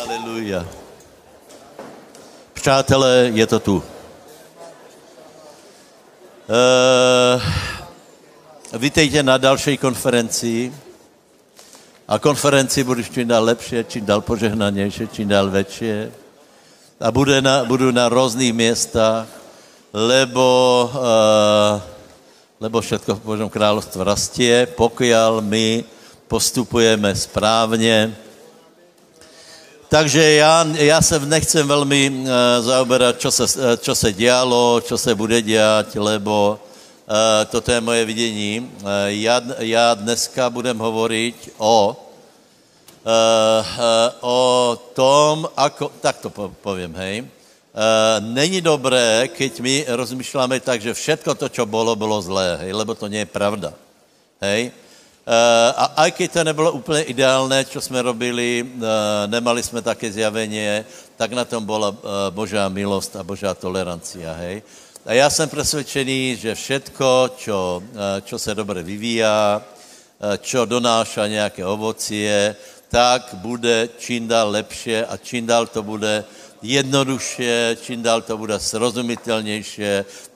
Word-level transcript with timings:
Aleluja. 0.00 0.66
Přátelé, 2.52 3.30
je 3.34 3.46
to 3.46 3.60
tu. 3.60 3.76
Uh, 3.76 3.82
vítejte 8.78 9.22
na 9.22 9.36
další 9.36 9.76
konferenci. 9.76 10.72
A 12.08 12.18
konferenci 12.18 12.84
budeš 12.84 13.10
čím 13.10 13.28
dál 13.28 13.44
lepší, 13.44 13.76
čím 13.88 14.06
dál 14.06 14.20
požehnanější, 14.20 15.08
čím 15.08 15.28
dál 15.28 15.50
větší. 15.50 15.92
A 17.00 17.12
bude 17.12 17.42
na, 17.42 17.64
budu 17.64 17.90
na 17.90 18.08
různých 18.08 18.52
městách, 18.52 19.26
lebo, 19.92 20.90
uh, 20.94 21.00
lebo 22.60 22.80
všetko 22.80 23.14
v 23.14 23.20
Božom 23.20 23.50
království 23.50 24.04
rastie, 24.04 24.66
pokiaľ 24.66 25.40
my 25.44 25.84
postupujeme 26.28 27.14
správně. 27.14 28.16
Takže 29.90 30.32
já, 30.32 30.66
já 30.78 31.02
se 31.02 31.18
nechcem 31.18 31.68
velmi 31.68 32.10
uh, 32.10 32.26
zaoberat, 32.60 33.18
čo 33.18 33.30
se, 33.30 33.42
uh, 33.42 33.94
se 33.94 34.12
dělalo, 34.12 34.80
čo 34.86 34.98
se 34.98 35.14
bude 35.14 35.42
dělat, 35.42 35.94
lebo 35.98 36.60
uh, 37.10 37.42
toto 37.50 37.72
je 37.72 37.80
moje 37.80 38.04
vidění. 38.04 38.70
Uh, 38.82 38.88
já, 39.06 39.42
já 39.58 39.94
dneska 39.94 40.50
budem 40.50 40.78
hovorit 40.78 41.34
o, 41.58 41.90
uh, 41.90 43.66
uh, 43.66 44.30
o 44.30 44.38
tom, 44.94 45.50
ako, 45.56 45.90
tak 46.00 46.22
to 46.22 46.30
povím, 46.62 46.94
hej. 46.94 47.26
Uh, 47.74 48.22
není 48.30 48.62
dobré, 48.62 49.26
keď 49.26 49.58
my 49.60 49.74
rozmýšláme 49.90 50.62
tak, 50.62 50.78
že 50.86 50.94
všetko 50.94 51.34
to, 51.34 51.48
čo 51.50 51.66
bylo, 51.66 51.98
bylo 51.98 52.22
zlé, 52.22 52.62
hej, 52.62 52.78
lebo 52.78 52.94
to 52.94 53.10
nie 53.10 53.26
je 53.26 53.34
pravda. 53.34 53.74
Hej. 54.38 54.70
Uh, 55.30 55.36
a 55.78 55.84
aj 56.02 56.10
keď 56.10 56.32
to 56.32 56.44
nebylo 56.44 56.72
úplně 56.72 57.02
ideálné, 57.02 57.64
co 57.64 57.80
jsme 57.80 58.02
robili, 58.02 58.66
uh, 58.66 58.82
nemali 59.30 59.62
jsme 59.62 59.82
také 59.82 60.10
zjavenie, 60.12 60.84
tak 61.16 61.32
na 61.32 61.44
tom 61.44 61.62
byla 61.62 61.88
uh, 61.88 61.94
Božá 62.30 62.66
milost 62.68 63.14
a 63.16 63.22
Božá 63.22 63.54
tolerancia, 63.54 64.32
hej. 64.32 64.62
A 65.06 65.12
já 65.12 65.30
jsem 65.30 65.48
přesvědčený, 65.48 66.36
že 66.36 66.54
všetko, 66.54 67.30
čo, 67.36 67.82
čo 68.24 68.38
se 68.38 68.54
dobře 68.54 68.82
vyvíjá, 68.82 69.62
čo 70.40 70.64
donáša 70.64 71.26
nějaké 71.26 71.64
ovocie, 71.66 72.56
tak 72.88 73.30
bude 73.34 73.88
čím 73.98 74.28
dál 74.28 74.50
lepší 74.50 74.96
a 74.96 75.16
čím 75.16 75.46
dál 75.46 75.66
to 75.66 75.82
bude 75.82 76.24
jednoduše, 76.62 77.76
čím 77.82 78.02
dál 78.02 78.20
to 78.22 78.36
bude 78.36 78.60
srozumitelnější, 78.60 79.82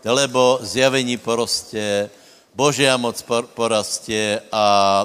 lebo 0.04 0.58
zjavení 0.62 1.16
porostě, 1.16 2.10
Božia 2.54 2.96
moc 2.96 3.24
porastě 3.54 4.40
a, 4.52 4.56
a, 4.56 5.04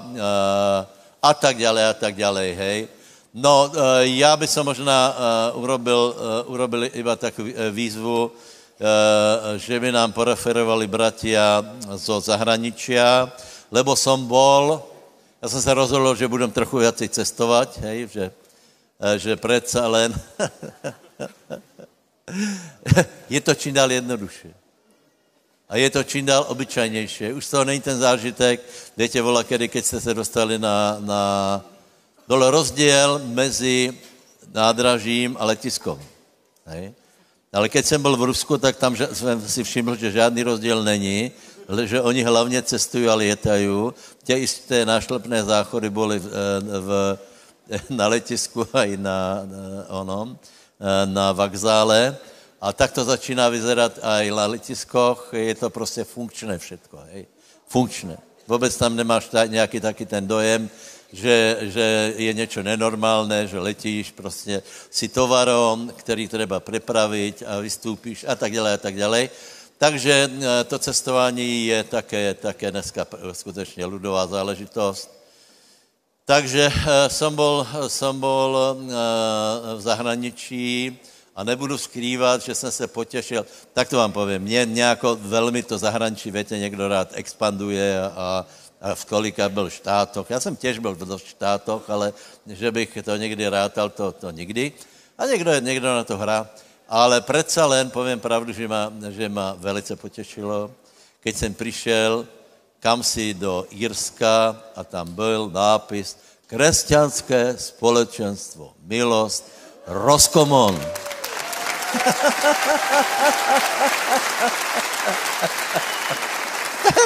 a 1.21 1.33
tak 1.33 1.57
dále, 1.57 1.89
a 1.89 1.93
tak 1.93 2.15
dále, 2.15 2.53
hej. 2.53 2.87
No, 3.33 3.71
já 4.01 4.37
bych 4.37 4.49
se 4.49 4.63
možná 4.63 5.15
urobil, 5.53 6.15
urobil 6.45 6.89
iba 6.93 7.15
takovou 7.15 7.49
výzvu, 7.71 8.31
že 9.57 9.79
by 9.79 9.91
nám 9.91 10.13
poreferovali 10.13 10.87
bratia 10.87 11.65
zo 11.93 12.21
zahraničia, 12.21 13.31
lebo 13.71 13.95
som 13.95 14.27
bol, 14.27 14.81
já 15.41 15.49
jsem 15.49 15.61
se 15.61 15.73
rozhodl, 15.73 16.15
že 16.15 16.27
budem 16.27 16.51
trochu 16.51 16.77
viacej 16.77 17.09
cestovat, 17.09 17.77
hej, 17.77 18.07
že, 18.07 18.31
že 19.17 19.35
predsa 19.35 19.87
len 19.87 20.09
je 23.29 23.41
to 23.41 23.55
čím 23.55 23.73
dál 23.73 23.91
jednodušší. 23.91 24.58
A 25.69 25.77
je 25.77 25.89
to 25.89 26.03
čím 26.03 26.25
dál 26.25 26.45
obyčajnější. 26.47 27.33
Už 27.33 27.47
toho 27.47 27.63
není 27.65 27.81
ten 27.81 27.99
zážitek, 27.99 28.61
víte, 28.97 29.21
vola, 29.21 29.43
kedy, 29.43 29.67
keď 29.67 29.85
jste 29.85 30.01
se 30.01 30.13
dostali 30.13 30.59
na, 30.59 30.97
na 30.99 31.21
dole 32.27 32.51
rozdíl 32.51 33.21
mezi 33.23 33.93
nádražím 34.53 35.37
a 35.39 35.45
letiskom. 35.45 36.01
Hej? 36.65 36.93
Ale 37.53 37.69
keď 37.69 37.85
jsem 37.85 38.01
byl 38.01 38.17
v 38.17 38.23
Rusku, 38.23 38.57
tak 38.57 38.77
tam 38.77 38.97
jsem 38.97 39.47
si 39.47 39.63
všiml, 39.63 39.95
že 39.95 40.11
žádný 40.11 40.43
rozdíl 40.43 40.83
není, 40.83 41.31
že 41.85 42.01
oni 42.01 42.23
hlavně 42.23 42.61
cestují 42.61 43.07
a 43.07 43.15
lietají. 43.15 43.69
Tě 44.23 44.37
jisté 44.37 44.85
nášlepné 44.85 45.43
záchody 45.43 45.89
byly 45.89 46.19
v, 46.19 46.29
v, 46.61 47.17
na 47.89 48.07
letisku 48.07 48.67
a 48.73 48.83
i 48.83 48.97
na, 48.97 49.45
na, 49.45 49.89
onom, 49.89 50.37
na 51.05 51.31
vokzále. 51.31 52.17
A 52.61 52.73
tak 52.73 52.91
to 52.91 53.03
začíná 53.03 53.49
vyzerat 53.49 53.99
i 54.03 54.31
na 54.31 54.45
letiskoch, 54.45 55.29
je 55.31 55.55
to 55.55 55.69
prostě 55.69 56.03
funkčné 56.03 56.57
všetko, 56.57 56.99
hej. 57.11 57.25
Funkčné. 57.67 58.17
Vůbec 58.47 58.77
tam 58.77 58.95
nemáš 58.95 59.27
ta, 59.27 59.45
nějaký 59.45 59.79
taky 59.79 60.05
ten 60.05 60.27
dojem, 60.27 60.69
že, 61.13 61.57
že 61.61 62.13
je 62.17 62.33
něco 62.33 62.63
nenormálné, 62.63 63.47
že 63.47 63.59
letíš 63.59 64.11
prostě 64.11 64.63
si 64.89 65.07
tovarom, 65.07 65.93
který 65.95 66.27
treba 66.27 66.59
prepravit 66.59 67.43
a 67.47 67.59
vystoupíš 67.59 68.25
a 68.27 68.35
tak 68.35 68.53
dále 68.53 68.73
a 68.73 68.77
tak 68.77 68.95
dále. 68.95 69.29
Takže 69.77 70.31
to 70.67 70.79
cestování 70.79 71.65
je 71.65 71.83
také, 71.83 72.33
také 72.33 72.71
dneska 72.71 73.07
skutečně 73.31 73.85
ludová 73.85 74.27
záležitost. 74.27 75.19
Takže 76.25 76.71
jsem 77.07 77.35
byl, 77.35 77.67
jsem 77.87 78.19
byl 78.19 78.77
v 79.75 79.81
zahraničí, 79.81 80.99
a 81.39 81.43
nebudu 81.43 81.77
skrývat, 81.77 82.41
že 82.41 82.55
jsem 82.55 82.71
se 82.71 82.87
potěšil. 82.87 83.45
Tak 83.73 83.89
to 83.89 83.97
vám 83.97 84.11
povím, 84.11 84.41
mě 84.41 84.65
nějako 84.65 85.15
velmi 85.15 85.63
to 85.63 85.77
zahraničí, 85.77 86.31
větě, 86.31 86.59
někdo 86.59 86.87
rád 86.87 87.09
expanduje 87.13 88.01
a, 88.01 88.45
a 88.81 88.95
v 88.95 89.05
kolika 89.05 89.49
byl 89.49 89.69
štátoch. 89.69 90.29
Já 90.29 90.39
jsem 90.39 90.55
těž 90.55 90.79
byl 90.79 90.95
v 90.95 91.17
štátoch, 91.17 91.89
ale 91.89 92.13
že 92.47 92.71
bych 92.71 92.97
to 93.03 93.15
někdy 93.15 93.47
rátal, 93.47 93.89
to, 93.89 94.11
to 94.11 94.31
nikdy. 94.31 94.71
A 95.17 95.25
někdo, 95.25 95.59
někdo 95.59 95.87
na 95.87 96.03
to 96.03 96.17
hrá. 96.17 96.49
Ale 96.89 97.21
přece 97.21 97.63
len 97.63 97.89
povím 97.89 98.19
pravdu, 98.19 98.51
že 98.51 98.67
má, 98.67 98.91
že 99.09 99.29
má 99.29 99.55
velice 99.59 99.95
potěšilo, 99.95 100.71
keď 101.19 101.35
jsem 101.35 101.53
přišel 101.53 102.27
kam 102.79 103.03
si 103.03 103.33
do 103.33 103.67
Jirska 103.71 104.55
a 104.75 104.83
tam 104.83 105.11
byl 105.11 105.49
nápis 105.53 106.17
Křesťanské 106.47 107.57
společenstvo, 107.57 108.73
milost, 108.83 109.51
Roskomon. 111.93 112.69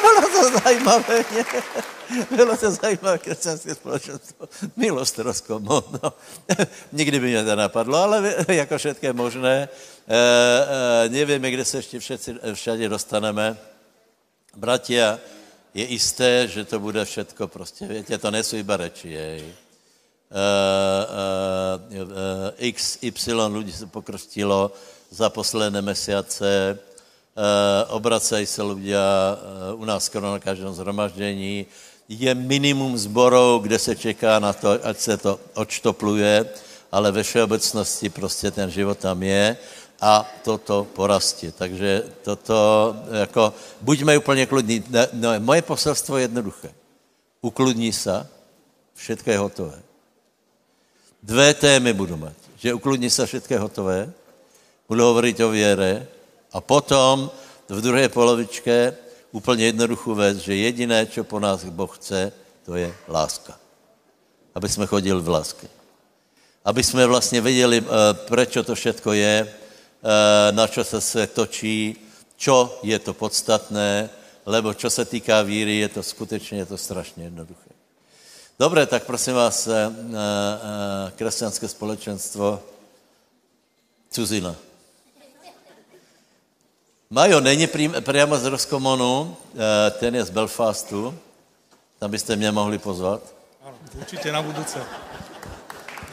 Bylo 0.01 0.21
to 0.21 0.59
zajímavé, 0.59 1.25
ne? 1.31 1.45
Bylo 2.35 2.57
to 2.57 2.71
zajímavé 2.71 3.17
křesťanské 3.17 3.75
společenstvo. 3.75 4.49
Milost 4.75 5.19
rozkomu, 5.19 5.83
no. 6.03 6.13
Nikdy 6.91 7.19
by 7.19 7.27
mě 7.27 7.43
to 7.43 7.55
napadlo, 7.55 7.97
ale 7.97 8.35
jako 8.47 8.77
všetko 8.77 9.05
je 9.05 9.13
možné. 9.13 9.69
E, 10.07 10.17
e, 11.05 11.09
nevíme, 11.09 11.51
kde 11.51 11.65
se 11.65 11.77
ještě 11.77 11.99
všetci, 11.99 12.35
všade 12.53 12.89
dostaneme. 12.89 13.57
Bratia, 14.55 15.19
je 15.73 15.85
jisté, 15.85 16.47
že 16.47 16.65
to 16.65 16.79
bude 16.79 17.05
všetko 17.05 17.47
prostě, 17.47 17.85
větě, 17.85 18.17
to 18.17 18.31
nejsou 18.31 18.55
iba 18.55 18.77
reči, 18.77 19.09
jej. 19.09 19.53
Uh, 20.33 21.93
uh, 21.93 22.09
uh, 22.09 22.17
x, 22.57 22.97
y 23.01 23.57
lidí 23.57 23.71
se 23.71 23.85
pokrstilo 23.85 24.71
za 25.11 25.29
posledné 25.29 25.81
měsíce, 25.81 26.79
obracají 27.87 28.45
se 28.45 28.63
lidé 28.63 28.97
u 29.73 29.85
nás 29.85 30.05
skoro 30.05 30.31
na 30.31 30.39
každém 30.39 30.73
zhromaždění. 30.73 31.65
Je 32.09 32.35
minimum 32.35 32.97
zborů, 32.97 33.59
kde 33.59 33.79
se 33.79 33.95
čeká 33.95 34.39
na 34.39 34.53
to, 34.53 34.79
ať 34.83 34.97
se 34.97 35.17
to 35.17 35.39
odštopluje, 35.53 36.45
ale 36.91 37.11
ve 37.11 37.23
všeobecnosti 37.23 38.09
prostě 38.09 38.51
ten 38.51 38.69
život 38.69 38.97
tam 38.97 39.23
je 39.23 39.57
a 40.01 40.25
toto 40.43 40.87
porastí. 40.93 41.51
Takže 41.51 42.03
toto, 42.23 42.95
jako, 43.21 43.53
buďme 43.81 44.17
úplně 44.17 44.45
kludní. 44.45 44.83
No, 45.13 45.29
moje 45.39 45.61
poselstvo 45.61 46.17
je 46.17 46.23
jednoduché. 46.23 46.73
Ukludní 47.41 47.93
se, 47.93 48.27
všetko 48.93 49.29
je 49.31 49.37
hotové. 49.37 49.92
Dvě 51.23 51.53
témy 51.53 51.93
budu 51.93 52.17
mít. 52.17 52.37
Že 52.57 52.73
ukludní 52.73 53.09
se, 53.09 53.25
všetko 53.25 53.53
je 53.53 53.59
hotové. 53.59 54.13
Budu 54.87 55.03
hovorit 55.03 55.39
o 55.39 55.49
věre 55.49 56.07
a 56.51 56.61
potom 56.61 57.31
v 57.69 57.81
druhé 57.81 58.09
polovičce 58.09 58.97
úplně 59.31 59.65
jednoduchou 59.65 60.15
věc, 60.15 60.37
že 60.37 60.55
jediné, 60.55 61.05
co 61.05 61.23
po 61.23 61.39
nás 61.39 61.63
Boh 61.63 61.97
chce, 61.97 62.31
to 62.65 62.75
je 62.75 62.93
láska. 63.07 63.57
Aby 64.55 64.69
jsme 64.69 64.85
chodili 64.85 65.21
v 65.21 65.29
lásce. 65.29 65.67
Aby 66.65 66.83
jsme 66.83 67.07
vlastně 67.07 67.41
věděli, 67.41 67.83
eh, 67.83 68.13
proč 68.13 68.57
to 68.65 68.75
všetko 68.75 69.13
je, 69.13 69.47
eh, 69.47 70.51
na 70.51 70.67
čo 70.67 70.83
se 70.83 71.01
se 71.01 71.27
točí, 71.27 71.95
čo 72.37 72.79
je 72.83 72.99
to 72.99 73.13
podstatné, 73.13 74.09
lebo 74.45 74.73
čo 74.73 74.89
se 74.89 75.05
týká 75.05 75.41
víry, 75.41 75.77
je 75.77 75.89
to 75.89 76.03
skutečně 76.03 76.57
je 76.57 76.65
to 76.65 76.77
strašně 76.77 77.23
jednoduché. 77.23 77.72
Dobré, 78.63 78.85
tak 78.87 79.03
prosím 79.03 79.35
vás, 79.35 79.67
eh, 79.67 79.91
křesťanské 81.15 81.67
společenstvo, 81.67 82.63
cuzina. 84.07 84.55
Majo 87.09 87.39
není 87.39 87.67
přímo 87.67 88.37
z 88.39 88.45
Roskomonu, 88.45 89.35
ten 89.99 90.15
je 90.15 90.23
z 90.23 90.29
Belfastu, 90.29 91.11
tam 91.99 92.11
byste 92.11 92.35
mě 92.35 92.51
mohli 92.51 92.77
pozvat. 92.79 93.19
Ano, 93.67 93.75
určitě 93.99 94.31
na 94.31 94.41
budouce. 94.41 94.79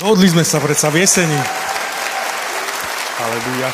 Modli 0.02 0.26
sme 0.26 0.42
sa 0.42 0.58
predsa 0.58 0.90
v 0.90 1.06
jeseni. 1.06 1.38
Aleluja. 3.20 3.70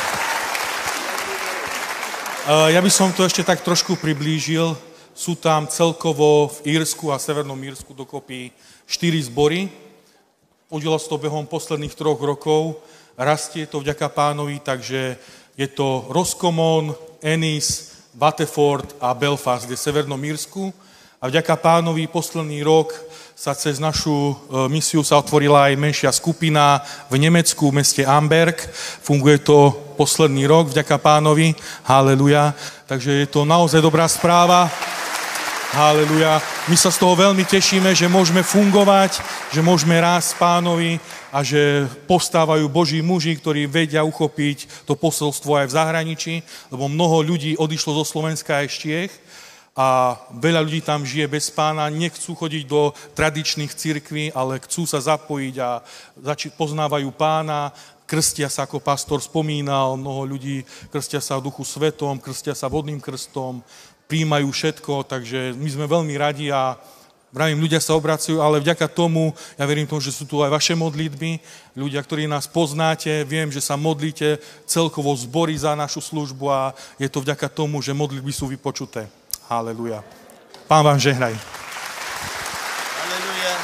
Ja 2.77 2.81
by 2.85 2.91
som 2.93 3.09
to 3.17 3.25
ešte 3.25 3.41
tak 3.41 3.65
trošku 3.65 3.97
priblížil. 3.97 4.77
Sú 5.17 5.33
tam 5.33 5.65
celkovo 5.65 6.53
v 6.61 6.77
Írsku 6.77 7.09
a 7.09 7.17
Severnom 7.17 7.57
Írsku 7.57 7.97
dokopy 7.97 8.53
štyri 8.85 9.17
zbory. 9.25 9.73
Udilo 10.69 10.93
sa 11.01 11.09
to 11.09 11.17
behom 11.17 11.49
posledných 11.49 11.97
troch 11.97 12.21
rokov. 12.21 12.85
Rastie 13.17 13.65
to 13.65 13.81
vďaka 13.81 14.13
pánovi, 14.13 14.61
takže 14.61 15.17
je 15.57 15.69
to 15.73 16.05
Roscommon, 16.13 16.93
Ennis, 17.25 17.97
Waterford 18.13 19.01
a 19.01 19.17
Belfast, 19.17 19.65
kde 19.65 19.81
je 19.81 19.85
Severnom 19.89 20.21
Írsku. 20.21 20.69
A 21.17 21.33
vďaka 21.33 21.57
pánovi 21.65 22.13
posledný 22.13 22.61
rok 22.61 22.93
sa 23.33 23.57
cez 23.57 23.81
našu 23.81 24.13
e, 24.13 24.69
misiu 24.69 25.01
sa 25.01 25.17
otvorila 25.17 25.73
aj 25.73 25.81
menšia 25.81 26.13
skupina 26.13 26.85
v 27.09 27.25
Nemecku, 27.25 27.73
v 27.73 27.81
meste 27.81 28.05
Amberg. 28.05 28.61
Funguje 29.01 29.41
to 29.41 29.73
posledný 29.97 30.45
rok, 30.45 30.77
vďaka 30.77 31.01
pánovi. 31.01 31.57
Haleluja. 31.89 32.53
Takže 32.85 33.25
je 33.25 33.29
to 33.33 33.49
naozaj 33.49 33.81
dobrá 33.81 34.05
správa. 34.13 34.69
Haleluja. 35.77 36.41
My 36.73 36.77
sa 36.81 36.89
z 36.89 36.97
toho 36.97 37.13
veľmi 37.13 37.45
tešíme, 37.45 37.93
že 37.93 38.09
môžeme 38.09 38.41
fungovať, 38.41 39.21
že 39.53 39.61
môžeme 39.61 40.01
rásť 40.01 40.41
pánovi 40.41 40.97
a 41.29 41.45
že 41.45 41.85
postávajú 42.09 42.65
Boží 42.65 43.05
muži, 43.05 43.37
ktorí 43.37 43.69
vedia 43.69 44.01
uchopiť 44.01 44.89
to 44.89 44.97
posolstvo 44.97 45.53
aj 45.61 45.69
v 45.69 45.77
zahraničí, 45.77 46.35
lebo 46.73 46.89
mnoho 46.89 47.21
ľudí 47.21 47.61
odišlo 47.61 47.93
zo 48.01 48.09
Slovenska 48.09 48.65
aj 48.65 48.73
z 48.73 48.77
Čiech 48.81 49.13
a 49.77 50.17
veľa 50.41 50.65
ľudí 50.65 50.81
tam 50.81 51.05
žije 51.05 51.29
bez 51.29 51.53
pána, 51.53 51.93
nechcú 51.93 52.33
chodiť 52.33 52.65
do 52.65 52.97
tradičných 53.13 53.77
cirkví, 53.77 54.33
ale 54.33 54.65
chcú 54.65 54.89
sa 54.89 54.97
zapojiť 54.97 55.55
a 55.61 55.85
poznávajú 56.57 57.13
pána, 57.13 57.69
krstia 58.07 58.47
sa, 58.47 58.65
ako 58.65 58.79
pastor 58.79 59.19
spomínal, 59.19 59.99
mnoho 59.99 60.25
ľudí 60.25 60.63
krstia 60.89 61.19
sa 61.19 61.37
v 61.37 61.51
duchu 61.51 61.67
svetom, 61.67 62.23
krstia 62.23 62.55
sa 62.55 62.71
vodným 62.71 63.03
krstom, 63.03 63.61
príjmajú 64.07 64.49
všetko, 64.51 65.07
takže 65.07 65.55
my 65.59 65.69
sme 65.71 65.87
veľmi 65.91 66.15
radi 66.19 66.51
a 66.51 66.79
Vravím, 67.37 67.61
ľudia 67.61 67.85
sa 67.85 67.93
obracujú, 67.93 68.41
ale 68.41 68.65
vďaka 68.65 68.89
tomu, 68.89 69.37
ja 69.61 69.69
verím 69.69 69.85
tomu, 69.85 70.01
že 70.01 70.09
sú 70.09 70.25
tu 70.25 70.41
aj 70.41 70.49
vaše 70.49 70.73
modlitby, 70.73 71.37
ľudia, 71.77 72.01
ktorí 72.01 72.25
nás 72.25 72.49
poznáte, 72.49 73.29
viem, 73.29 73.53
že 73.53 73.61
sa 73.61 73.77
modlíte 73.77 74.41
celkovo 74.65 75.13
zbory 75.13 75.53
za 75.53 75.77
našu 75.77 76.01
službu 76.01 76.49
a 76.49 76.73
je 76.97 77.05
to 77.13 77.21
vďaka 77.21 77.53
tomu, 77.53 77.85
že 77.85 77.93
modlitby 77.93 78.33
sú 78.33 78.49
vypočuté. 78.49 79.05
Haleluja. 79.53 80.01
Pán 80.65 80.81
vám 80.81 80.97
žehnaj. 80.97 81.37
Haleluja. 83.05 83.55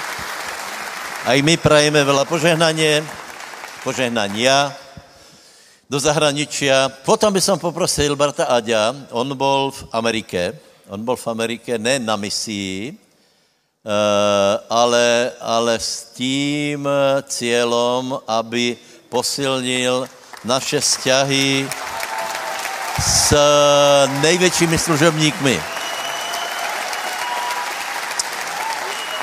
Aj 1.32 1.38
my 1.40 1.54
prajeme 1.56 2.04
veľa 2.04 2.28
požehnanie, 2.28 3.00
požehnania 3.86 4.81
do 5.92 6.00
zahraničia. 6.00 6.88
Potom 7.04 7.28
by 7.28 7.40
som 7.44 7.60
poprosil 7.60 8.16
brata 8.16 8.48
Aďa, 8.48 8.96
on 9.12 9.28
bol 9.36 9.68
v 9.68 9.80
Amerike, 9.92 10.56
on 10.88 11.04
bol 11.04 11.20
v 11.20 11.28
Amerike 11.28 11.76
ne 11.76 12.00
na 12.00 12.16
misii, 12.16 12.96
eh, 12.96 14.54
ale, 14.72 15.36
ale 15.36 15.76
s 15.76 16.16
tím 16.16 16.88
cieľom, 17.28 18.24
aby 18.24 18.80
posilnil 19.12 20.08
naše 20.48 20.80
vzťahy 20.80 21.68
s 22.96 23.36
největšími 24.24 24.78
služebníkmi. 24.78 25.60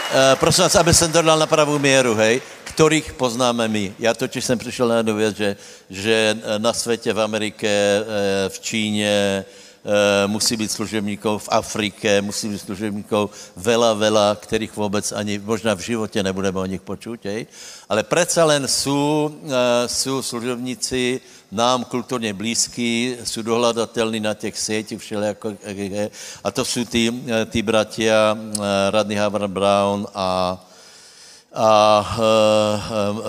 E, 0.10 0.36
prosím 0.36 0.64
vás, 0.64 0.76
aby 0.76 0.94
jsem 0.94 1.12
to 1.12 1.22
dal 1.22 1.40
na 1.40 1.46
pravou 1.46 1.80
míru, 1.80 2.16
hej, 2.16 2.42
kterých 2.80 3.14
poznáme 3.14 3.68
my. 3.68 3.94
Já 4.00 4.14
totiž 4.14 4.46
jsem 4.46 4.60
přišel 4.60 4.88
na 4.88 4.98
jednu 4.98 5.16
věc, 5.16 5.36
že, 5.36 5.56
že 5.90 6.38
na 6.58 6.74
světě, 6.74 7.14
v 7.14 7.20
Americe, 7.20 7.68
e, 7.68 8.04
v 8.50 8.60
Číně, 8.60 9.12
e, 9.12 10.28
musí 10.28 10.58
být 10.58 10.72
služebníků 10.72 11.38
v 11.38 11.50
Afrike, 11.52 12.22
musí 12.22 12.48
být 12.48 12.60
služebníků 12.60 13.30
vela, 13.56 13.94
vela, 13.94 14.36
kterých 14.36 14.76
vůbec 14.76 15.12
ani 15.12 15.40
možná 15.40 15.76
v 15.76 15.80
životě 15.80 16.24
nebudeme 16.24 16.60
o 16.60 16.66
nich 16.66 16.82
počuť, 16.82 17.26
hej? 17.26 17.48
ale 17.90 18.04
přece 18.04 18.44
len 18.44 18.68
jsou, 18.68 19.36
jsou 19.86 20.22
služebníci, 20.22 21.22
nám 21.52 21.84
kulturně 21.84 22.34
blízký, 22.34 23.16
jsou 23.24 23.42
dohledatelní 23.42 24.20
na 24.20 24.34
těch 24.34 24.56
sítích 24.60 25.00
všelijako, 25.00 25.54
a 26.44 26.52
to 26.52 26.66
jsou 26.66 26.86
ty, 26.86 27.14
ty 27.46 27.62
bratia 27.62 28.38
eh, 28.40 28.58
Radny 28.92 29.16
Havard 29.16 29.52
Brown 29.52 30.08
a, 30.16 30.69
a 31.60 32.00
uh, 32.00 32.16
uh, 32.16 33.20
uh, 33.20 33.26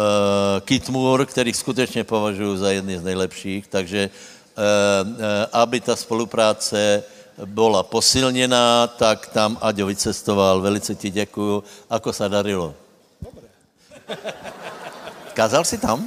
Kit 0.62 0.88
Moore, 0.88 1.26
kterých 1.26 1.56
skutečně 1.56 2.04
považuji 2.04 2.56
za 2.56 2.70
jedny 2.70 2.98
z 2.98 3.02
nejlepších, 3.02 3.66
takže 3.66 4.06
uh, 4.06 5.10
uh, 5.10 5.18
aby 5.52 5.80
ta 5.80 5.96
spolupráce 5.96 7.02
byla 7.44 7.82
posilněná, 7.82 8.86
tak 8.86 9.26
tam 9.26 9.58
Aďo 9.60 9.86
vycestoval, 9.86 10.60
velice 10.60 10.94
ti 10.94 11.10
děkuju. 11.10 11.64
Ako 11.90 12.12
se 12.12 12.28
darilo? 12.28 12.74
Dobre. 13.22 13.48
Kázal 15.34 15.64
si 15.64 15.78
tam? 15.78 16.06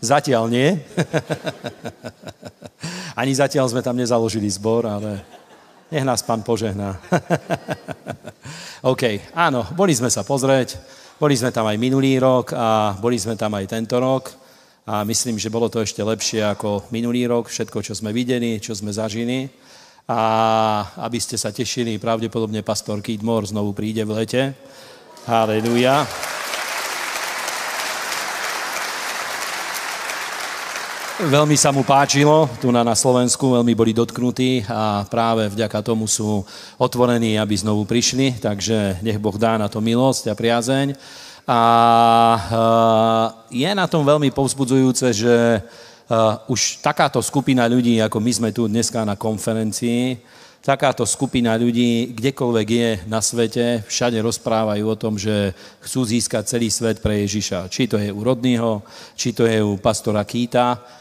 zatiaľ 0.00 0.48
nie. 0.48 0.78
Ani 3.18 3.34
zatiaľ 3.34 3.68
sme 3.68 3.82
tam 3.82 3.98
nezaložili 3.98 4.48
zbor, 4.48 4.86
ale 4.86 5.20
nech 5.90 6.06
nás 6.06 6.22
pán 6.22 6.40
požehná. 6.46 6.96
OK, 8.80 9.36
áno, 9.36 9.68
boli 9.76 9.92
sme 9.92 10.08
sa 10.08 10.24
pozrieť, 10.24 10.80
boli 11.20 11.36
sme 11.36 11.52
tam 11.52 11.68
aj 11.68 11.76
minulý 11.76 12.16
rok 12.16 12.56
a 12.56 12.96
boli 12.96 13.20
sme 13.20 13.36
tam 13.36 13.52
aj 13.52 13.68
tento 13.68 14.00
rok 14.00 14.32
a 14.88 15.04
myslím, 15.04 15.36
že 15.36 15.52
bolo 15.52 15.68
to 15.68 15.84
ešte 15.84 16.00
lepšie 16.00 16.40
ako 16.40 16.88
minulý 16.88 17.28
rok, 17.28 17.52
všetko, 17.52 17.84
čo 17.84 17.92
sme 17.92 18.16
videli, 18.16 18.56
čo 18.56 18.72
sme 18.72 18.88
zažili. 18.88 19.52
A 20.08 20.20
aby 21.04 21.20
ste 21.20 21.36
sa 21.36 21.52
tešili, 21.52 22.00
pravdepodobne 22.00 22.64
pastor 22.64 23.04
Kidmore 23.04 23.52
znovu 23.52 23.76
príde 23.76 24.00
v 24.08 24.16
lete. 24.16 24.56
Halleluja. 25.28 26.39
Veľmi 31.20 31.52
sa 31.52 31.68
mu 31.68 31.84
páčilo, 31.84 32.48
tu 32.64 32.72
na, 32.72 32.80
na 32.80 32.96
Slovensku 32.96 33.52
veľmi 33.52 33.76
boli 33.76 33.92
dotknutí 33.92 34.64
a 34.64 35.04
práve 35.04 35.52
vďaka 35.52 35.84
tomu 35.84 36.08
sú 36.08 36.40
otvorení, 36.80 37.36
aby 37.36 37.60
znovu 37.60 37.84
prišli, 37.84 38.40
takže 38.40 39.04
nech 39.04 39.20
Boh 39.20 39.36
dá 39.36 39.60
na 39.60 39.68
to 39.68 39.84
milosť 39.84 40.32
a 40.32 40.34
priazeň. 40.38 40.96
A 41.44 41.60
uh, 42.40 43.24
je 43.52 43.68
na 43.68 43.84
tom 43.84 44.00
veľmi 44.00 44.32
povzbudzujúce, 44.32 45.12
že 45.12 45.60
uh, 45.60 46.40
už 46.48 46.80
takáto 46.80 47.20
skupina 47.20 47.68
ľudí, 47.68 48.00
ako 48.00 48.16
my 48.16 48.32
sme 48.32 48.48
tu 48.56 48.64
dneska 48.64 49.04
na 49.04 49.12
konferencii, 49.12 50.16
takáto 50.64 51.04
skupina 51.04 51.52
ľudí, 51.52 52.16
kdekoľvek 52.16 52.68
je 52.72 52.90
na 53.04 53.20
svete, 53.20 53.84
všade 53.84 54.16
rozprávajú 54.24 54.84
o 54.88 54.96
tom, 54.96 55.20
že 55.20 55.52
chcú 55.84 56.00
získať 56.00 56.48
celý 56.48 56.72
svet 56.72 57.04
pre 57.04 57.28
Ježiša. 57.28 57.68
Či 57.68 57.92
to 57.92 58.00
je 58.00 58.08
u 58.08 58.24
Rodného, 58.24 58.80
či 59.12 59.36
to 59.36 59.44
je 59.44 59.60
u 59.60 59.76
pastora 59.76 60.24
Kýta, 60.24 60.99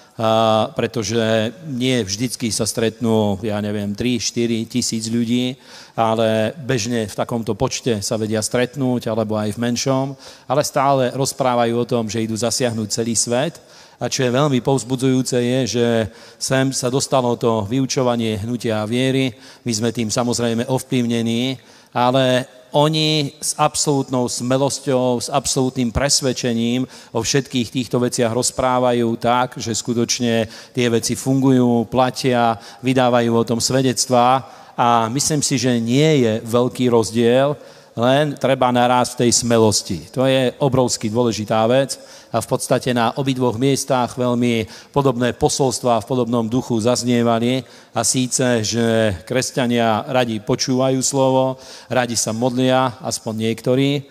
pretože 0.76 1.56
nie 1.64 2.04
vždycky 2.04 2.52
sa 2.52 2.68
stretnú, 2.68 3.40
ja 3.40 3.64
neviem, 3.64 3.96
3, 3.96 4.20
4 4.20 4.68
tisíc 4.68 5.08
ľudí, 5.08 5.56
ale 5.96 6.52
bežne 6.60 7.08
v 7.08 7.16
takomto 7.16 7.56
počte 7.56 8.04
sa 8.04 8.20
vedia 8.20 8.44
stretnúť, 8.44 9.08
alebo 9.08 9.40
aj 9.40 9.56
v 9.56 9.62
menšom, 9.64 10.20
ale 10.52 10.68
stále 10.68 11.16
rozprávajú 11.16 11.74
o 11.80 11.88
tom, 11.88 12.12
že 12.12 12.20
idú 12.20 12.36
zasiahnuť 12.36 12.88
celý 12.92 13.16
svet. 13.16 13.64
A 14.00 14.08
čo 14.08 14.24
je 14.24 14.32
veľmi 14.32 14.60
povzbudzujúce 14.64 15.40
je, 15.40 15.60
že 15.80 15.88
sem 16.40 16.72
sa 16.72 16.88
dostalo 16.88 17.36
to 17.36 17.68
vyučovanie 17.68 18.40
hnutia 18.44 18.84
viery. 18.88 19.36
My 19.64 19.72
sme 19.76 19.92
tým 19.92 20.08
samozrejme 20.08 20.68
ovplyvnení, 20.72 21.60
ale 21.92 22.48
oni 22.72 23.34
s 23.42 23.58
absolútnou 23.58 24.30
smelosťou, 24.30 25.22
s 25.22 25.30
absolútnym 25.30 25.90
presvedčením 25.90 26.86
o 27.14 27.20
všetkých 27.20 27.70
týchto 27.74 27.98
veciach 27.98 28.30
rozprávajú 28.30 29.10
tak, 29.18 29.58
že 29.58 29.74
skutočne 29.74 30.46
tie 30.74 30.88
veci 30.90 31.18
fungujú, 31.18 31.90
platia, 31.90 32.58
vydávajú 32.86 33.32
o 33.34 33.48
tom 33.48 33.58
svedectvá. 33.58 34.46
A 34.80 35.12
myslím 35.12 35.44
si, 35.44 35.60
že 35.60 35.76
nie 35.82 36.24
je 36.24 36.34
veľký 36.46 36.88
rozdiel, 36.88 37.58
len 38.00 38.40
treba 38.40 38.72
narásť 38.72 39.12
v 39.12 39.20
tej 39.28 39.32
smelosti. 39.44 40.00
To 40.16 40.24
je 40.24 40.56
obrovsky 40.64 41.12
dôležitá 41.12 41.68
vec 41.68 42.00
a 42.32 42.40
v 42.40 42.48
podstate 42.48 42.96
na 42.96 43.12
obidvoch 43.20 43.60
miestach 43.60 44.16
veľmi 44.16 44.64
podobné 44.96 45.36
posolstvá 45.36 46.00
v 46.00 46.10
podobnom 46.10 46.48
duchu 46.48 46.80
zaznievali 46.80 47.68
a 47.92 48.02
síce, 48.08 48.64
že 48.64 49.20
kresťania 49.28 50.08
radi 50.08 50.40
počúvajú 50.40 51.02
slovo, 51.04 51.60
radi 51.92 52.16
sa 52.16 52.32
modlia, 52.32 52.96
aspoň 53.04 53.34
niektorí, 53.50 54.08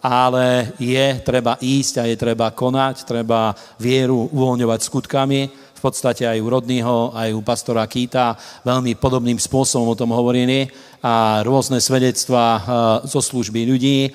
ale 0.00 0.72
je 0.80 1.06
treba 1.20 1.60
ísť 1.60 1.94
a 2.00 2.04
je 2.08 2.16
treba 2.16 2.48
konať, 2.48 3.04
treba 3.04 3.52
vieru 3.76 4.32
uvoľňovať 4.32 4.80
skutkami, 4.80 5.40
podstate 5.84 6.24
aj 6.24 6.40
u 6.40 6.48
Rodnýho, 6.48 7.12
aj 7.12 7.36
u 7.36 7.44
pastora 7.44 7.84
Kýta 7.84 8.32
veľmi 8.64 8.96
podobným 8.96 9.36
spôsobom 9.36 9.92
o 9.92 9.98
tom 9.98 10.16
hovorili 10.16 10.64
a 11.04 11.44
rôzne 11.44 11.84
svedectvá 11.84 12.64
zo 13.04 13.20
služby 13.20 13.68
ľudí, 13.68 14.08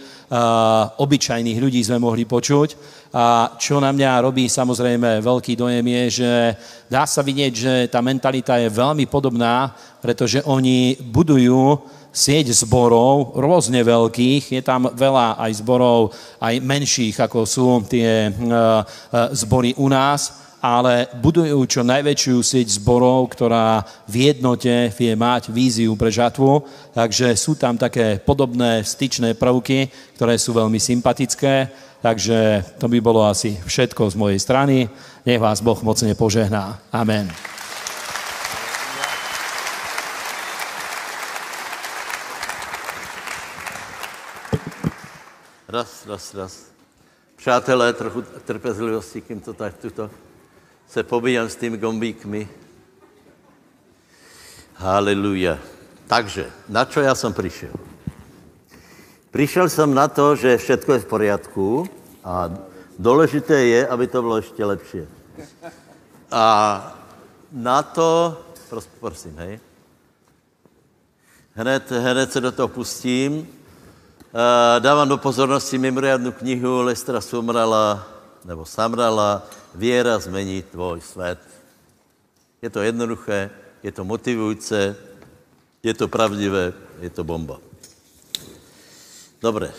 obyčajných 0.97 1.61
ľudí 1.61 1.85
sme 1.85 2.01
mohli 2.01 2.25
počuť. 2.25 2.97
A 3.13 3.53
čo 3.61 3.77
na 3.77 3.93
mňa 3.93 4.25
robí 4.25 4.49
samozrejme 4.49 5.21
veľký 5.21 5.53
dojem 5.53 5.85
je, 5.85 6.03
že 6.21 6.31
dá 6.89 7.05
sa 7.05 7.21
vidieť, 7.21 7.53
že 7.53 7.73
tá 7.93 8.01
mentalita 8.01 8.57
je 8.57 8.73
veľmi 8.73 9.05
podobná, 9.05 9.73
pretože 10.01 10.41
oni 10.49 10.97
budujú 10.97 11.77
sieť 12.09 12.49
zborov, 12.65 13.37
rôzne 13.37 13.85
veľkých, 13.85 14.57
je 14.57 14.61
tam 14.65 14.89
veľa 14.89 15.37
aj 15.37 15.61
zborov, 15.61 16.09
aj 16.41 16.57
menších, 16.57 17.21
ako 17.21 17.45
sú 17.45 17.85
tie 17.85 18.33
zbory 19.37 19.77
u 19.77 19.85
nás, 19.93 20.48
ale 20.59 21.07
budujú 21.15 21.63
čo 21.65 21.87
najväčšiu 21.87 22.43
sieť 22.43 22.79
zborov, 22.79 23.31
ktorá 23.31 23.83
v 24.07 24.31
jednote 24.31 24.91
vie 24.91 25.15
mať 25.15 25.55
víziu 25.55 25.95
pre 25.95 26.11
žatvu, 26.11 26.63
takže 26.91 27.31
sú 27.39 27.55
tam 27.55 27.79
také 27.79 28.19
podobné 28.19 28.83
styčné 28.83 29.39
prvky, 29.39 29.87
ktoré 30.19 30.35
sú 30.35 30.51
veľmi 30.51 30.79
sympatické, 30.79 31.71
takže 32.03 32.63
to 32.75 32.91
by 32.91 32.99
bolo 32.99 33.23
asi 33.23 33.55
všetko 33.55 34.11
z 34.11 34.15
mojej 34.19 34.39
strany. 34.39 34.91
Nech 35.23 35.39
vás 35.39 35.63
Boh 35.63 35.79
mocne 35.79 36.11
požehná. 36.15 36.79
Amen. 36.91 37.31
Raz, 45.69 46.03
raz, 46.09 46.33
raz. 46.33 46.53
Přátelé, 47.37 47.93
trochu 47.93 48.21
trpezlivosti, 48.21 49.21
kým 49.21 49.39
to 49.39 49.53
tak 49.53 49.77
tuto 49.77 50.09
se 50.89 51.03
pobíjám 51.03 51.49
s 51.49 51.55
tými 51.55 51.77
gombíkmi. 51.77 52.49
Haleluja. 54.73 55.57
Takže, 56.07 56.49
na 56.69 56.85
čo 56.85 57.01
já 57.01 57.15
jsem 57.15 57.33
přišel? 57.33 57.73
Přišel 59.31 59.69
jsem 59.69 59.93
na 59.93 60.07
to, 60.07 60.35
že 60.35 60.57
všetko 60.57 60.93
je 60.93 60.99
v 60.99 61.05
poriadku 61.05 61.89
a 62.23 62.49
důležité 62.99 63.63
je, 63.63 63.87
aby 63.87 64.07
to 64.07 64.21
bylo 64.21 64.37
ještě 64.37 64.65
lepší. 64.65 65.01
A 66.31 66.45
na 67.51 67.83
to, 67.83 68.41
pros, 68.69 68.89
prosím, 68.99 69.37
hej, 69.37 69.59
hned, 71.53 71.91
hned 71.91 72.31
se 72.31 72.41
do 72.41 72.51
toho 72.51 72.67
pustím. 72.67 73.33
Uh, 73.39 73.47
dávám 74.79 75.09
do 75.09 75.17
pozornosti 75.17 75.77
mimoriadnu 75.77 76.31
knihu 76.31 76.81
Lestera 76.81 77.21
Sumrala, 77.21 78.07
nebo 78.45 78.65
Samrala, 78.65 79.43
Věra 79.75 80.19
změní 80.19 80.61
tvoj 80.61 81.01
svět. 81.01 81.39
Je 82.61 82.69
to 82.69 82.81
jednoduché, 82.81 83.49
je 83.83 83.91
to 83.91 84.03
motivující, 84.03 84.75
je 85.83 85.93
to 85.93 86.07
pravdivé, 86.07 86.73
je 86.99 87.09
to 87.09 87.23
bomba. 87.23 87.59
Dobré. 89.41 89.71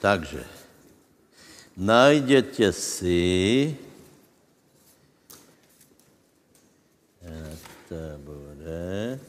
Takže, 0.00 0.44
najděte 1.76 2.72
si, 2.72 3.76
to 7.88 7.94
bude, 8.18 9.20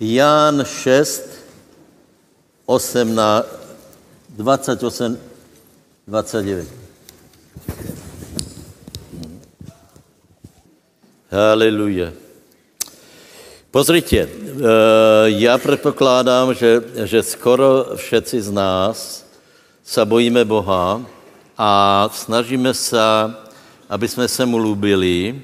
Jan 0.00 0.64
6, 0.64 1.22
18, 2.66 3.46
28, 4.28 5.33
29. 6.06 6.68
Haleluja. 11.30 12.12
Pozrite, 13.70 14.16
eh, 14.16 14.28
já 15.24 15.58
předpokládám, 15.58 16.54
že, 16.54 16.82
že 17.04 17.22
skoro 17.22 17.96
všetci 17.96 18.42
z 18.42 18.50
nás 18.52 19.24
se 19.84 20.04
bojíme 20.04 20.44
Boha 20.44 21.00
a 21.58 22.10
snažíme 22.12 22.74
se, 22.74 23.00
aby 23.88 24.08
jsme 24.08 24.28
se 24.28 24.46
mu 24.46 24.56
lubili. 24.56 25.34
Eh, 25.34 25.40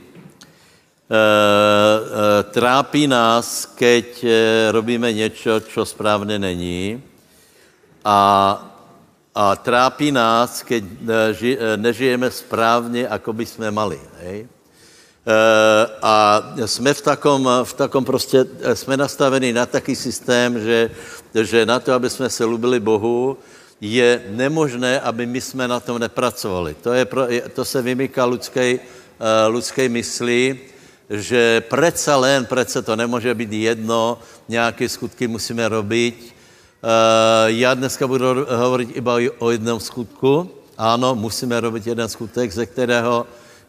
eh, 1.10 2.42
trápí 2.42 3.06
nás, 3.06 3.66
keď 3.66 4.24
robíme 4.70 5.12
něco, 5.12 5.60
co 5.60 5.84
správně 5.84 6.38
není. 6.38 7.02
A 8.04 8.69
a 9.40 9.56
trápí 9.56 10.12
nás, 10.12 10.60
keď 10.60 10.84
nežijeme 11.76 12.28
správně, 12.30 13.08
jako 13.10 13.32
by 13.32 13.46
jsme 13.46 13.70
mali. 13.70 14.00
Hej? 14.20 14.46
A 16.02 16.42
jsme 16.66 16.94
v 16.94 17.00
takom, 17.00 17.48
v 17.64 17.72
takom 17.72 18.04
prostě, 18.04 18.44
jsme 18.74 18.96
nastaveni 18.96 19.52
na 19.52 19.66
taký 19.66 19.96
systém, 19.96 20.60
že, 20.60 20.90
že 21.32 21.66
na 21.66 21.80
to, 21.80 21.92
aby 21.92 22.10
jsme 22.10 22.28
se 22.28 22.44
lubili 22.44 22.80
Bohu, 22.80 23.38
je 23.80 24.22
nemožné, 24.28 25.00
aby 25.00 25.24
my 25.26 25.40
jsme 25.40 25.68
na 25.68 25.80
tom 25.80 25.96
nepracovali. 25.98 26.76
To, 26.84 26.92
je, 26.92 27.08
to 27.54 27.64
se 27.64 27.82
vymýká 27.82 28.24
lidské, 28.24 28.78
lidské 29.48 29.88
mysli, 29.88 30.60
že 31.10 31.64
přece 31.64 32.14
len, 32.14 32.44
přece 32.44 32.82
to 32.82 32.96
nemůže 32.96 33.34
být 33.34 33.52
jedno, 33.52 34.18
nějaké 34.48 34.88
skutky 34.88 35.24
musíme 35.28 35.68
robiť, 35.68 36.39
Eh, 36.39 36.39
já 37.46 37.74
dneska 37.74 38.06
budu 38.06 38.46
hovorit 38.56 38.96
iba 38.96 39.16
o 39.38 39.50
jednom 39.50 39.80
skutku. 39.80 40.50
Ano, 40.78 41.14
musíme 41.14 41.60
robit 41.60 41.86
jeden 41.86 42.08
skutek, 42.08 42.52
ze 42.52 42.66
kterého, 42.66 43.26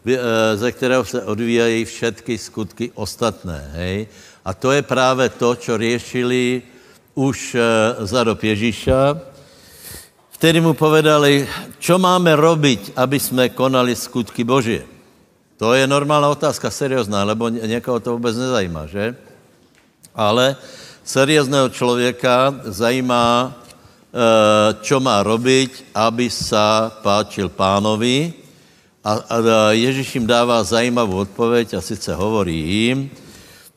eh, 0.08 0.58
ze 0.58 0.72
kterého 0.72 1.06
se 1.06 1.24
odvíjají 1.24 1.86
všetky 1.86 2.38
skutky 2.38 2.92
ostatné. 2.96 3.72
Hej? 3.76 4.08
A 4.46 4.54
to 4.54 4.72
je 4.72 4.82
právě 4.82 5.30
to, 5.30 5.56
co 5.56 5.78
řešili 5.78 6.62
už 7.16 7.56
eh, 7.56 7.62
za 8.08 8.24
dob 8.24 8.44
Ježíša, 8.44 9.20
který 10.32 10.62
mu 10.64 10.74
povedali, 10.74 11.46
čo 11.78 12.00
máme 12.00 12.36
robiť, 12.36 12.96
aby 12.96 13.20
jsme 13.20 13.54
konali 13.54 13.96
skutky 13.96 14.44
Boží. 14.44 14.82
To 15.62 15.74
je 15.78 15.86
normální 15.88 16.32
otázka, 16.32 16.72
seriózná, 16.72 17.24
lebo 17.24 17.50
někoho 17.50 18.00
to 18.00 18.18
vůbec 18.18 18.38
nezajímá, 18.38 18.88
že? 18.88 19.16
Ale 20.16 20.56
seriózného 21.04 21.70
člověka 21.70 22.56
zajímá, 22.64 23.56
čo 24.82 24.98
eh, 25.00 25.04
má 25.04 25.24
robiť, 25.24 25.96
aby 25.96 26.28
sa 26.30 26.92
páčil 27.02 27.50
pánovi. 27.50 28.34
A, 29.02 29.12
a 29.18 29.36
Ježíš 29.74 30.16
jim 30.16 30.28
dává 30.30 30.62
zajímavou 30.64 31.26
odpověď 31.26 31.74
a 31.74 31.82
sice 31.82 32.14
hovorí 32.14 32.54
jim, 32.54 33.10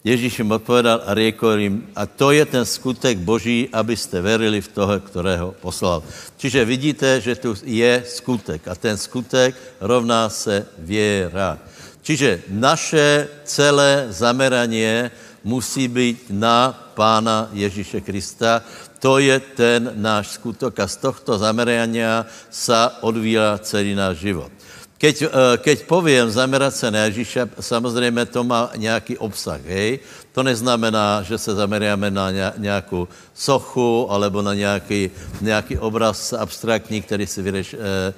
Ježíš 0.05 0.39
jim 0.39 0.53
odpovedal 0.53 1.01
a 1.07 1.15
řekl 1.15 1.49
jim, 1.59 1.89
a 1.97 2.07
to 2.07 2.29
je 2.31 2.45
ten 2.45 2.65
skutek 2.65 3.19
Boží, 3.19 3.69
abyste 3.73 4.21
verili 4.21 4.61
v 4.61 4.69
toho, 4.69 5.01
kterého 5.01 5.57
poslal. 5.65 6.05
Čiže 6.37 6.65
vidíte, 6.65 7.21
že 7.25 7.41
tu 7.41 7.57
je 7.65 8.05
skutek 8.05 8.69
a 8.69 8.77
ten 8.77 9.01
skutek 9.01 9.57
rovná 9.81 10.29
se 10.29 10.67
věra. 10.79 11.57
Čiže 12.05 12.45
naše 12.53 13.29
celé 13.49 14.13
zameraně 14.13 15.11
musí 15.45 15.89
být 15.89 16.33
na 16.33 16.73
Pána 16.95 17.49
Ježíše 17.53 18.01
Krista. 18.01 18.63
To 18.99 19.19
je 19.19 19.41
ten 19.41 19.93
náš 19.95 20.41
skutok 20.41 20.81
a 20.81 20.89
z 20.89 20.97
tohto 20.97 21.37
zamerania 21.39 22.25
sa 22.49 23.05
odvíja 23.05 23.61
celý 23.61 23.93
náš 23.93 24.25
život. 24.25 24.49
Keď, 24.97 25.17
eh, 25.23 25.29
keď 25.61 25.79
povím 25.85 26.31
zamerat 26.31 26.73
se 26.73 26.91
na 26.91 27.05
Ježíše, 27.05 27.61
samozřejmě 27.61 28.25
to 28.27 28.45
má 28.45 28.71
nějaký 28.77 29.19
obsah, 29.19 29.61
hej? 29.61 30.01
To 30.35 30.43
neznamená, 30.43 31.23
že 31.23 31.39
se 31.39 31.55
zameriame 31.55 32.11
na 32.11 32.31
nějakou 32.59 33.09
sochu 33.35 34.07
alebo 34.11 34.43
na 34.43 34.55
nějaký, 34.55 35.11
nějaký 35.41 35.79
obraz 35.79 36.33
abstraktní, 36.33 37.03
který 37.03 37.27
si 37.27 37.43
vyreš, 37.43 37.75
e, 37.75 37.79
e, 37.79 38.15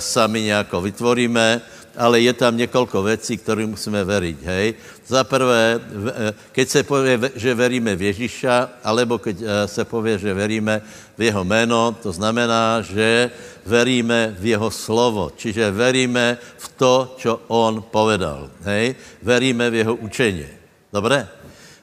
sami 0.00 0.42
nějako 0.42 0.80
vytvoríme, 0.80 1.60
ale 1.98 2.20
je 2.20 2.32
tam 2.32 2.56
několik 2.56 2.94
věcí, 2.94 3.36
které 3.36 3.66
musíme 3.66 4.04
veriť, 4.04 4.38
hej. 4.42 4.74
Za 5.06 5.24
prvé, 5.24 5.80
eh, 5.80 6.34
keď 6.52 6.66
se 6.68 6.80
pově, 6.82 7.20
že 7.34 7.54
veríme 7.54 7.96
v 7.96 8.02
Ježíša, 8.14 8.86
alebo 8.86 9.18
keď 9.18 9.36
eh, 9.42 9.46
se 9.66 9.82
pově, 9.84 10.18
že 10.18 10.30
veríme 10.34 10.80
v 11.18 11.22
jeho 11.22 11.44
jméno, 11.44 11.96
to 11.98 12.14
znamená, 12.14 12.80
že 12.86 13.30
veríme 13.66 14.38
v 14.38 14.54
jeho 14.54 14.70
slovo, 14.70 15.34
čiže 15.34 15.74
veríme 15.74 16.38
v 16.38 16.66
to, 16.78 16.94
čo 17.18 17.42
on 17.50 17.82
povedal, 17.82 18.46
hej. 18.62 18.94
Veríme 19.18 19.66
v 19.66 19.74
jeho 19.82 19.94
učení. 19.98 20.46
Dobré? 20.94 21.28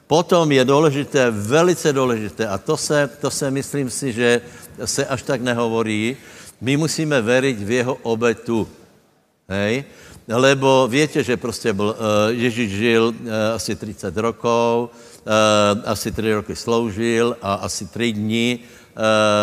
Potom 0.06 0.52
je 0.52 0.64
důležité, 0.64 1.30
velice 1.30 1.92
důležité, 1.92 2.48
a 2.48 2.58
to 2.58 2.76
se, 2.76 3.10
to 3.20 3.30
se 3.30 3.50
myslím 3.50 3.90
si, 3.90 4.12
že 4.12 4.40
se 4.84 5.06
až 5.06 5.22
tak 5.22 5.42
nehovorí, 5.42 6.16
my 6.60 6.76
musíme 6.76 7.22
veriť 7.22 7.58
v 7.58 7.70
jeho 7.70 7.94
obetu. 8.02 8.68
Hej? 9.48 9.84
lebo 10.28 10.88
víte, 10.90 11.22
že 11.22 11.36
prostě 11.36 11.72
byl, 11.72 11.86
uh, 11.86 11.94
Ježíš 12.28 12.70
žil 12.70 13.04
uh, 13.06 13.30
asi 13.54 13.76
30 13.76 14.16
rokov, 14.16 14.90
uh, 14.90 15.82
asi 15.84 16.12
3 16.12 16.34
roky 16.34 16.56
sloužil 16.56 17.36
a 17.42 17.54
asi 17.54 17.86
3 17.86 18.12
dní 18.12 18.60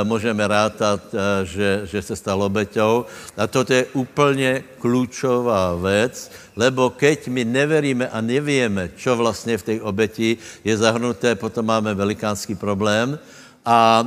můžeme 0.04 0.48
rátat, 0.48 1.02
že, 1.44 1.82
že 1.84 2.02
se 2.02 2.16
stal 2.16 2.42
obeťou. 2.44 3.06
A 3.38 3.48
toto 3.48 3.74
je 3.74 3.86
úplně 3.94 4.64
klíčová 4.82 5.76
věc, 5.76 6.32
lebo 6.56 6.90
keď 6.90 7.28
my 7.28 7.46
neveríme 7.46 8.06
a 8.10 8.22
nevíme, 8.22 8.90
čo 8.96 9.16
vlastně 9.16 9.58
v 9.58 9.64
té 9.64 9.74
obeti 9.82 10.38
je 10.64 10.78
zahrnuté, 10.78 11.36
potom 11.36 11.66
máme 11.66 11.94
velikánský 11.96 12.56
problém 12.56 13.20
a 13.66 14.04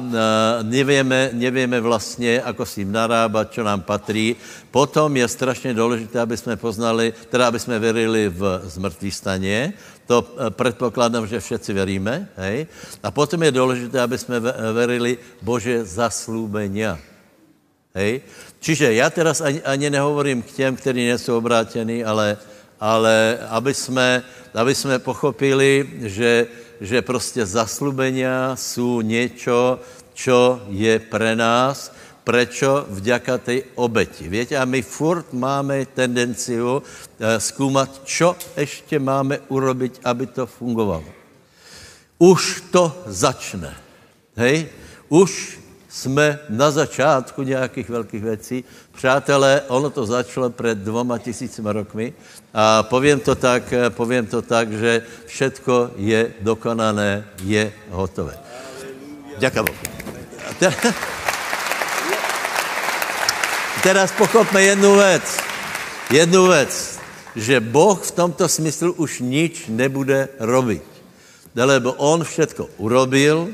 nevieme, 0.63 1.33
nevieme 1.33 1.81
vlastně, 1.81 2.43
ako 2.45 2.67
s 2.67 2.75
tím 2.75 2.93
narábat, 2.93 3.53
čo 3.53 3.65
nám 3.65 3.81
patří. 3.81 4.37
Potom 4.71 5.17
je 5.17 5.29
strašně 5.29 5.75
důležité, 5.75 6.21
aby 6.21 6.37
jsme 6.37 6.57
poznali, 6.57 7.13
teda 7.31 7.49
aby 7.49 7.59
jsme 7.59 7.79
verili 7.79 8.29
v 8.29 8.61
zmrtvý 8.65 9.11
staně, 9.11 9.73
to 10.07 10.23
eh, 10.23 10.51
předpokládám, 10.51 11.27
že 11.27 11.41
všetci 11.41 11.73
veríme, 11.73 12.29
hej? 12.37 12.67
A 13.03 13.11
potom 13.11 13.43
je 13.43 13.51
důležité, 13.51 14.01
aby 14.01 14.19
jsme 14.19 14.41
verili 14.73 15.19
Bože 15.43 15.85
zaslúbenia. 15.85 16.99
Hej? 17.97 18.21
Čiže 18.61 18.93
já 18.93 19.09
teraz 19.11 19.41
ani, 19.41 19.63
ani 19.65 19.91
nehovorím 19.91 20.43
k 20.43 20.53
těm, 20.53 20.77
kteří 20.77 21.09
nejsou 21.09 21.41
obrátení, 21.41 22.05
ale, 22.05 22.37
ale 22.81 23.39
aby, 23.49 23.75
jsme, 23.75 24.23
aby 24.55 24.75
jsme 24.75 24.99
pochopili, 24.99 25.89
že 26.05 26.47
že 26.81 27.03
prostě 27.03 27.47
zaslubenia 27.47 28.57
jsou 28.57 29.01
něco, 29.01 29.81
čo 30.15 30.61
je 30.69 30.99
pre 30.99 31.37
nás, 31.37 31.93
prečo 32.25 32.85
vďaka 32.91 33.39
tej 33.39 33.59
obeti. 33.79 34.29
Víte, 34.29 34.59
a 34.59 34.65
my 34.67 34.83
furt 34.83 35.31
máme 35.33 35.87
tendenciu 35.87 36.83
eh, 36.83 37.41
zkoumat, 37.41 38.03
čo 38.05 38.37
ještě 38.57 38.99
máme 38.99 39.39
urobiť, 39.49 40.01
aby 40.05 40.27
to 40.27 40.47
fungovalo. 40.47 41.07
Už 42.19 42.67
to 42.75 42.91
začne. 43.07 43.71
Hej? 44.37 44.67
Už 45.09 45.61
jsme 45.97 46.39
na 46.49 46.71
začátku 46.71 47.43
nějakých 47.43 47.89
velkých 47.89 48.23
věcí. 48.23 48.65
Přátelé, 48.93 49.63
ono 49.69 49.91
to 49.91 50.07
začalo 50.07 50.51
před 50.51 50.79
dvoma 50.79 51.19
tisícima 51.19 51.73
rokmi 51.73 52.13
a 52.55 52.83
povím 52.83 53.21
to 53.21 53.35
tak, 53.35 53.73
povím 53.89 54.27
to 54.27 54.43
tak, 54.43 54.73
že 54.73 55.03
všetko 55.27 55.91
je 55.97 56.33
dokonané, 56.41 57.25
je 57.45 57.73
hotové. 57.91 58.37
Děkuji 59.39 59.65
Teraz 63.83 64.13
pochopme 64.13 64.63
jednu 64.63 64.97
věc. 64.97 65.37
Jednu 66.11 66.47
věc, 66.47 66.99
že 67.37 67.61
Boh 67.61 68.03
v 68.03 68.11
tomto 68.11 68.49
smyslu 68.49 68.93
už 68.93 69.21
nič 69.21 69.65
nebude 69.69 70.29
robit. 70.39 70.85
Lebo 71.57 71.93
On 71.93 72.25
všetko 72.25 72.69
urobil, 72.77 73.49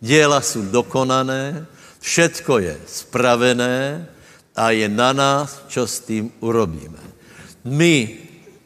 děla 0.00 0.40
jsou 0.40 0.62
dokonané, 0.62 1.66
Všetko 2.00 2.58
je 2.58 2.76
spravené 2.86 4.08
a 4.56 4.70
je 4.70 4.88
na 4.88 5.12
nás, 5.12 5.64
čo 5.68 5.86
s 5.86 6.00
tím 6.00 6.32
urobíme. 6.40 7.00
My 7.64 8.18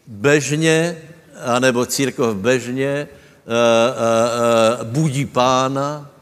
bežně, 0.07 0.97
anebo 1.45 1.87
církov 1.87 2.37
bežně, 2.37 3.09
uh, 3.11 3.53
uh, 3.53 4.81
uh, 4.81 4.87
budí 4.87 5.27
pána, 5.27 6.15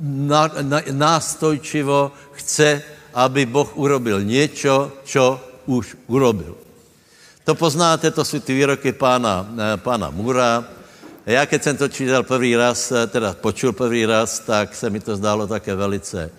na, 0.00 0.44
na, 0.62 0.78
nástojčivo 0.92 2.12
chce, 2.32 2.82
aby 3.14 3.46
Boh 3.46 3.76
urobil 3.76 4.22
něco, 4.22 4.92
čo 5.04 5.40
už 5.66 5.96
urobil. 6.06 6.54
To 7.44 7.54
poznáte, 7.54 8.10
to 8.10 8.24
jsou 8.24 8.40
ty 8.40 8.54
výroky 8.54 8.92
pána, 8.92 9.46
pána 9.76 10.10
Mura, 10.10 10.64
já, 11.26 11.46
keď 11.46 11.62
jsem 11.62 11.76
to 11.76 11.88
čítal 11.88 12.22
první 12.22 12.56
raz, 12.56 12.92
eh, 12.92 13.06
teda 13.06 13.34
počul 13.34 13.72
první 13.72 14.06
raz, 14.06 14.38
tak 14.38 14.74
se 14.74 14.90
mi 14.90 15.00
to 15.00 15.16
zdálo 15.16 15.46
také 15.46 15.74
velice, 15.74 16.30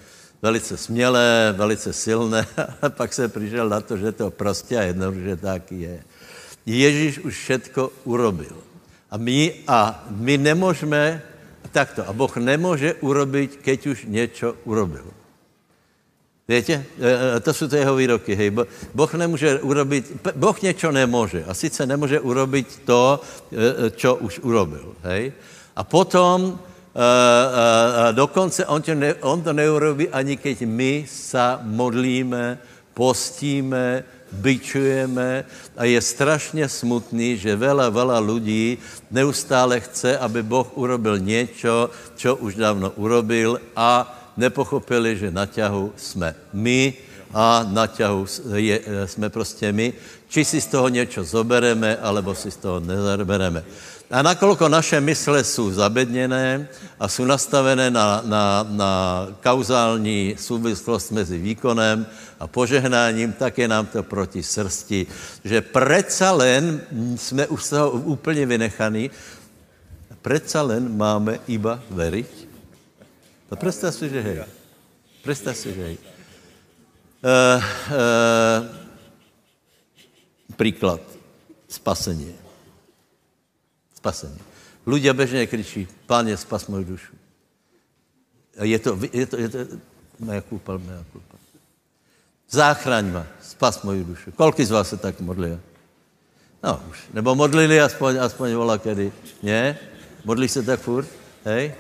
velice 0.41 0.77
smělé, 0.77 1.53
velice 1.57 1.93
silné. 1.93 2.47
A 2.81 2.89
pak 2.89 3.13
jsem 3.13 3.31
přišel 3.31 3.69
na 3.69 3.81
to, 3.81 3.97
že 3.97 4.11
to 4.11 4.31
prostě 4.31 4.77
a 4.77 4.81
jednoduše 4.81 5.35
tak 5.35 5.71
je. 5.71 6.03
Ježíš 6.65 7.19
už 7.19 7.37
všetko 7.37 7.91
urobil. 8.03 8.55
A 9.11 9.17
my, 9.17 9.53
a 9.67 10.05
my 10.09 10.37
nemůžeme, 10.37 11.21
takto, 11.71 12.07
a 12.07 12.13
Boh 12.13 12.37
nemůže 12.37 12.93
urobit, 12.93 13.59
keď 13.61 13.87
už 13.87 14.05
něco 14.07 14.55
urobil. 14.63 15.20
Víte, 16.51 16.73
e, 16.73 17.37
e, 17.37 17.39
to 17.39 17.53
jsou 17.53 17.67
to 17.67 17.75
jeho 17.75 17.95
výroky. 17.95 18.35
Hej. 18.35 18.51
Boh 18.93 19.13
nemůže 19.13 19.59
urobit, 19.59 20.11
Boh 20.35 20.61
něco 20.61 20.91
nemůže. 20.91 21.43
A 21.47 21.53
sice 21.53 21.85
nemůže 21.85 22.19
urobit 22.19 22.81
to, 22.85 23.19
co 23.95 24.09
e, 24.15 24.19
už 24.19 24.39
urobil. 24.39 24.95
Hej. 25.03 25.33
A 25.75 25.83
potom 25.83 26.59
dokonce 28.11 28.65
on 28.65 28.81
to, 28.81 28.95
ne, 28.95 29.15
on 29.23 29.41
to 29.41 29.53
neurobí, 29.55 30.11
ani 30.11 30.35
keď 30.35 30.67
my 30.67 31.07
sa 31.07 31.55
modlíme, 31.63 32.59
postíme, 32.91 34.03
byčujeme 34.31 35.47
a 35.79 35.87
je 35.87 36.01
strašně 36.01 36.67
smutný, 36.67 37.39
že 37.39 37.55
vela, 37.55 37.87
vela 37.87 38.19
lidí 38.19 38.75
neustále 39.07 39.79
chce, 39.79 40.19
aby 40.19 40.43
Boh 40.43 40.67
urobil 40.75 41.15
něco, 41.15 41.89
co 42.15 42.35
už 42.35 42.59
dávno 42.59 42.91
urobil 42.99 43.55
a 43.75 44.20
nepochopili, 44.37 45.17
že 45.17 45.31
na 45.31 45.45
ťahu 45.45 45.93
jsme 45.97 46.35
my 46.53 46.93
a 47.33 47.63
na 47.63 47.87
ťahu 47.87 48.25
je, 48.55 48.81
jsme 49.05 49.29
prostě 49.29 49.71
my. 49.71 49.93
Či 50.27 50.45
si 50.45 50.61
z 50.61 50.67
toho 50.67 50.89
něco 50.89 51.23
zobereme, 51.23 51.97
alebo 51.97 52.35
si 52.35 52.51
z 52.51 52.57
toho 52.57 52.79
nezabereme. 52.79 53.63
A 54.11 54.21
nakolko 54.21 54.67
naše 54.67 55.01
mysle 55.01 55.43
jsou 55.43 55.71
zabedněné 55.71 56.67
a 56.99 57.07
jsou 57.07 57.25
nastavené 57.25 57.91
na, 57.91 58.21
na, 58.25 58.67
na 58.69 58.91
kauzální 59.43 60.35
souvislost 60.39 61.11
mezi 61.11 61.37
výkonem 61.37 62.05
a 62.39 62.47
požehnáním, 62.47 63.31
tak 63.33 63.57
je 63.57 63.67
nám 63.67 63.85
to 63.85 64.03
proti 64.03 64.43
srsti, 64.43 65.07
že 65.43 65.61
preca 65.61 66.31
len 66.31 66.81
jsme 67.15 67.47
už 67.47 67.63
z 67.63 67.69
toho 67.69 67.91
úplně 67.91 68.45
vynechaní, 68.45 69.11
preca 70.21 70.61
len 70.61 70.91
máme 70.97 71.39
iba 71.47 71.79
veriť 71.89 72.50
No 73.51 73.57
představ 73.57 73.95
si, 73.95 74.09
že 74.09 74.21
hej. 74.21 74.43
Představ 75.23 75.57
si, 75.57 75.73
že 75.73 75.81
hej. 75.83 75.97
Uh, 77.21 77.63
uh, 77.91 78.65
příklad. 80.55 81.01
Spasení. 81.67 82.35
Spasení. 83.95 84.39
Ľudia 84.85 85.13
bežně 85.13 85.47
kričí, 85.47 85.87
páně, 86.05 86.37
spas 86.37 86.67
moju 86.67 86.83
dušu. 86.83 87.13
A 88.57 88.65
je 88.65 88.79
to, 88.79 88.97
je 89.13 89.25
to, 89.25 89.37
je 89.37 89.49
to, 89.49 89.57
moja 90.19 90.41
kulpa, 90.41 90.77
moja 90.77 91.05
kulpa. 91.11 91.37
Záchraň 92.49 93.11
ma, 93.13 93.27
spas 93.41 93.83
moju 93.83 94.03
dušu. 94.03 94.31
Kolik 94.31 94.65
z 94.65 94.71
vás 94.71 94.89
se 94.89 94.97
tak 94.97 95.19
modlí? 95.21 95.59
No 96.63 96.81
už. 96.89 96.97
Nebo 97.13 97.35
modlili 97.35 97.81
aspoň, 97.81 98.17
aspoň 98.25 98.53
vola 98.53 98.77
kedy. 98.77 99.13
Ne? 99.43 99.77
Modlí 100.25 100.47
se 100.47 100.63
tak 100.63 100.79
furt? 100.79 101.07
Hej? 101.45 101.73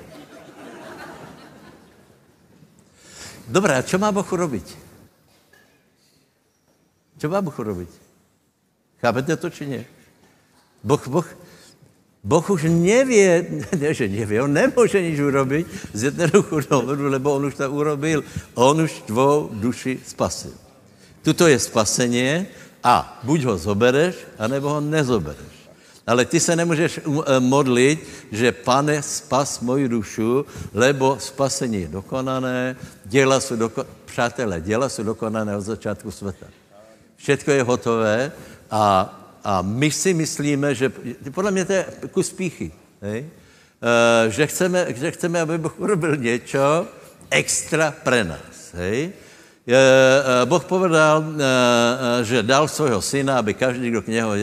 Dobré, 3.51 3.75
a 3.75 3.83
čo 3.83 3.99
má 3.99 4.15
Boh 4.15 4.23
urobiť? 4.23 4.63
Čo 7.19 7.27
má 7.27 7.43
Boh 7.43 7.51
urobiť? 7.51 7.91
Chápete 9.03 9.35
to, 9.35 9.51
či 9.51 9.67
nie? 9.67 9.83
Boh, 10.79 11.03
boh, 11.03 11.27
boh 12.23 12.45
už 12.47 12.71
nevě, 12.71 13.51
ne, 13.81 13.93
že 13.93 14.07
nevě, 14.07 14.41
on 14.41 14.53
nemůže 14.53 15.03
nič 15.03 15.19
urobiť 15.19 15.65
z 15.93 16.03
jednoduchého 16.03 16.61
důvodu, 16.61 17.05
lebo 17.11 17.35
on 17.35 17.45
už 17.45 17.55
to 17.55 17.71
urobil. 17.71 18.23
On 18.55 18.81
už 18.81 19.03
tvou 19.03 19.51
duši 19.53 19.99
spasil. 19.99 20.55
Tuto 21.21 21.47
je 21.47 21.59
spaseně 21.59 22.47
a 22.83 23.19
buď 23.23 23.43
ho 23.43 23.57
zobereš, 23.57 24.15
anebo 24.39 24.69
ho 24.69 24.81
nezobereš. 24.81 25.60
Ale 26.07 26.25
ty 26.25 26.39
se 26.39 26.55
nemůžeš 26.55 26.99
eh, 26.99 27.39
modlit, 27.39 28.07
že 28.31 28.51
pane, 28.51 29.01
spas 29.01 29.59
moji 29.59 29.89
dušu, 29.89 30.45
lebo 30.73 31.17
spasení 31.19 31.81
je 31.81 31.87
dokonané, 31.87 32.75
děla 33.05 33.39
jsou 33.39 33.55
dokonané, 33.55 33.93
přátelé, 34.05 34.61
děla 34.61 34.89
jsou 34.89 35.03
dokonané 35.03 35.57
od 35.57 35.61
začátku 35.61 36.11
světa. 36.11 36.45
Všechno 37.15 37.53
je 37.53 37.63
hotové 37.63 38.31
a, 38.71 39.13
a 39.43 39.61
my 39.61 39.91
si 39.91 40.13
myslíme, 40.13 40.75
že, 40.75 40.91
podle 41.31 41.51
mě 41.51 41.65
to 41.65 41.73
je 41.73 41.85
kus 42.11 42.33
píchy, 42.33 42.71
hej? 43.01 43.25
E, 44.27 44.31
že, 44.31 44.47
chceme, 44.47 44.85
že 44.95 45.11
chceme, 45.11 45.41
aby 45.41 45.57
Bůh 45.57 45.79
urobil 45.79 46.17
něco 46.17 46.87
extra 47.29 47.91
pre 47.91 48.23
nás. 48.23 48.73
Hej? 48.73 49.11
Eh, 49.71 50.45
boh 50.45 50.59
povedal, 50.67 51.23
eh, 51.23 51.31
eh, 51.39 52.23
že 52.27 52.43
dal 52.43 52.67
svého 52.67 52.99
syna, 52.99 53.39
aby 53.39 53.55
každý, 53.55 53.87
kdo 53.87 54.01
k 54.03 54.11
něho 54.11 54.35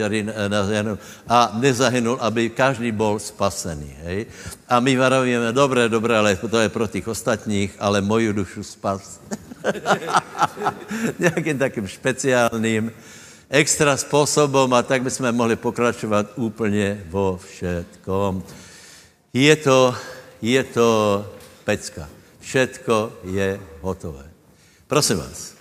nezahynul, 0.49 0.97
a 1.29 1.53
nezahynul, 1.53 2.17
aby 2.17 2.49
každý 2.49 2.89
byl 2.89 3.21
spasený. 3.21 3.93
Hej? 4.09 4.25
A 4.65 4.81
my 4.81 4.97
varovíme, 4.97 5.53
dobré, 5.53 5.85
dobré, 5.85 6.17
ale 6.17 6.33
to 6.33 6.57
je 6.57 6.69
pro 6.69 6.87
těch 6.89 7.07
ostatních, 7.07 7.77
ale 7.77 8.01
moju 8.01 8.33
dušu 8.33 8.63
spas. 8.63 9.21
Nějakým 11.19 11.57
takým 11.57 11.87
speciálním, 11.87 12.91
extra 13.49 13.97
způsobem 13.97 14.73
a 14.73 14.81
tak 14.81 15.05
bychom 15.05 15.31
mohli 15.31 15.55
pokračovat 15.55 16.25
úplně 16.41 17.05
vo 17.09 17.37
všetkom. 17.37 18.43
Je 19.33 19.55
to, 19.55 19.95
je 20.41 20.63
to 20.63 20.89
pecka. 21.65 22.09
Všetko 22.39 23.13
je 23.29 23.59
hotové. 23.81 24.28
Prosím 24.89 25.17
vás, 25.17 25.53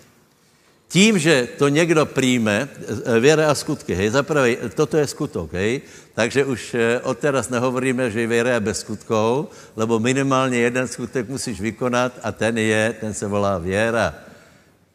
tím, 0.89 1.19
že 1.19 1.49
to 1.59 1.69
někdo 1.69 2.07
přijme, 2.07 2.65
eh, 2.65 3.21
věra 3.21 3.51
a 3.51 3.55
skutky, 3.55 3.95
hej, 3.95 4.11
zaprvé, 4.11 4.57
toto 4.73 4.97
je 4.97 5.07
skutok, 5.07 5.53
hej, 5.53 5.81
takže 6.15 6.45
už 6.45 6.75
eh, 6.75 7.01
od 7.05 7.19
teraz 7.19 7.49
nehovoríme, 7.53 8.11
že 8.11 8.27
věra 8.27 8.51
je 8.57 8.61
bez 8.61 8.81
skutkov, 8.81 9.47
lebo 9.77 9.99
minimálně 10.01 10.59
jeden 10.59 10.89
skutek 10.89 11.29
musíš 11.29 11.61
vykonat 11.61 12.13
a 12.25 12.33
ten 12.33 12.59
je, 12.59 12.97
ten 13.01 13.15
se 13.15 13.27
volá 13.29 13.59
věra. 13.59 14.15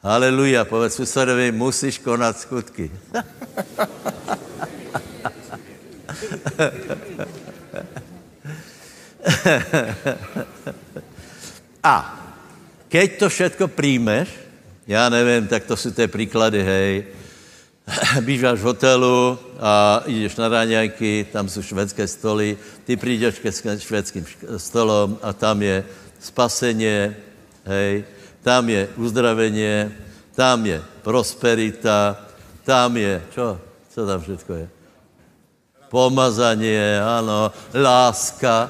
Haleluja, 0.02 0.66
povedz 0.66 0.96
susedovi, 0.98 1.52
musíš 1.54 2.02
konat 2.02 2.40
skutky. 2.40 2.90
a 11.84 12.23
keď 12.94 13.10
to 13.18 13.28
všetko 13.30 13.66
príjmeš, 13.74 14.30
já 14.86 15.10
nevím, 15.10 15.48
tak 15.48 15.66
to 15.66 15.78
jsou 15.78 15.92
ty 15.92 16.08
příklady, 16.08 16.64
hej, 16.64 17.06
býváš 18.22 18.60
v 18.60 18.64
hotelu 18.64 19.40
a 19.60 20.04
jdeš 20.06 20.36
na 20.36 20.48
ráňajky, 20.48 21.26
tam 21.34 21.50
jsou 21.50 21.62
švédské 21.62 22.08
stoly, 22.08 22.58
ty 22.86 22.94
přijdeš 22.94 23.40
ke 23.40 23.50
švédským 23.80 24.26
stolom 24.58 25.18
a 25.22 25.34
tam 25.34 25.62
je 25.62 25.84
spaseně, 26.20 27.18
hej, 27.66 28.06
tam 28.46 28.70
je 28.70 28.90
uzdravení, 28.96 29.90
tam 30.36 30.66
je 30.66 30.78
prosperita, 31.02 32.22
tam 32.62 32.98
je, 32.98 33.22
čo? 33.34 33.58
Co 33.90 34.06
tam 34.06 34.22
všetko 34.22 34.54
je? 34.54 34.70
Pomazanie, 35.90 37.02
ano, 37.02 37.50
láska, 37.74 38.70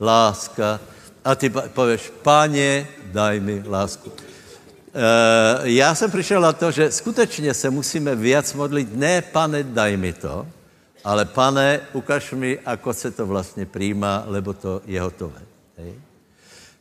láska. 0.00 0.91
A 1.24 1.34
ty 1.34 1.50
pověš, 1.50 2.12
páně, 2.22 2.88
daj 3.04 3.40
mi 3.40 3.62
lásku. 3.66 4.12
E, 4.12 5.70
já 5.70 5.94
jsem 5.94 6.10
přišel 6.10 6.40
na 6.40 6.52
to, 6.52 6.70
že 6.70 6.92
skutečně 6.92 7.54
se 7.54 7.70
musíme 7.70 8.14
víc 8.14 8.52
modlit, 8.54 8.96
ne 8.96 9.22
pane, 9.22 9.62
daj 9.62 9.96
mi 9.96 10.12
to, 10.12 10.46
ale 11.04 11.24
pane, 11.24 11.80
ukaž 11.92 12.32
mi, 12.32 12.58
ako 12.58 12.92
se 12.92 13.10
to 13.10 13.26
vlastně 13.26 13.66
přijímá, 13.66 14.24
lebo 14.26 14.52
to 14.52 14.82
je 14.86 15.00
hotové. 15.00 15.40
Hej? 15.78 15.94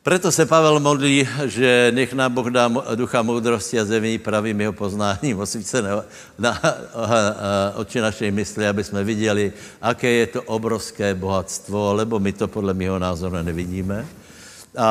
Proto 0.03 0.31
se 0.31 0.45
Pavel 0.45 0.79
modlí, 0.79 1.29
že 1.45 1.91
nech 1.93 2.13
nám 2.13 2.33
Boh 2.33 2.49
dá 2.49 2.65
ducha 2.95 3.21
moudrosti 3.21 3.79
a 3.79 3.85
zemí 3.85 4.17
pravým 4.17 4.61
jeho 4.61 4.73
poznáním, 4.73 5.39
osvíce 5.39 5.81
na, 5.81 5.89
na, 5.89 6.01
na 6.39 6.57
oči 7.77 8.01
našej 8.01 8.31
mysli, 8.31 8.67
aby 8.67 8.83
jsme 8.83 9.03
viděli, 9.03 9.53
aké 9.81 10.09
je 10.09 10.27
to 10.27 10.41
obrovské 10.41 11.13
bohatstvo, 11.13 11.93
lebo 11.93 12.19
my 12.19 12.33
to 12.33 12.47
podle 12.47 12.73
mého 12.73 12.99
názoru 12.99 13.45
nevidíme. 13.45 14.20
A 14.71 14.89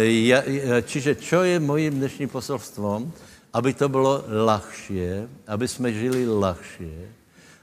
ja, 0.00 0.40
čiže 0.80 1.20
čo 1.20 1.44
je 1.44 1.60
mojím 1.60 2.00
dnešním 2.00 2.28
poselstvom? 2.32 3.12
Aby 3.52 3.74
to 3.74 3.88
bylo 3.88 4.24
lahšie, 4.46 5.28
aby 5.46 5.68
jsme 5.68 5.92
žili 5.92 6.22
lahšie, 6.22 7.10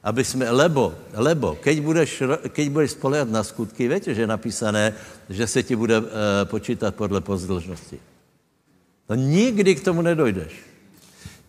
aby 0.03 0.23
jsme, 0.23 0.51
lebo, 0.51 0.93
lebo, 1.15 1.55
keď 1.55 1.75
budeš, 1.81 2.11
keď 2.51 2.65
budeš 2.69 2.91
spolehat 2.91 3.29
na 3.31 3.43
skutky, 3.43 3.87
víte, 3.87 4.13
že 4.13 4.21
je 4.21 4.27
napísané, 4.27 4.93
že 5.29 5.47
se 5.47 5.63
ti 5.63 5.75
bude 5.75 5.97
uh, 5.99 6.05
počítat 6.43 6.95
podle 6.95 7.21
pozdĺžnosti. 7.21 7.99
No 9.09 9.15
nikdy 9.15 9.75
k 9.75 9.83
tomu 9.83 10.01
nedojdeš. 10.03 10.51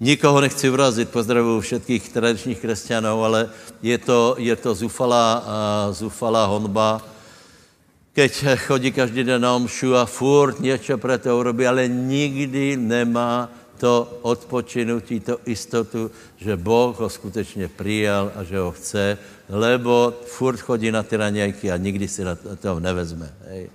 Nikoho 0.00 0.40
nechci 0.40 0.70
urazit, 0.70 1.10
pozdravuji 1.10 1.60
všetkých 1.60 2.08
tradičních 2.08 2.58
křesťanů, 2.58 3.24
ale 3.24 3.50
je 3.82 3.98
to, 3.98 4.38
je 4.38 4.56
to 4.56 4.74
zufalá, 4.74 5.42
uh, 5.42 5.94
zufalá 5.94 6.46
honba, 6.46 7.02
keď 8.12 8.58
chodí 8.66 8.92
každý 8.92 9.24
den 9.24 9.42
na 9.42 9.54
omšu 9.54 9.96
a 9.96 10.06
furt 10.06 10.60
něco 10.60 10.98
pro 10.98 11.18
to 11.18 11.38
urobí, 11.38 11.66
ale 11.66 11.88
nikdy 11.88 12.76
nemá 12.76 13.50
to 13.78 14.18
odpočinutí, 14.22 15.20
to 15.20 15.38
istotu, 15.46 16.10
že 16.36 16.56
Boh 16.56 16.98
ho 16.98 17.08
skutečně 17.08 17.68
přijal 17.68 18.32
a 18.34 18.44
že 18.44 18.58
ho 18.58 18.72
chce, 18.72 19.18
lebo 19.48 20.14
furt 20.26 20.60
chodí 20.60 20.90
na 20.90 21.02
ty 21.02 21.16
raňajky 21.16 21.72
a 21.72 21.76
nikdy 21.76 22.08
si 22.08 22.24
na 22.24 22.34
to 22.34 22.80
nevezme. 22.80 23.34
Hej. 23.48 23.70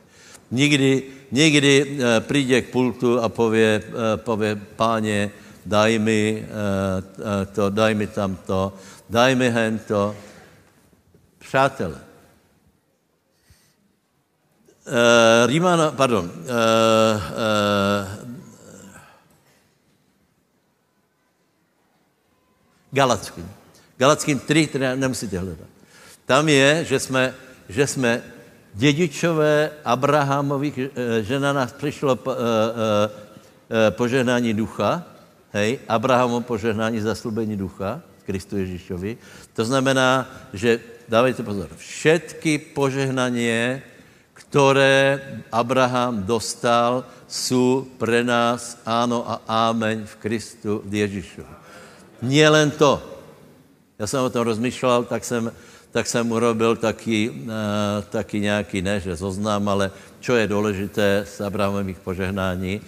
Nikdy, 0.51 1.03
nikdy 1.31 1.73
e, 1.99 2.19
přijde 2.19 2.61
k 2.61 2.69
pultu 2.69 3.19
a 3.19 3.29
pově, 3.29 3.83
e, 4.13 4.17
pově, 4.17 4.55
páně, 4.75 5.31
daj 5.65 5.99
mi 5.99 6.45
e, 6.45 7.45
to, 7.45 7.69
daj 7.69 7.95
mi 7.95 8.07
tam 8.07 8.37
to, 8.45 8.73
daj 9.09 9.35
mi 9.35 9.49
hen 9.49 9.79
to. 9.87 10.15
Přátelé, 11.39 11.99
Uh, 14.83 15.47
Rímana, 15.47 15.91
pardon, 15.91 16.25
uh, 16.25 16.31
uh, 16.45 18.33
Galackým. 22.91 23.49
Galackým 23.97 24.39
3, 24.39 24.67
které 24.67 24.95
nemusíte 24.95 25.39
hledat. 25.39 25.67
Tam 26.25 26.49
je, 26.49 26.85
že 26.85 26.99
jsme, 26.99 27.33
že 27.69 27.87
jsme 27.87 28.21
dědičové 28.73 29.71
Abrahamových, 29.85 30.77
eh, 30.77 31.23
že 31.23 31.39
na 31.39 31.53
nás 31.53 31.71
přišlo 31.73 32.13
eh, 32.13 32.31
eh, 32.33 33.91
požehnání 33.91 34.53
ducha, 34.53 35.03
hej, 35.51 35.79
Abrahamov 35.87 36.45
požehnání 36.45 37.01
zaslubení 37.01 37.57
ducha, 37.57 38.01
Kristu 38.25 38.57
Ježíšovi. 38.57 39.17
To 39.53 39.65
znamená, 39.65 40.29
že, 40.53 40.79
dávejte 41.09 41.43
pozor, 41.43 41.69
všetky 41.77 42.57
požehnání, 42.57 43.45
které 44.53 45.17
Abraham 45.49 46.29
dostal, 46.29 47.01
jsou 47.25 47.89
pre 47.97 48.21
nás 48.21 48.77
áno 48.85 49.25
a 49.25 49.41
ámeň 49.49 50.05
v 50.05 50.15
Kristu 50.21 50.85
v 50.85 50.93
Ježíšovi. 51.01 51.49
Nielen 52.21 52.69
to. 52.69 53.01
Já 53.97 54.05
jsem 54.05 54.21
o 54.21 54.29
tom 54.29 54.45
rozmýšlel, 54.45 55.09
tak 55.09 55.25
jsem, 55.25 55.49
tak 55.89 56.05
jsem 56.05 56.21
urobil 56.29 56.77
taky, 56.77 57.33
uh, 57.33 58.05
taky 58.13 58.45
nějaký, 58.45 58.85
ne 58.85 59.01
že 59.01 59.17
zoznam, 59.17 59.65
ale 59.65 59.89
čo 60.21 60.37
je 60.37 60.45
důležité 60.45 61.25
z 61.25 61.41
Abrahamových 61.41 61.97
požehnání. 62.05 62.81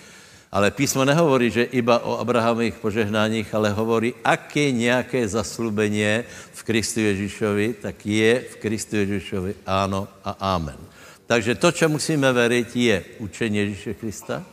Ale 0.54 0.70
písmo 0.70 1.02
nehovorí, 1.02 1.50
že 1.50 1.74
iba 1.74 1.98
o 2.06 2.22
Abrahamových 2.22 2.78
požehnáních, 2.78 3.50
ale 3.58 3.74
hovorí, 3.74 4.14
aké 4.22 4.70
nějaké 4.70 5.26
zaslubení 5.26 6.30
v 6.54 6.62
Kristu 6.64 7.02
Ježíšovi, 7.02 7.82
tak 7.82 8.06
je 8.06 8.54
v 8.54 8.56
Kristu 8.62 9.02
Ježíšovi 9.02 9.66
áno 9.66 10.06
a 10.22 10.54
amen. 10.54 10.95
Takže 11.28 11.56
to, 11.56 11.72
co 11.72 11.90
musíme 11.90 12.34
veriť, 12.34 12.76
je 12.76 12.98
učení 13.20 13.58
Ježíše 13.58 13.94
Krista, 13.94 14.44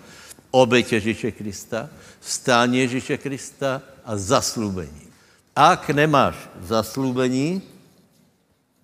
oběť 0.50 0.92
Ježíše 0.92 1.30
Krista, 1.32 1.88
vstání 2.20 2.78
Ježíše 2.78 3.18
Krista 3.18 3.82
a 4.04 4.16
zaslúbení. 4.16 5.12
Ak 5.56 5.88
nemáš 5.92 6.36
zaslúbení, 6.64 7.62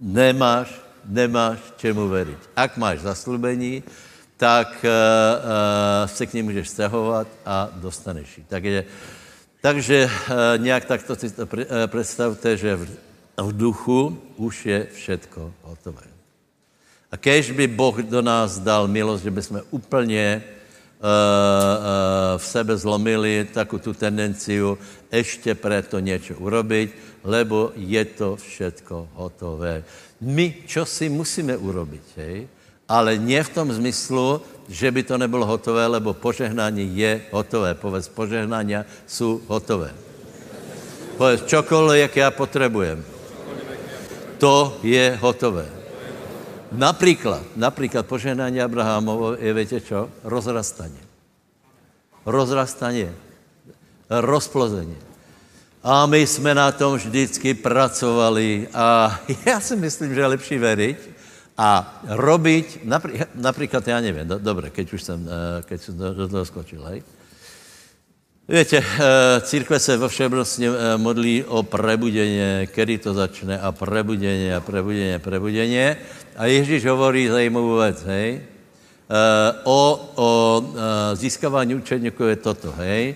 nemáš, 0.01 0.69
nemáš 1.05 1.59
čemu 1.81 2.09
veriť. 2.09 2.41
Ak 2.57 2.77
máš 2.77 3.09
zaslúbení, 3.09 3.83
tak 4.37 4.85
uh, 4.85 4.91
uh, 4.91 6.07
se 6.07 6.27
k 6.27 6.35
ní 6.35 6.43
můžeš 6.43 6.69
stahovat 6.69 7.29
a 7.47 7.69
dostaneš 7.73 8.39
ji. 8.39 8.45
Takže, 8.49 8.85
takže 9.61 10.05
uh, 10.05 10.63
nějak 10.63 10.85
takto 10.85 11.17
si 11.17 11.31
to 11.31 11.49
představte, 11.87 12.57
že 12.57 12.77
v, 12.77 12.85
v 13.37 13.51
duchu 13.57 14.23
už 14.37 14.67
je 14.67 14.87
všetko 14.95 15.55
hotové. 15.63 16.18
A 17.09 17.17
kež 17.17 17.51
by 17.57 17.67
Boh 17.67 17.97
do 18.05 18.23
nás 18.23 18.59
dal 18.59 18.89
milost, 18.89 19.25
že 19.25 19.31
by 19.31 19.43
jsme 19.43 19.63
úplně 19.71 20.45
Eh, 20.99 21.07
eh, 21.07 22.35
v 22.35 22.43
sebe 22.43 22.75
zlomili 22.75 23.47
takú 23.55 23.79
tu 23.79 23.95
tendenciu 23.95 24.75
ešte 25.15 25.55
preto 25.55 26.03
něco 26.03 26.35
urobiť, 26.43 27.23
lebo 27.23 27.71
je 27.79 28.03
to 28.03 28.35
všetko 28.35 29.15
hotové. 29.15 29.87
My 30.27 30.67
čo 30.67 30.83
si 30.83 31.07
musíme 31.07 31.55
urobiť, 31.55 32.05
hej? 32.19 32.51
ale 32.91 33.15
nie 33.15 33.39
v 33.39 33.55
tom 33.55 33.71
zmyslu, 33.71 34.43
že 34.67 34.91
by 34.91 35.07
to 35.07 35.15
nebylo 35.15 35.47
hotové, 35.47 35.87
lebo 35.87 36.19
požehnání 36.19 36.91
je 36.99 37.31
hotové. 37.31 37.79
Povedz, 37.79 38.11
požehnania 38.11 38.83
jsou 39.07 39.39
hotové. 39.47 39.95
Povedz, 41.15 41.47
čokoliv, 41.47 42.01
jak 42.01 42.17
já 42.17 42.29
potřebujem. 42.35 43.05
To 44.43 44.83
je 44.83 45.15
hotové. 45.21 45.78
Například, 46.73 47.43
například 47.57 48.07
požehnání 48.07 48.61
Abrahamovo 48.61 49.35
je, 49.35 49.55
víte 49.55 49.81
čo? 49.81 50.09
Rozrastanie. 50.25 51.01
Rozrastanie. 52.27 53.13
Rozplození. 54.11 54.97
A 55.83 56.07
my 56.07 56.27
jsme 56.27 56.55
na 56.55 56.73
tom 56.73 56.97
vždycky 56.97 57.55
pracovali 57.55 58.69
a 58.75 59.21
já 59.47 59.61
si 59.61 59.77
myslím, 59.77 60.15
že 60.15 60.21
je 60.21 60.27
lepší 60.27 60.59
veriť 60.59 60.99
a 61.59 62.01
robiť, 62.09 62.79
například, 63.35 63.89
já 63.89 64.01
nevím, 64.01 64.29
do, 64.29 64.39
dobré, 64.39 64.71
keď 64.71 64.93
už 64.93 65.03
jsem, 65.03 65.29
eh, 65.29 65.63
keď 65.63 65.83
jsem 65.83 65.99
do 65.99 66.29
toho 66.29 66.45
skočil, 66.45 66.85
hej? 66.85 67.03
Víte, 68.49 68.81
eh, 68.81 69.41
církve 69.41 69.79
se 69.79 69.97
vo 69.97 70.09
všeobecně 70.09 70.69
eh, 70.69 70.97
modlí 70.97 71.45
o 71.45 71.63
prebudění, 71.63 72.41
kedy 72.67 72.99
to 72.99 73.15
začne 73.15 73.61
a 73.61 73.73
prebudění 73.73 74.53
a 74.53 74.61
prebudění 74.61 75.15
a 75.15 75.19
prebudění. 75.19 75.79
A 76.37 76.47
Ježíš 76.47 76.87
hovorí 76.87 77.29
zajímavou 77.29 77.77
věc, 77.77 78.03
hej? 78.03 78.41
o, 79.65 80.11
o 80.15 80.29
e, 81.13 81.17
získávání 81.17 81.75
učeníků 81.75 82.25
je 82.25 82.37
toto, 82.37 82.73
hej. 82.73 83.15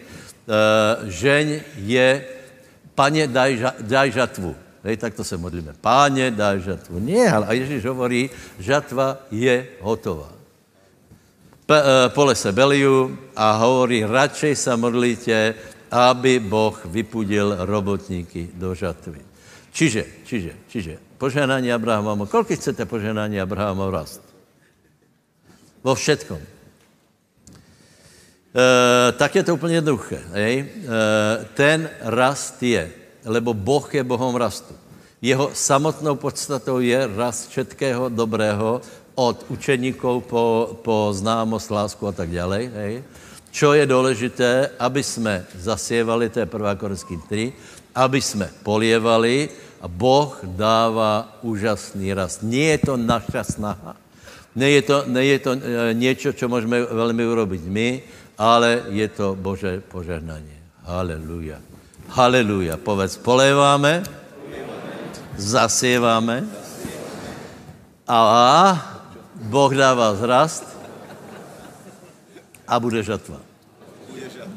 Žeň 1.04 1.60
je, 1.76 2.24
paně, 2.94 3.26
daj, 3.28 3.56
ža- 3.56 3.74
daj 3.80 4.10
žatvu. 4.10 4.56
Hej, 4.84 4.96
tak 4.96 5.14
to 5.14 5.24
se 5.24 5.36
modlíme. 5.36 5.72
Páně, 5.80 6.30
daj 6.30 6.60
žatvu. 6.60 6.98
Nie, 6.98 7.32
ale 7.32 7.56
Ježíš 7.56 7.84
hovorí, 7.84 8.30
žatva 8.58 9.20
je 9.30 9.66
hotová. 9.80 10.41
P, 11.72 11.80
e, 11.80 12.08
pole 12.12 12.36
se 12.36 12.52
beliu 12.52 13.16
a 13.32 13.56
hovorí, 13.56 14.04
radšej 14.04 14.56
se 14.56 14.76
modlíte, 14.76 15.54
aby 15.88 16.36
Boh 16.36 16.76
vypudil 16.84 17.64
robotníky 17.64 18.52
do 18.52 18.76
žatvy. 18.76 19.24
Čiže, 19.72 20.04
čiže, 20.28 20.52
čiže, 20.68 21.00
poženání 21.16 21.72
Abrahamovo. 21.72 22.28
Kolik 22.28 22.60
chcete 22.60 22.84
poženání 22.84 23.40
Abrahamov 23.40 23.88
rast? 23.88 24.20
Vo 25.80 25.96
všetkom. 25.96 26.36
E, 26.36 26.44
tak 29.16 29.32
je 29.32 29.42
to 29.42 29.56
úplně 29.56 29.74
jednoduché. 29.80 30.20
E, 30.28 30.68
ten 31.56 31.88
rast 32.04 32.60
je, 32.60 32.92
lebo 33.24 33.56
Boh 33.56 33.88
je 33.88 34.04
Bohom 34.04 34.36
rastu. 34.36 34.76
Jeho 35.24 35.56
samotnou 35.56 36.20
podstatou 36.20 36.84
je 36.84 37.08
rast 37.16 37.48
všetkého 37.48 38.12
dobrého 38.12 38.84
od 39.14 39.44
učeníkov 39.48 40.24
po, 40.24 40.44
po 40.82 41.12
známost, 41.12 41.70
lásku 41.70 42.00
a 42.06 42.12
tak 42.12 42.30
dále. 42.30 42.70
Hej? 42.72 43.04
Čo 43.52 43.76
je 43.76 43.84
důležité, 43.86 44.70
aby 44.78 45.02
jsme 45.02 45.44
zasievali, 45.58 46.28
to 46.28 46.40
je 46.40 46.48
1. 46.48 46.74
Korinským 46.74 47.20
3, 47.28 47.52
aby 47.94 48.18
jsme 48.20 48.48
polievali 48.62 49.48
a 49.80 49.88
Boh 49.88 50.40
dává 50.42 51.38
úžasný 51.42 52.16
rast. 52.16 52.40
Nie 52.40 52.80
je 52.80 52.88
to 52.88 52.94
naša 52.96 53.44
snaha, 53.44 53.92
nie 54.56 54.80
je 54.80 54.82
to, 54.82 54.96
nie 55.08 55.36
je 55.36 55.38
to 55.40 55.52
e, 55.52 55.60
niečo, 55.92 56.32
čo 56.32 56.48
môžeme 56.48 56.80
veľmi 56.80 57.24
urobiť 57.24 57.62
my, 57.68 57.88
ale 58.40 58.88
je 58.92 59.08
to 59.12 59.36
Bože 59.36 59.84
požehnanie. 59.88 60.60
Haleluja. 60.88 61.60
Haleluja. 62.12 62.76
Povedz, 62.76 63.16
poléváme, 63.20 64.04
zasieváme 65.36 66.44
a 68.04 68.18
Boh 69.42 69.74
dává 69.74 70.14
zrast 70.14 70.62
a 72.62 72.78
bude 72.78 73.02
žatva. 73.02 73.42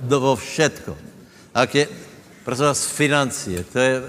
Do, 0.05 0.21
vo 0.21 0.33
všetko. 0.37 0.93
Ak 1.49 1.73
je, 1.73 1.89
prosím 2.45 2.69
vás, 2.69 2.85
financie, 2.85 3.65
to 3.65 3.77
je, 3.81 3.93
eh, 3.97 4.03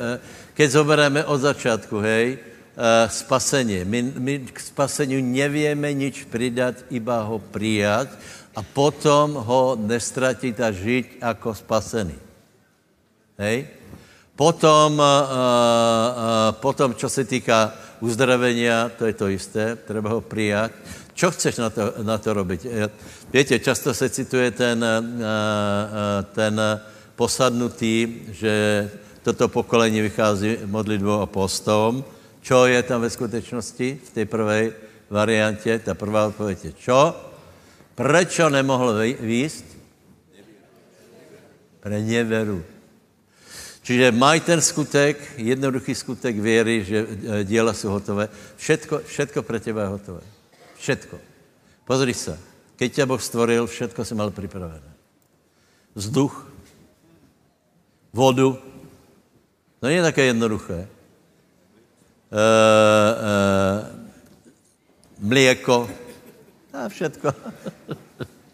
keď 0.52 0.68
zobereme 0.68 1.20
od 1.24 1.40
začátku, 1.40 2.00
hej, 2.00 2.40
uh, 2.76 3.08
spasenie. 3.08 3.84
My, 3.88 4.04
my 4.04 4.34
k 4.52 4.58
spaseniu 4.60 5.20
nevieme 5.24 5.92
nič 5.96 6.28
pridať, 6.28 6.84
iba 6.92 7.24
ho 7.24 7.40
prijať 7.40 8.12
a 8.56 8.60
potom 8.60 9.36
ho 9.36 9.76
nestratiť 9.76 10.54
a 10.60 10.68
žiť 10.72 11.06
ako 11.20 11.48
spasený. 11.56 12.16
Hej? 13.40 13.68
Potom, 14.36 15.00
uh, 15.00 15.04
uh, 15.04 16.50
potom, 16.60 16.92
čo 16.92 17.08
se 17.08 17.24
týká 17.24 17.72
uzdravenia, 18.00 18.88
to 18.98 19.06
je 19.06 19.14
to 19.14 19.26
isté, 19.28 19.76
treba 19.76 20.12
ho 20.12 20.20
prijať. 20.20 20.72
Čo 21.16 21.32
chceš 21.32 21.54
na 21.56 21.68
to, 21.72 22.04
na 22.04 22.20
to 22.20 22.36
robiť? 22.36 22.60
Viete, 23.32 23.56
často 23.58 23.94
se 23.94 24.12
cituje 24.12 24.52
ten, 24.52 24.76
uh, 24.84 26.22
ten 26.36 26.60
posadnutý, 27.16 28.28
že 28.36 28.84
toto 29.24 29.48
pokolení 29.48 30.04
vychází 30.04 30.68
modlitbou 30.68 31.24
a 31.24 31.26
postom. 31.26 32.04
Čo 32.44 32.68
je 32.68 32.78
tam 32.84 33.00
ve 33.00 33.10
skutečnosti 33.10 33.98
v 34.04 34.10
té 34.14 34.22
prvej 34.28 34.72
variantě? 35.10 35.78
Ta 35.78 35.94
prvá 35.94 36.26
odpověď 36.26 36.64
je 36.64 36.72
čo? 36.72 37.16
Prečo 37.96 38.52
nemohl 38.52 38.92
výjist? 39.20 39.64
Pre 41.80 41.96
neveru. 42.02 42.75
Čiže 43.86 44.10
mají 44.10 44.40
ten 44.40 44.58
skutek, 44.58 45.38
jednoduchý 45.38 45.94
skutek 45.94 46.34
věry, 46.38 46.84
že 46.84 47.06
díla 47.44 47.70
jsou 47.72 47.88
hotové. 47.88 48.28
Všetko, 48.56 49.06
všetko 49.06 49.42
pre 49.42 49.60
teba 49.62 49.86
je 49.86 49.94
hotové. 49.94 50.20
Všetko. 50.78 51.18
Pozri 51.86 52.14
se, 52.14 52.38
keď 52.76 52.92
tě 52.92 53.06
Boh 53.06 53.22
stvoril, 53.22 53.66
všetko 53.66 54.04
si 54.04 54.14
mal 54.14 54.30
připravené. 54.30 54.90
Vzduch, 55.94 56.50
vodu, 58.12 58.58
to 59.80 59.86
není 59.86 60.02
také 60.02 60.34
jednoduché. 60.34 60.82
E, 60.82 60.88
e, 62.34 63.36
mlieko 65.18 65.90
a 66.72 66.88
všetko. 66.88 67.34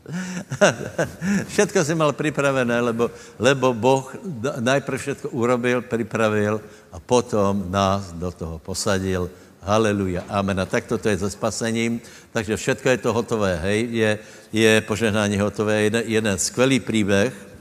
všetko 1.53 1.85
si 1.85 1.95
mal 1.95 2.13
připravené, 2.13 2.81
lebo, 2.81 3.11
lebo 3.39 3.75
Boh 3.75 4.17
najprv 4.61 4.99
všetko 4.99 5.29
urobil, 5.31 5.83
připravil 5.83 6.61
a 6.93 6.99
potom 7.01 7.71
nás 7.71 8.13
do 8.13 8.31
toho 8.31 8.59
posadil. 8.59 9.31
Haleluja, 9.63 10.27
amen. 10.27 10.59
A 10.61 10.67
tak 10.67 10.91
to 10.91 10.99
je 10.99 11.19
se 11.19 11.31
spasením, 11.31 12.03
takže 12.35 12.57
všetko 12.57 12.89
je 12.89 12.99
to 12.99 13.13
hotové, 13.13 13.63
hej, 13.63 13.89
je, 13.91 14.19
je 14.53 14.81
požehnání 14.81 15.39
hotové. 15.39 15.87
Jeden, 15.87 16.03
jeden 16.07 16.39
skvělý 16.39 16.81
příběh, 16.81 17.53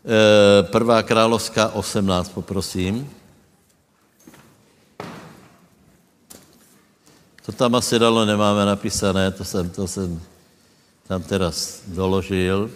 Eh, 0.00 0.62
prvá 0.62 1.02
královská 1.02 1.68
18, 1.68 2.28
poprosím. 2.28 3.10
To 7.46 7.52
tam 7.52 7.74
asi 7.74 7.98
dalo 7.98 8.24
nemáme 8.24 8.64
napísané, 8.64 9.30
to 9.30 9.44
jsem, 9.44 9.70
to 9.70 9.88
jsem 9.88 10.20
tam 11.10 11.26
teraz 11.26 11.82
doložil. 11.90 12.70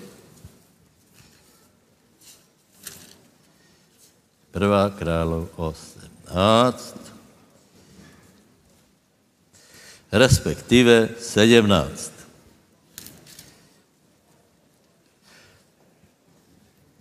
Prvá 4.51 4.91
králov 4.91 5.47
18, 5.55 6.99
respektive 10.11 11.15
17. 11.15 12.11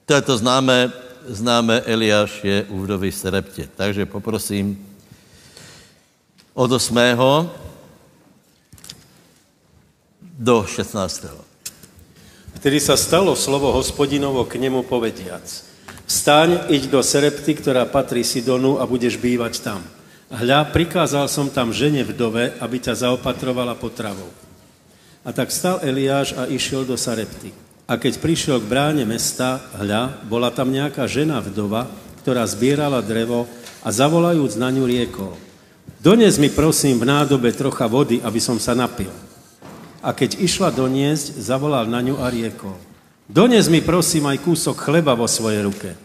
To 0.06 0.14
je 0.14 0.22
to 0.22 0.38
známé, 0.38 0.94
známé 1.26 1.82
Eliáš 1.90 2.46
je 2.46 2.70
u 2.70 2.86
vdovy 2.86 3.10
Sereptě. 3.10 3.66
Takže 3.74 4.06
poprosím 4.06 4.78
od 6.54 6.70
8. 6.70 6.94
do 10.34 10.66
16. 10.66 11.30
Vtedy 12.58 12.82
sa 12.82 12.98
stalo 12.98 13.38
slovo 13.38 13.70
hospodinovo 13.70 14.42
k 14.50 14.58
nemu 14.58 14.82
povediac. 14.90 15.46
Vstaň, 16.10 16.74
iď 16.74 16.90
do 16.90 17.02
Serepty, 17.06 17.54
ktorá 17.54 17.86
patrí 17.86 18.26
Sidonu 18.26 18.82
a 18.82 18.90
budeš 18.90 19.22
bývať 19.22 19.62
tam. 19.62 19.82
Hľa, 20.34 20.74
prikázal 20.74 21.30
som 21.30 21.54
tam 21.54 21.70
žene 21.70 22.02
vdove, 22.02 22.58
aby 22.58 22.78
ťa 22.82 23.06
zaopatrovala 23.06 23.78
potravou. 23.78 24.30
A 25.22 25.30
tak 25.30 25.54
stal 25.54 25.80
Eliáš 25.86 26.34
a 26.34 26.50
išiel 26.50 26.84
do 26.84 26.98
Sarepty. 26.98 27.54
A 27.86 27.96
keď 28.02 28.18
prišiel 28.18 28.58
k 28.58 28.70
bráne 28.70 29.06
mesta, 29.06 29.62
hľa, 29.78 30.26
bola 30.26 30.50
tam 30.50 30.74
nejaká 30.74 31.06
žena 31.06 31.40
vdova, 31.46 31.86
ktorá 32.26 32.42
zbierala 32.50 33.06
drevo 33.06 33.46
a 33.86 33.90
zavolajúc 33.94 34.58
na 34.58 34.74
ňu 34.74 34.84
riekol. 34.90 35.38
Dones 36.02 36.42
mi 36.42 36.50
prosím 36.50 37.00
v 37.00 37.08
nádobe 37.08 37.54
trocha 37.54 37.86
vody, 37.86 38.20
aby 38.24 38.40
som 38.42 38.58
sa 38.58 38.74
napil. 38.76 39.12
A 40.04 40.12
keď 40.12 40.44
išla 40.44 40.70
doniesť, 40.70 41.40
zavolal 41.40 41.88
na 41.88 42.04
ňu 42.04 42.20
a 42.20 42.28
riekol. 42.28 42.76
Dones 43.26 43.72
mi 43.72 43.80
prosím 43.80 44.28
aj 44.28 44.44
kúsok 44.44 44.76
chleba 44.84 45.16
vo 45.16 45.26
svojej 45.26 45.64
ruke. 45.64 45.96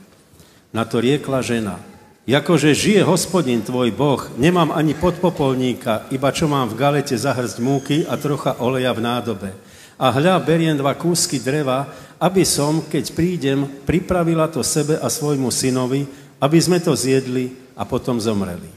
Na 0.70 0.86
to 0.86 1.02
riekla 1.02 1.42
žena. 1.42 1.82
Jakože 2.28 2.76
žije 2.76 3.02
hospodin 3.02 3.64
tvoj 3.64 3.90
Boh, 3.90 4.22
nemám 4.38 4.70
ani 4.70 4.94
podpopolníka, 4.94 6.06
iba 6.14 6.30
čo 6.30 6.46
mám 6.46 6.70
v 6.70 6.78
galete 6.78 7.16
zahrst 7.16 7.58
múky 7.58 8.06
a 8.06 8.14
trocha 8.20 8.54
oleja 8.62 8.92
v 8.94 9.00
nádobe 9.02 9.50
a 9.98 10.14
hľa, 10.14 10.38
beriem 10.38 10.78
dva 10.78 10.94
kúsky 10.94 11.42
dreva, 11.42 11.90
aby 12.22 12.46
som, 12.46 12.86
keď 12.86 13.04
prídem, 13.12 13.66
pripravila 13.82 14.46
to 14.46 14.62
sebe 14.62 14.94
a 14.94 15.10
svojmu 15.10 15.50
synovi, 15.50 16.06
aby 16.38 16.58
sme 16.62 16.78
to 16.78 16.94
zjedli 16.94 17.50
a 17.74 17.82
potom 17.82 18.22
zomreli. 18.22 18.70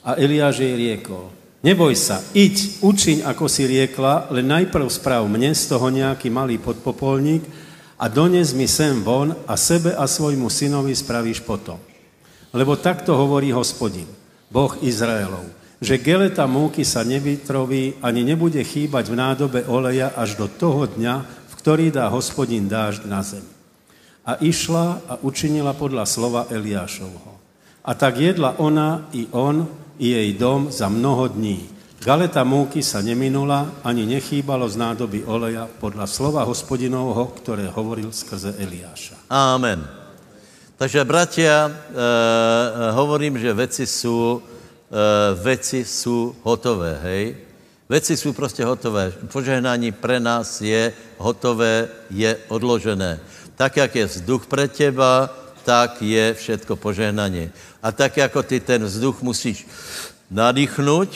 A 0.00 0.16
Eliáš 0.16 0.64
jej 0.64 0.72
riekol, 0.72 1.28
neboj 1.60 1.94
sa, 1.96 2.20
iď, 2.32 2.82
učiň, 2.84 3.24
ako 3.24 3.44
si 3.48 3.68
riekla, 3.68 4.28
len 4.32 4.48
najprv 4.48 4.86
sprav 4.88 5.24
mne 5.28 5.52
z 5.56 5.64
toho 5.70 5.88
nejaký 5.88 6.28
malý 6.32 6.60
podpopolník 6.60 7.44
a 8.00 8.08
dones 8.08 8.52
mi 8.56 8.64
sem 8.64 9.00
von 9.04 9.36
a 9.44 9.54
sebe 9.56 9.92
a 9.92 10.04
svojmu 10.08 10.48
synovi 10.48 10.96
spravíš 10.96 11.44
potom. 11.44 11.80
Lebo 12.50 12.74
takto 12.74 13.14
hovorí 13.14 13.54
hospodin, 13.54 14.08
Boh 14.50 14.74
Izraelov 14.82 15.60
že 15.80 15.96
geleta 15.96 16.44
múky 16.44 16.84
sa 16.84 17.00
nevytroví 17.00 17.96
ani 18.04 18.20
nebude 18.20 18.60
chýbať 18.60 19.08
v 19.08 19.16
nádobe 19.16 19.60
oleja 19.64 20.12
až 20.12 20.36
do 20.36 20.46
toho 20.46 20.84
dňa, 20.84 21.24
v 21.24 21.54
ktorý 21.56 21.88
dá 21.88 22.12
hospodin 22.12 22.68
dážď 22.68 23.08
na 23.08 23.24
zem. 23.24 23.42
A 24.28 24.36
išla 24.44 25.00
a 25.08 25.16
učinila 25.24 25.72
podľa 25.72 26.04
slova 26.04 26.44
Eliášovho. 26.52 27.40
A 27.80 27.96
tak 27.96 28.20
jedla 28.20 28.60
ona 28.60 29.08
i 29.16 29.24
on 29.32 29.64
i 30.00 30.16
jej 30.16 30.32
dom 30.32 30.72
za 30.72 30.88
mnoho 30.88 31.28
dní. 31.28 31.68
Galeta 32.00 32.40
múky 32.48 32.80
sa 32.80 33.04
neminula, 33.04 33.84
ani 33.84 34.08
nechýbalo 34.08 34.64
z 34.64 34.80
nádoby 34.80 35.28
oleja 35.28 35.68
podľa 35.68 36.08
slova 36.08 36.48
hospodinovho, 36.48 37.36
ktoré 37.36 37.68
hovoril 37.68 38.08
skrze 38.08 38.56
Eliáša. 38.56 39.28
Amen. 39.28 39.84
Takže, 40.80 41.04
bratia, 41.04 41.68
e, 41.68 41.72
hovorím, 42.96 43.36
že 43.36 43.52
veci 43.52 43.84
sú, 43.84 44.40
e, 44.88 45.36
veci 45.36 45.84
sú 45.84 46.32
hotové, 46.40 46.96
hej? 47.04 47.24
Veci 47.90 48.16
jsou 48.16 48.32
prostě 48.32 48.64
hotové. 48.64 49.12
Požehnání 49.32 49.92
pre 49.92 50.20
nás 50.20 50.60
je 50.60 50.92
hotové, 51.18 51.88
je 52.10 52.38
odložené. 52.48 53.20
Tak, 53.56 53.76
jak 53.76 53.96
je 53.96 54.06
vzduch 54.06 54.46
pre 54.46 54.68
teba, 54.68 55.28
tak 55.64 56.02
je 56.02 56.34
všetko 56.34 56.76
požehnaně. 56.76 57.50
A 57.82 57.92
tak, 57.92 58.16
jako 58.16 58.42
ty 58.42 58.60
ten 58.60 58.84
vzduch 58.84 59.22
musíš 59.22 59.66
nadýchnout, 60.30 61.08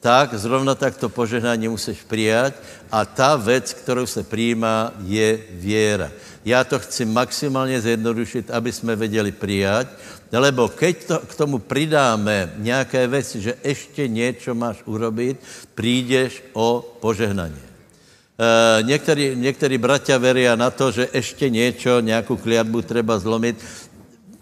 tak 0.00 0.34
zrovna 0.34 0.74
tak 0.74 0.96
to 0.96 1.08
požehnání 1.08 1.68
musíš 1.68 2.02
přijat 2.04 2.54
a 2.92 3.04
ta 3.04 3.36
věc, 3.36 3.72
kterou 3.72 4.06
se 4.06 4.22
přijímá, 4.22 4.92
je 5.04 5.38
věra. 5.50 6.10
Já 6.44 6.64
to 6.64 6.78
chci 6.78 7.04
maximálně 7.04 7.80
zjednodušit, 7.80 8.50
aby 8.50 8.72
jsme 8.72 8.96
věděli 8.96 9.32
přijat, 9.32 9.86
lebo 10.32 10.68
keď 10.68 11.04
to, 11.04 11.18
k 11.18 11.34
tomu 11.34 11.58
přidáme 11.58 12.52
nějaké 12.56 13.06
věci, 13.06 13.40
že 13.40 13.54
ještě 13.64 14.08
něco 14.08 14.54
máš 14.54 14.82
urobit, 14.84 15.40
přijdeš 15.74 16.42
o 16.52 16.96
požehnaně. 17.00 17.73
E, 18.38 18.82
některý, 18.82 19.36
některý 19.36 19.78
bratia 19.78 20.18
veria 20.18 20.56
na 20.56 20.70
to, 20.70 20.90
že 20.90 21.08
ještě 21.14 21.50
něco, 21.50 22.00
nějakou 22.00 22.36
kliatbu 22.36 22.82
treba 22.82 23.18
zlomit. 23.18 23.56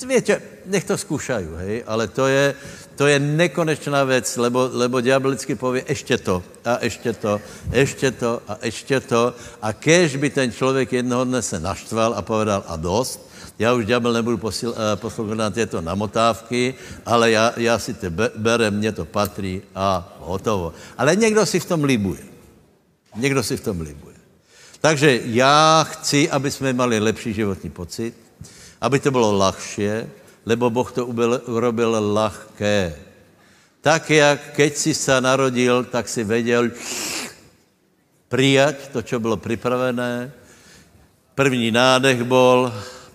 Víte, 0.09 0.43
nech 0.67 0.85
to 0.85 0.99
zkoušají, 0.99 1.47
hej, 1.57 1.85
ale 1.87 2.09
to 2.09 2.27
je, 2.27 2.55
to 2.97 3.07
je 3.07 3.19
nekonečná 3.19 4.05
věc, 4.05 4.37
lebo, 4.37 4.71
lebo 4.73 5.01
diabolicky 5.01 5.55
pově 5.55 5.85
ještě 5.89 6.19
to 6.19 6.43
a 6.65 6.79
ještě 6.85 7.13
to, 7.13 7.41
ještě 7.73 8.11
to 8.11 8.43
a 8.49 8.59
ještě 8.63 9.01
to. 9.01 9.35
A 9.63 9.73
kež 9.73 10.17
by 10.17 10.31
ten 10.31 10.53
člověk 10.53 10.93
jednoho 10.93 11.25
dne 11.25 11.43
se 11.43 11.61
naštval 11.61 12.15
a 12.15 12.23
povedal 12.23 12.65
a 12.67 12.77
dost, 12.77 13.31
já 13.59 13.73
už 13.73 13.87
ďábel 13.87 14.13
nebudu 14.13 14.41
uh, 14.43 14.73
poslouchat 14.95 15.35
na 15.35 15.51
tyto 15.51 15.81
namotávky, 15.81 16.75
ale 17.07 17.31
já, 17.31 17.53
já 17.57 17.79
si 17.79 17.95
to 17.95 18.07
berem, 18.37 18.75
mně 18.75 18.93
to 18.93 19.05
patří 19.05 19.63
a 19.75 20.17
hotovo. 20.19 20.73
Ale 20.99 21.17
někdo 21.17 21.47
si 21.47 21.61
v 21.61 21.65
tom 21.65 21.85
líbuje. 21.85 22.32
Někdo 23.14 23.42
si 23.42 23.57
v 23.57 23.61
tom 23.64 23.81
líbuje. 23.81 24.16
Takže 24.81 25.20
já 25.25 25.87
chci, 25.90 26.31
aby 26.31 26.51
jsme 26.51 26.72
mali 26.72 26.98
lepší 26.98 27.35
životní 27.35 27.70
pocit, 27.70 28.14
aby 28.81 29.01
to 29.01 29.11
bylo 29.11 29.33
lahšie, 29.33 30.11
lebo 30.46 30.70
Boh 30.70 30.92
to 30.92 31.07
urobil 31.46 32.12
lahké. 32.12 32.94
Tak, 33.81 34.11
jak 34.11 34.53
keď 34.53 34.77
si 34.77 34.94
se 34.94 35.20
narodil, 35.20 35.85
tak 35.85 36.09
si 36.09 36.25
věděl 36.25 36.70
přijať 38.29 38.88
to, 38.88 39.03
co 39.03 39.20
bylo 39.20 39.37
připravené. 39.37 40.33
První 41.35 41.70
nádech 41.70 42.22
bol, 42.22 42.72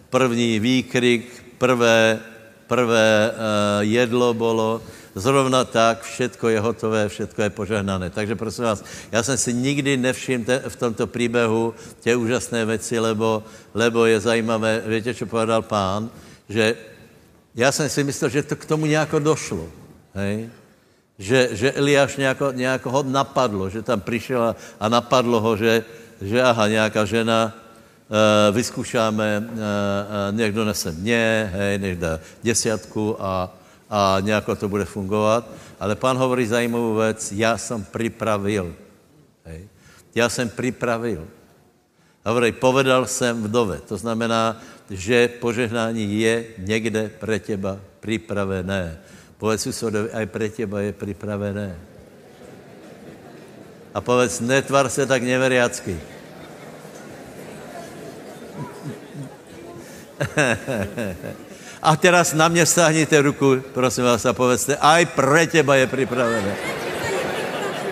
první 0.09 0.59
výkrik, 0.59 1.43
prvé, 1.57 2.19
prvé 2.67 3.31
uh, 3.31 3.37
jedlo 3.83 4.33
bylo, 4.33 4.81
zrovna 5.17 5.65
tak, 5.65 6.05
všetko 6.05 6.49
je 6.49 6.59
hotové, 6.59 7.09
všetko 7.09 7.41
je 7.41 7.49
požehnané. 7.49 8.09
Takže 8.09 8.35
prosím 8.35 8.63
vás, 8.63 8.83
já 9.11 9.23
jsem 9.23 9.37
si 9.37 9.53
nikdy 9.53 9.97
nevšiml 9.97 10.45
te, 10.45 10.59
v 10.69 10.75
tomto 10.75 11.07
příběhu 11.07 11.73
tě 11.99 12.15
úžasné 12.15 12.65
věci, 12.65 12.99
lebo, 12.99 13.43
lebo 13.73 14.05
je 14.05 14.19
zajímavé, 14.19 14.83
víte, 14.85 15.13
co 15.13 15.25
povedal 15.25 15.61
pán, 15.61 16.09
že 16.49 16.75
já 17.55 17.71
jsem 17.71 17.89
si 17.89 18.03
myslel, 18.03 18.29
že 18.29 18.43
to 18.43 18.55
k 18.55 18.65
tomu 18.65 18.85
nějako 18.85 19.19
došlo. 19.19 19.65
Hej? 20.13 20.49
Že, 21.19 21.49
že 21.51 21.71
Eliáš 21.71 22.17
nějako 22.53 22.91
ho 22.91 23.03
napadlo, 23.03 23.69
že 23.69 23.81
tam 23.81 24.01
přišel 24.01 24.43
a, 24.43 24.55
a 24.79 24.89
napadlo 24.89 25.41
ho, 25.41 25.57
že, 25.57 25.83
že 26.21 26.43
aha, 26.43 26.67
nějaká 26.67 27.05
žena, 27.05 27.49
uh, 27.49 28.55
vyzkoušáme, 28.55 29.39
uh, 29.39 29.53
uh, 29.53 30.37
někdo 30.37 30.65
nese 30.65 30.91
mě, 30.91 31.49
hej, 31.53 31.95
dá 31.95 32.19
desiatku 32.43 33.17
a, 33.19 33.56
a 33.89 34.17
nějako 34.21 34.55
to 34.55 34.69
bude 34.69 34.85
fungovat. 34.85 35.49
Ale 35.79 35.95
pán 35.95 36.17
hovorí 36.17 36.47
zajímavou 36.47 36.95
věc, 36.95 37.31
já 37.31 37.57
jsem 37.57 37.85
připravil. 37.85 38.75
Hej. 39.45 39.67
Já 40.15 40.29
jsem 40.29 40.49
připravil. 40.49 41.27
Hovorí, 42.25 42.51
povedal 42.51 43.05
jsem 43.05 43.43
vdove. 43.43 43.79
To 43.87 43.97
znamená, 43.97 44.61
že 44.89 45.27
požehnání 45.27 46.19
je 46.19 46.45
někde 46.57 47.11
pre 47.19 47.39
těba 47.39 47.79
připravené. 47.99 48.99
Povedz 49.37 49.63
susedovi, 49.63 50.11
aj 50.11 50.25
pre 50.25 50.49
těba 50.49 50.79
je 50.81 50.93
připravené. 50.93 51.79
A 53.93 54.01
povedz, 54.01 54.39
netvar 54.39 54.89
se 54.89 55.05
tak 55.05 55.23
neveriacky. 55.23 55.99
a 61.81 61.95
teraz 61.95 62.33
na 62.33 62.47
mě 62.47 62.65
stáhněte 62.65 63.21
ruku, 63.21 63.61
prosím 63.73 64.03
vás, 64.03 64.25
a 64.25 64.33
povedzte, 64.33 64.77
aj 64.77 65.05
pre 65.05 65.47
těba 65.47 65.75
je 65.75 65.87
připravené. 65.87 66.55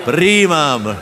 Přijímám. 0.05 0.83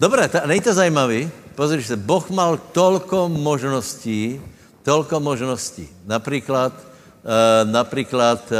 Dobré, 0.00 0.28
ta, 0.28 0.46
není 0.46 0.60
to 0.60 0.74
zajímavý? 0.74 1.30
Pozri 1.54 1.82
se, 1.84 1.96
Boh 1.96 2.30
mal 2.30 2.56
tolko 2.72 3.28
možností, 3.28 4.40
tolko 4.82 5.20
možností. 5.20 5.88
Například, 6.06 6.72
uh, 6.72 6.80
například 7.70 8.52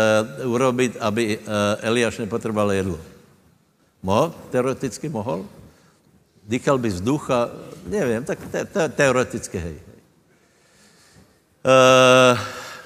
uh, 0.42 0.52
urobit, 0.52 0.96
aby 1.00 1.38
uh, 1.38 1.44
Eliáš 1.80 2.18
nepotřeboval 2.18 2.72
jedlo. 2.72 2.98
Mohl? 4.02 4.34
Teoreticky 4.50 5.08
mohl? 5.08 5.44
Dýchal 6.50 6.82
by 6.82 6.88
vzduch 6.90 7.30
a 7.30 7.46
nevím, 7.86 8.26
tak 8.26 8.38
te, 8.50 8.64
te, 8.66 8.88
teoreticky, 8.88 9.58
hej. 9.58 9.76
Uh, 11.62 12.34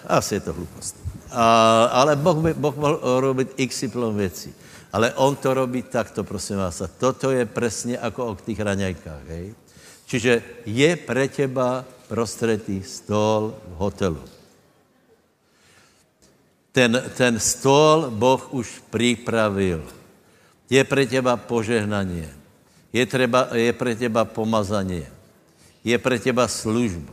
asi 0.05 0.37
je 0.37 0.40
to 0.44 0.53
hlupost. 0.53 1.00
Uh, 1.33 1.88
ale 1.88 2.12
Boh, 2.16 2.37
by, 2.37 2.55
boh 2.55 2.77
mohl 2.77 3.00
robit 3.20 3.57
x 3.57 3.85
věcí. 4.12 4.53
Ale 4.92 5.16
on 5.16 5.37
to 5.37 5.55
robí 5.55 5.83
takto, 5.83 6.24
prosím 6.24 6.61
vás. 6.61 6.81
A 6.81 6.87
toto 6.87 7.31
je 7.31 7.46
přesně 7.46 7.98
jako 8.03 8.27
o 8.27 8.37
těch 8.37 8.61
raňajkách. 8.61 9.24
Hej? 9.29 9.55
Čiže 10.07 10.42
je 10.68 10.96
pre 10.96 11.29
teba 11.29 11.85
prostretý 12.09 12.85
stol 12.85 13.57
v 13.64 13.74
hotelu. 13.81 14.20
Ten, 16.72 17.03
ten 17.16 17.40
stol 17.40 18.12
Boh 18.12 18.55
už 18.55 18.83
připravil. 18.90 19.81
Je 20.70 20.85
pre 20.85 21.07
teba 21.07 21.37
požehnaně. 21.37 22.43
Je, 22.94 23.02
treba, 23.07 23.50
je 23.50 23.72
pre 23.74 23.98
teba 23.98 24.22
pomazaně. 24.22 25.11
Je 25.83 25.98
pre 25.98 26.14
teba 26.18 26.46
služba. 26.46 27.11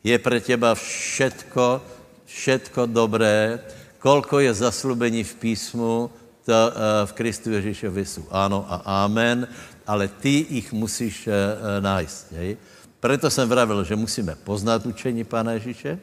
Je 0.00 0.16
pre 0.18 0.40
teba 0.40 0.72
všetko, 0.72 1.84
všetko 2.24 2.88
dobré. 2.88 3.60
Kolko 4.00 4.40
je 4.40 4.50
zaslubení 4.54 5.22
v 5.22 5.34
písmu, 5.34 6.10
to 6.42 6.52
eh, 6.52 7.06
v 7.06 7.12
Kristu 7.12 7.52
Ježíšovi 7.52 8.04
jsou 8.04 8.24
ano 8.30 8.66
a 8.68 9.04
amen, 9.04 9.46
ale 9.86 10.08
ty 10.08 10.46
jich 10.50 10.72
musíš 10.72 11.28
eh, 11.28 11.30
eh, 11.30 11.80
nájsť. 11.80 12.24
Hej? 12.32 12.56
Proto 13.00 13.30
jsem 13.30 13.48
vravil, 13.48 13.84
že 13.84 13.96
musíme 13.96 14.34
poznat 14.34 14.86
učení 14.86 15.24
Pána 15.24 15.52
Ježíše, 15.52 15.98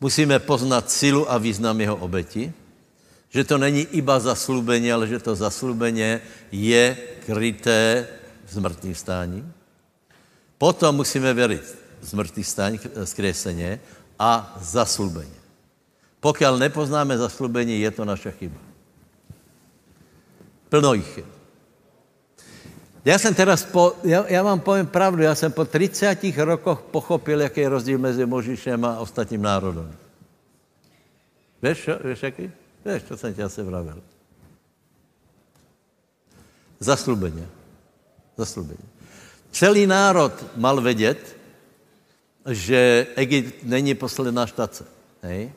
musíme 0.00 0.38
poznat 0.38 0.90
sílu 0.90 1.26
a 1.30 1.38
význam 1.38 1.80
jeho 1.80 1.96
obeti, 1.96 2.52
že 3.34 3.44
to 3.44 3.58
není 3.58 3.80
iba 3.98 4.14
zaslubení, 4.22 4.92
ale 4.92 5.10
že 5.10 5.18
to 5.18 5.34
zaslubení 5.34 6.22
je 6.52 6.96
kryté 7.26 8.06
zmrtvým 8.48 8.94
stání. 8.94 9.52
Potom 10.58 10.96
musíme 10.96 11.34
věřit 11.34 11.78
zmrtvý 12.00 12.44
stání, 12.44 12.80
zkreseně 13.04 13.80
a 14.18 14.56
zaslubení. 14.60 15.34
Pokud 16.20 16.46
nepoznáme 16.58 17.18
zaslubení, 17.18 17.80
je 17.80 17.90
to 17.90 18.04
naše 18.04 18.30
chyba. 18.30 18.60
Plno 20.68 20.94
jich 20.94 21.18
je. 21.18 21.24
Já 23.04 23.18
jsem 23.18 23.34
teraz, 23.34 23.64
po, 23.64 23.92
já, 24.04 24.24
já 24.28 24.42
vám 24.42 24.60
povím 24.60 24.86
pravdu, 24.86 25.22
já 25.22 25.34
jsem 25.34 25.52
po 25.52 25.64
30 25.64 26.18
rokoch 26.36 26.82
pochopil, 26.82 27.40
jaký 27.40 27.60
je 27.60 27.68
rozdíl 27.68 27.98
mezi 27.98 28.26
Možišem 28.26 28.84
a 28.84 28.98
ostatním 28.98 29.42
národem. 29.42 29.96
Víš, 31.62 31.90
víš 32.04 32.22
jaký? 32.22 32.63
Víš, 32.84 33.02
co 33.08 33.16
jsem 33.16 33.34
tě 33.34 33.42
asi 33.42 33.62
vravil. 33.62 34.02
Zaslubeně. 36.80 37.48
Zaslubeně. 38.36 38.84
Celý 39.50 39.86
národ 39.86 40.32
mal 40.56 40.80
vědět, 40.80 41.36
že 42.50 43.06
Egypt 43.16 43.54
není 43.62 43.94
posledná 43.94 44.46
štace. 44.46 44.84
Hej? 45.22 45.52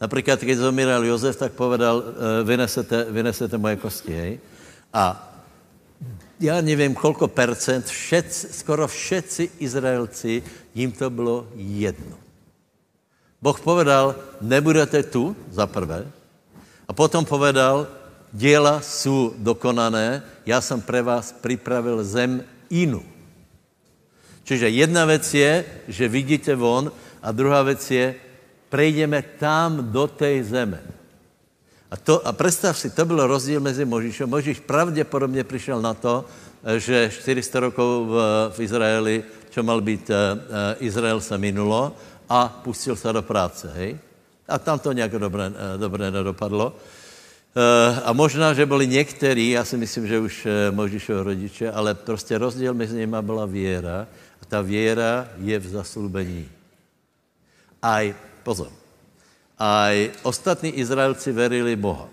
Například, 0.00 0.40
když 0.40 0.56
zomíral 0.56 1.04
Jozef, 1.04 1.36
tak 1.36 1.52
povedal, 1.52 2.02
eh, 2.02 2.44
vynesete, 2.44 3.04
vynesete 3.04 3.58
moje 3.58 3.76
kosti. 3.76 4.12
Hej? 4.12 4.40
A 4.92 5.28
já 6.40 6.60
nevím, 6.60 6.94
kolko 6.94 7.28
percent, 7.28 7.86
všec, 7.86 8.46
skoro 8.50 8.88
všetci 8.88 9.50
Izraelci, 9.58 10.42
jim 10.74 10.92
to 10.92 11.10
bylo 11.10 11.48
jedno. 11.54 12.18
Boh 13.42 13.60
povedal, 13.60 14.14
nebudete 14.40 15.02
tu, 15.02 15.36
za 15.50 15.66
prvé, 15.66 16.06
a 16.92 16.94
potom 16.94 17.24
povedal, 17.24 17.88
děla 18.36 18.84
jsou 18.84 19.32
dokonané, 19.40 20.22
já 20.44 20.60
jsem 20.60 20.76
pre 20.76 21.00
vás 21.00 21.32
připravil 21.32 22.04
zem 22.04 22.44
inu. 22.68 23.00
Čiže 24.44 24.68
jedna 24.68 25.08
věc 25.08 25.34
je, 25.34 25.64
že 25.88 26.08
vidíte 26.08 26.52
von, 26.52 26.92
a 27.22 27.32
druhá 27.32 27.62
věc 27.64 27.90
je, 27.90 28.14
prejdeme 28.68 29.24
tam 29.40 29.88
do 29.88 30.04
té 30.04 30.44
zeme. 30.44 30.84
A, 31.88 31.96
to, 31.96 32.20
a 32.28 32.32
představ 32.32 32.76
si, 32.76 32.92
to 32.92 33.08
byl 33.08 33.24
rozdíl 33.26 33.60
mezi 33.60 33.88
Možíšem. 33.88 34.28
Možíš 34.28 34.60
pravděpodobně 34.60 35.44
přišel 35.44 35.80
na 35.80 35.96
to, 35.96 36.28
že 36.76 37.08
400 37.08 37.60
rokov 37.60 37.88
v, 38.08 38.14
v 38.52 38.60
Izraeli, 38.60 39.24
čo 39.48 39.64
mal 39.64 39.80
být 39.80 40.12
uh, 40.12 40.16
Izrael, 40.76 41.20
se 41.24 41.38
minulo 41.38 41.96
a 42.28 42.60
pustil 42.64 42.96
se 42.96 43.12
do 43.12 43.22
práce, 43.24 43.72
hej? 43.76 44.11
A 44.48 44.58
tam 44.58 44.78
to 44.78 44.92
nějak 44.92 45.12
dobré, 45.12 45.48
uh, 45.48 45.54
dobré 45.80 46.10
nedopadlo. 46.10 46.72
Uh, 46.72 47.98
a 48.04 48.12
možná, 48.12 48.54
že 48.54 48.66
byli 48.66 48.86
někteří, 48.86 49.50
já 49.50 49.64
si 49.64 49.76
myslím, 49.76 50.06
že 50.06 50.18
už 50.18 50.34
uh, 50.46 50.74
Možíšov 50.74 51.26
rodiče, 51.26 51.72
ale 51.72 51.94
prostě 51.94 52.38
rozdíl 52.38 52.74
mezi 52.74 52.96
nimi 52.96 53.16
byla 53.20 53.46
věra 53.46 54.06
a 54.42 54.44
ta 54.48 54.60
věra 54.60 55.28
je 55.36 55.58
v 55.58 55.66
zaslubení. 55.68 56.48
Aj, 57.82 58.14
pozor, 58.42 58.70
aj 59.58 60.10
ostatní 60.22 60.70
Izraelci 60.70 61.32
verili 61.32 61.76
Boha, 61.76 62.08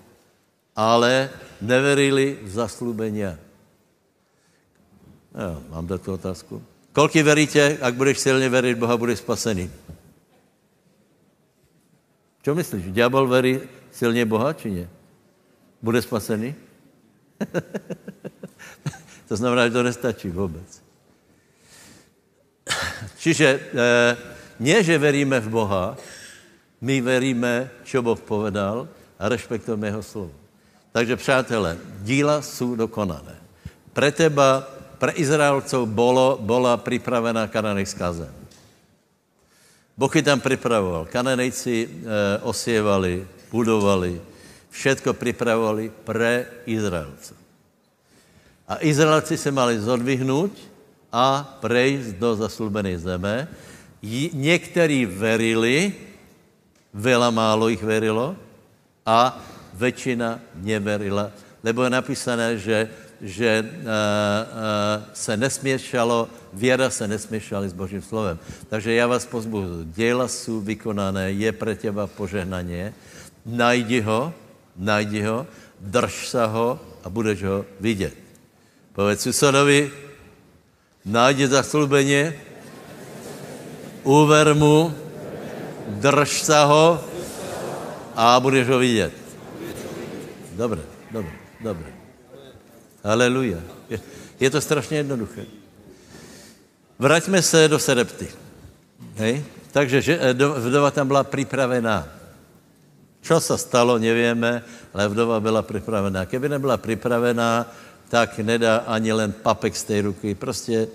ale 0.76 1.30
neverili 1.62 2.40
v 2.44 2.50
zaslúbenia. 2.50 3.38
Jo, 5.36 5.62
mám 5.70 5.86
tu 5.88 6.14
otázku. 6.14 6.64
Kolky 6.94 7.24
veríte, 7.24 7.78
ak 7.82 7.94
budeš 7.94 8.18
silně 8.20 8.50
veriť 8.50 8.78
Boha, 8.78 8.98
budeš 8.98 9.20
spasený? 9.20 9.70
Co 12.50 12.58
myslíš? 12.58 12.90
Diabol 12.98 13.30
verí 13.30 13.62
silně 13.94 14.26
Boha, 14.26 14.50
či 14.58 14.74
ne? 14.74 14.90
Bude 15.86 16.02
spasený? 16.02 16.58
to 19.30 19.38
znamená, 19.38 19.70
že 19.70 19.78
to 19.78 19.84
nestačí 19.86 20.34
vůbec. 20.34 20.82
Čiže 23.22 23.48
eh, 23.54 24.18
nie, 24.58 24.82
že 24.82 24.98
veríme 24.98 25.38
v 25.38 25.50
Boha, 25.54 25.94
my 26.82 26.98
veríme, 27.06 27.70
čo 27.86 28.02
Boh 28.02 28.18
povedal 28.18 28.90
a 29.22 29.30
respektujeme 29.30 29.94
jeho 29.94 30.02
slovo. 30.02 30.34
Takže 30.90 31.22
přátelé, 31.22 31.78
díla 32.02 32.42
jsou 32.42 32.74
dokonané. 32.74 33.38
Pre 33.94 34.10
teba 34.10 34.66
pre 34.98 35.14
Izraelcov 35.14 35.86
bolo, 35.86 36.42
bola 36.42 36.82
pripravená 36.82 37.46
kananejská 37.46 38.10
zem. 38.26 38.39
Boh 40.00 40.16
ji 40.16 40.24
tam 40.24 40.40
pripravoval. 40.40 41.12
Kananejci 41.12 41.76
e, 41.84 41.88
osievali, 42.48 43.28
budovali, 43.52 44.16
všetko 44.72 45.12
pripravovali 45.12 45.92
pre 46.08 46.48
Izraelcov. 46.64 47.36
A 48.64 48.80
Izraelci 48.80 49.36
se 49.36 49.52
mali 49.52 49.76
zodvihnout 49.76 50.56
a 51.12 51.44
prejsť 51.60 52.16
do 52.16 52.32
zaslúbenej 52.32 52.96
zeme. 53.04 53.52
Někteří 54.32 55.04
verili, 55.04 55.92
veľa 56.96 57.30
málo 57.36 57.68
jich 57.68 57.84
verilo 57.84 58.40
a 59.04 59.36
väčšina 59.76 60.40
neverila, 60.64 61.28
lebo 61.60 61.84
je 61.84 61.92
napísané, 61.92 62.56
že 62.56 62.88
že 63.22 63.62
uh, 63.64 63.80
uh, 63.80 65.04
se 65.14 65.38
nesměšalo, 65.38 66.28
věra 66.54 66.90
se 66.90 67.08
nesměšala 67.08 67.68
s 67.68 67.74
Božím 67.74 68.02
slovem. 68.02 68.40
Takže 68.70 68.94
já 68.94 69.08
vás 69.08 69.26
pozbudu, 69.26 69.84
děla 69.84 70.28
jsou 70.28 70.62
vykonané, 70.62 71.32
je 71.32 71.52
pre 71.52 71.76
těba 71.76 72.08
požehnaně, 72.08 72.94
najdi 73.46 74.02
ho, 74.02 74.34
najdi 74.78 75.22
ho, 75.22 75.48
drž 75.80 76.28
se 76.28 76.46
ho 76.46 76.80
a 77.04 77.10
budeš 77.10 77.44
ho 77.44 77.66
vidět. 77.80 78.14
Povedz 78.94 79.22
susedovi, 79.22 79.92
najdi 81.06 81.48
zaslubeně, 81.48 82.36
uver 84.04 84.56
mu, 84.56 84.96
drž 85.88 86.42
se 86.42 86.64
ho 86.64 87.04
a 88.16 88.40
budeš 88.40 88.68
ho 88.68 88.80
vidět. 88.80 89.14
Dobře, 90.56 90.82
dobře, 91.12 91.32
dobře. 91.62 91.99
Aleluja. 93.04 93.58
Je, 94.40 94.50
to 94.50 94.62
strašně 94.62 94.98
jednoduché. 94.98 95.46
Vraťme 97.00 97.42
se 97.42 97.68
do 97.68 97.80
Serepty. 97.80 98.28
Hej? 99.16 99.44
Takže 99.72 100.02
že, 100.02 100.20
eh, 100.20 100.34
vdova 100.34 100.92
tam 100.92 101.08
byla 101.08 101.24
připravená. 101.24 102.08
Co 103.22 103.40
se 103.40 103.58
stalo, 103.58 103.98
nevíme, 104.00 104.64
ale 104.94 105.08
vdova 105.08 105.40
byla 105.40 105.62
připravená. 105.62 106.26
Kdyby 106.26 106.50
nebyla 106.50 106.78
připravená, 106.78 107.72
tak 108.10 108.40
nedá 108.40 108.78
ani 108.88 109.12
len 109.14 109.32
papek 109.32 109.76
z 109.76 109.84
té 109.84 110.02
ruky. 110.02 110.36
Prostě 110.36 110.88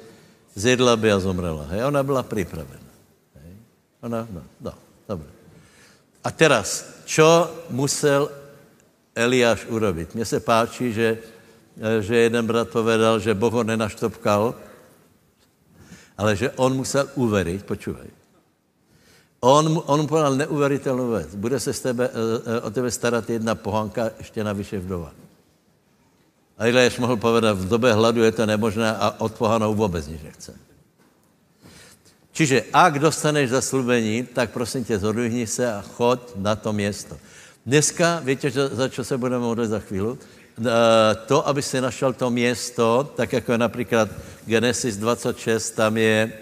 zjedla 0.54 0.96
by 0.96 1.12
a 1.12 1.18
zomrela. 1.20 1.66
Hej? 1.70 1.84
Ona 1.84 2.02
byla 2.02 2.22
připravená. 2.22 2.90
Hej? 3.34 3.52
Ona, 4.00 4.28
no, 4.30 4.42
no, 4.60 4.72
dobře. 5.08 5.28
A 6.24 6.30
teraz, 6.30 6.84
čo 7.04 7.52
musel 7.70 8.30
Eliáš 9.14 9.66
urobit? 9.68 10.14
Mně 10.14 10.24
se 10.24 10.40
páčí, 10.40 10.92
že 10.92 11.18
že 12.00 12.16
jeden 12.16 12.46
brat 12.46 12.68
povedal, 12.68 13.18
že 13.18 13.34
Boh 13.34 13.52
ho 13.52 13.62
nenaštopkal, 13.66 14.54
ale 16.14 16.30
že 16.38 16.54
on 16.54 16.70
musel 16.76 17.10
uveriť, 17.14 17.66
počúvaj. 17.66 18.08
On, 19.44 19.60
on 19.86 19.98
mu 20.00 20.06
povedal 20.06 20.36
neuveritelnou 20.36 21.10
věc. 21.10 21.34
Bude 21.34 21.60
se 21.60 21.72
z 21.72 21.80
tebe, 21.80 22.08
eh, 22.08 22.60
o 22.60 22.70
tebe 22.70 22.90
starat 22.90 23.30
jedna 23.30 23.54
pohanka, 23.54 24.10
ještě 24.18 24.44
navyše 24.44 24.78
vdova. 24.78 25.12
A 26.58 26.66
Eliáš 26.66 26.98
mohl 26.98 27.16
povedat, 27.16 27.58
v 27.58 27.68
době 27.68 27.92
hladu 27.92 28.22
je 28.22 28.32
to 28.32 28.46
nemožné 28.46 28.96
a 28.96 29.20
od 29.20 29.34
pohanou 29.34 29.74
vůbec 29.74 30.06
nic 30.06 30.22
nechce. 30.22 30.54
Čiže 32.32 32.64
ak 32.72 32.98
dostaneš 32.98 33.50
zaslubení, 33.50 34.26
tak 34.26 34.50
prosím 34.50 34.84
tě, 34.84 34.98
zodvihni 34.98 35.46
se 35.46 35.72
a 35.72 35.82
choď 35.82 36.20
na 36.36 36.56
to 36.56 36.72
město. 36.72 37.18
Dneska, 37.66 38.20
víte, 38.24 38.50
za 38.50 38.88
čo 38.88 39.04
se 39.04 39.18
budeme 39.18 39.44
modlit 39.44 39.70
za 39.70 39.78
chvíli? 39.78 40.16
Eh, 40.54 41.14
to, 41.26 41.42
aby 41.48 41.62
si 41.62 41.80
našel 41.80 42.12
to 42.12 42.30
město, 42.30 43.10
tak 43.16 43.32
jako 43.32 43.52
je 43.52 43.58
například 43.58 44.08
Genesis 44.46 44.96
26, 44.96 45.70
tam 45.70 45.96
je, 45.96 46.32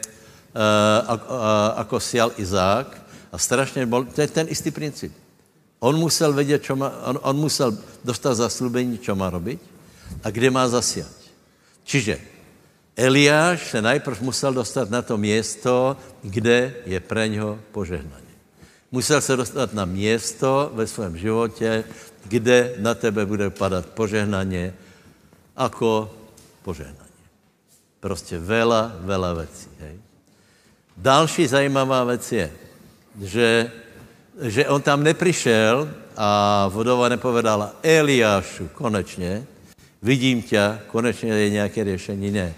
uh, 0.52 1.80
ako 1.80 2.00
sial 2.00 2.32
Izák 2.36 2.92
a 3.32 3.38
strašně 3.38 3.86
bol, 3.86 4.04
to 4.04 4.20
je 4.20 4.28
ten 4.28 4.46
istý 4.50 4.70
princip. 4.70 5.12
On 5.80 5.96
musel 5.96 6.32
vědět, 6.32 6.62
čo 6.62 6.76
má, 6.76 6.92
on, 7.04 7.18
on 7.22 7.36
musel 7.36 7.78
dostat 8.04 8.34
zaslubení, 8.34 8.98
čo 8.98 9.16
má 9.16 9.30
robiť 9.30 9.58
a 10.24 10.30
kde 10.30 10.50
má 10.50 10.68
zasiať. 10.68 11.32
Čiže 11.84 12.20
Eliáš 12.96 13.70
se 13.70 13.82
najprv 13.82 14.20
musel 14.20 14.52
dostat 14.52 14.90
na 14.90 15.02
to 15.02 15.16
město, 15.16 15.96
kde 16.22 16.74
je 16.84 17.00
pre 17.00 17.28
něho 17.28 17.58
požehnaní. 17.72 18.32
Musel 18.92 19.20
se 19.20 19.36
dostat 19.36 19.72
na 19.72 19.84
město 19.84 20.70
ve 20.74 20.86
svém 20.86 21.16
životě, 21.16 21.84
kde 22.24 22.74
na 22.78 22.94
tebe 22.94 23.26
bude 23.26 23.50
padat 23.50 23.86
požehnaně, 23.86 24.74
ako 25.56 26.10
požehnaně. 26.62 27.12
Prostě 28.00 28.38
vela, 28.38 28.92
vela 29.00 29.34
věcí. 29.34 29.68
Hej. 29.80 29.96
Další 30.96 31.46
zajímavá 31.46 32.04
věc 32.04 32.32
je, 32.32 32.52
že, 33.20 33.70
že 34.42 34.68
on 34.68 34.82
tam 34.82 35.02
neprišel 35.02 35.88
a 36.16 36.68
vodova 36.68 37.08
nepovedala, 37.08 37.74
Eliášu, 37.82 38.68
konečně, 38.74 39.46
vidím 40.02 40.42
tě, 40.42 40.78
konečně 40.86 41.32
je 41.32 41.50
nějaké 41.50 41.84
řešení. 41.84 42.30
Ne. 42.30 42.54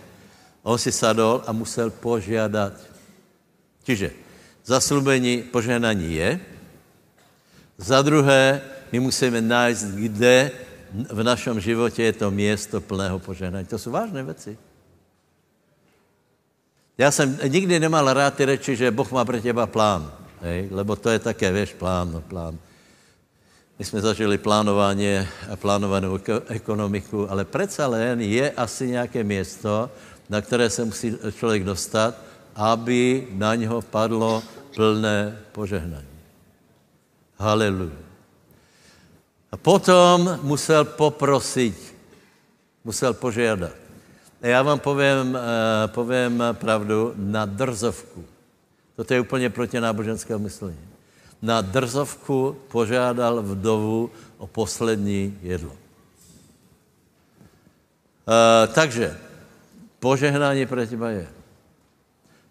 On 0.62 0.78
si 0.78 0.92
sadol 0.92 1.42
a 1.46 1.52
musel 1.52 1.90
požádat. 1.90 2.72
Čiže 3.84 4.10
zaslubení 4.64 5.42
požehnání 5.42 6.14
je, 6.14 6.40
za 7.78 8.02
druhé 8.02 8.60
my 8.95 9.01
musíme 9.01 9.42
najít, 9.42 9.78
kde 10.07 10.51
v 11.11 11.22
našem 11.22 11.59
životě 11.61 12.03
je 12.03 12.12
to 12.12 12.30
město 12.30 12.78
plného 12.80 13.18
požehnání. 13.18 13.66
To 13.66 13.78
jsou 13.78 13.90
vážné 13.90 14.22
věci. 14.22 14.59
Já 16.99 17.11
jsem 17.11 17.38
nikdy 17.49 17.80
nemal 17.80 18.12
rád 18.12 18.34
ty 18.34 18.45
reči, 18.45 18.76
že 18.76 18.95
Boh 18.95 19.11
má 19.11 19.24
pro 19.24 19.40
těba 19.40 19.66
plán. 19.66 20.12
Hej? 20.40 20.68
Lebo 20.70 20.95
to 20.95 21.11
je 21.11 21.18
také, 21.18 21.51
víš, 21.53 21.74
plán, 21.74 22.12
no, 22.12 22.20
plán. 22.20 22.59
My 23.78 23.84
jsme 23.84 24.01
zažili 24.01 24.38
plánování 24.38 25.26
a 25.51 25.57
plánovanou 25.59 26.18
ekonomiku, 26.47 27.26
ale 27.30 27.45
přece 27.45 27.82
jen 27.99 28.20
je 28.20 28.51
asi 28.51 28.95
nějaké 28.95 29.24
město, 29.24 29.90
na 30.30 30.38
které 30.40 30.70
se 30.70 30.84
musí 30.84 31.18
člověk 31.34 31.64
dostat, 31.64 32.14
aby 32.55 33.26
na 33.34 33.55
něho 33.55 33.82
padlo 33.82 34.42
plné 34.74 35.38
požehnání. 35.53 36.14
Haleluja. 37.38 38.03
A 39.55 39.57
potom 39.57 40.38
musel 40.42 40.84
poprosit, 40.84 41.94
musel 42.84 43.14
požádat. 43.14 43.70
A 44.42 44.46
já 44.46 44.62
vám 44.62 44.82
povím, 44.82 45.38
eh, 45.38 45.40
povím 45.94 46.42
pravdu 46.52 47.14
na 47.16 47.46
drzovku. 47.46 48.24
To 49.07 49.14
je 49.14 49.20
úplně 49.20 49.50
proti 49.50 49.80
náboženského 49.80 50.38
myšlení. 50.38 50.78
na 51.42 51.61
drzovku 51.61 52.57
požádal 52.72 53.42
vdovu 53.42 54.11
o 54.38 54.46
poslední 54.46 55.38
jedlo. 55.42 55.76
E, 58.24 58.66
takže 58.66 59.18
požehnání 60.00 60.66
pro 60.66 60.86
těba 60.86 61.11
je. 61.11 61.28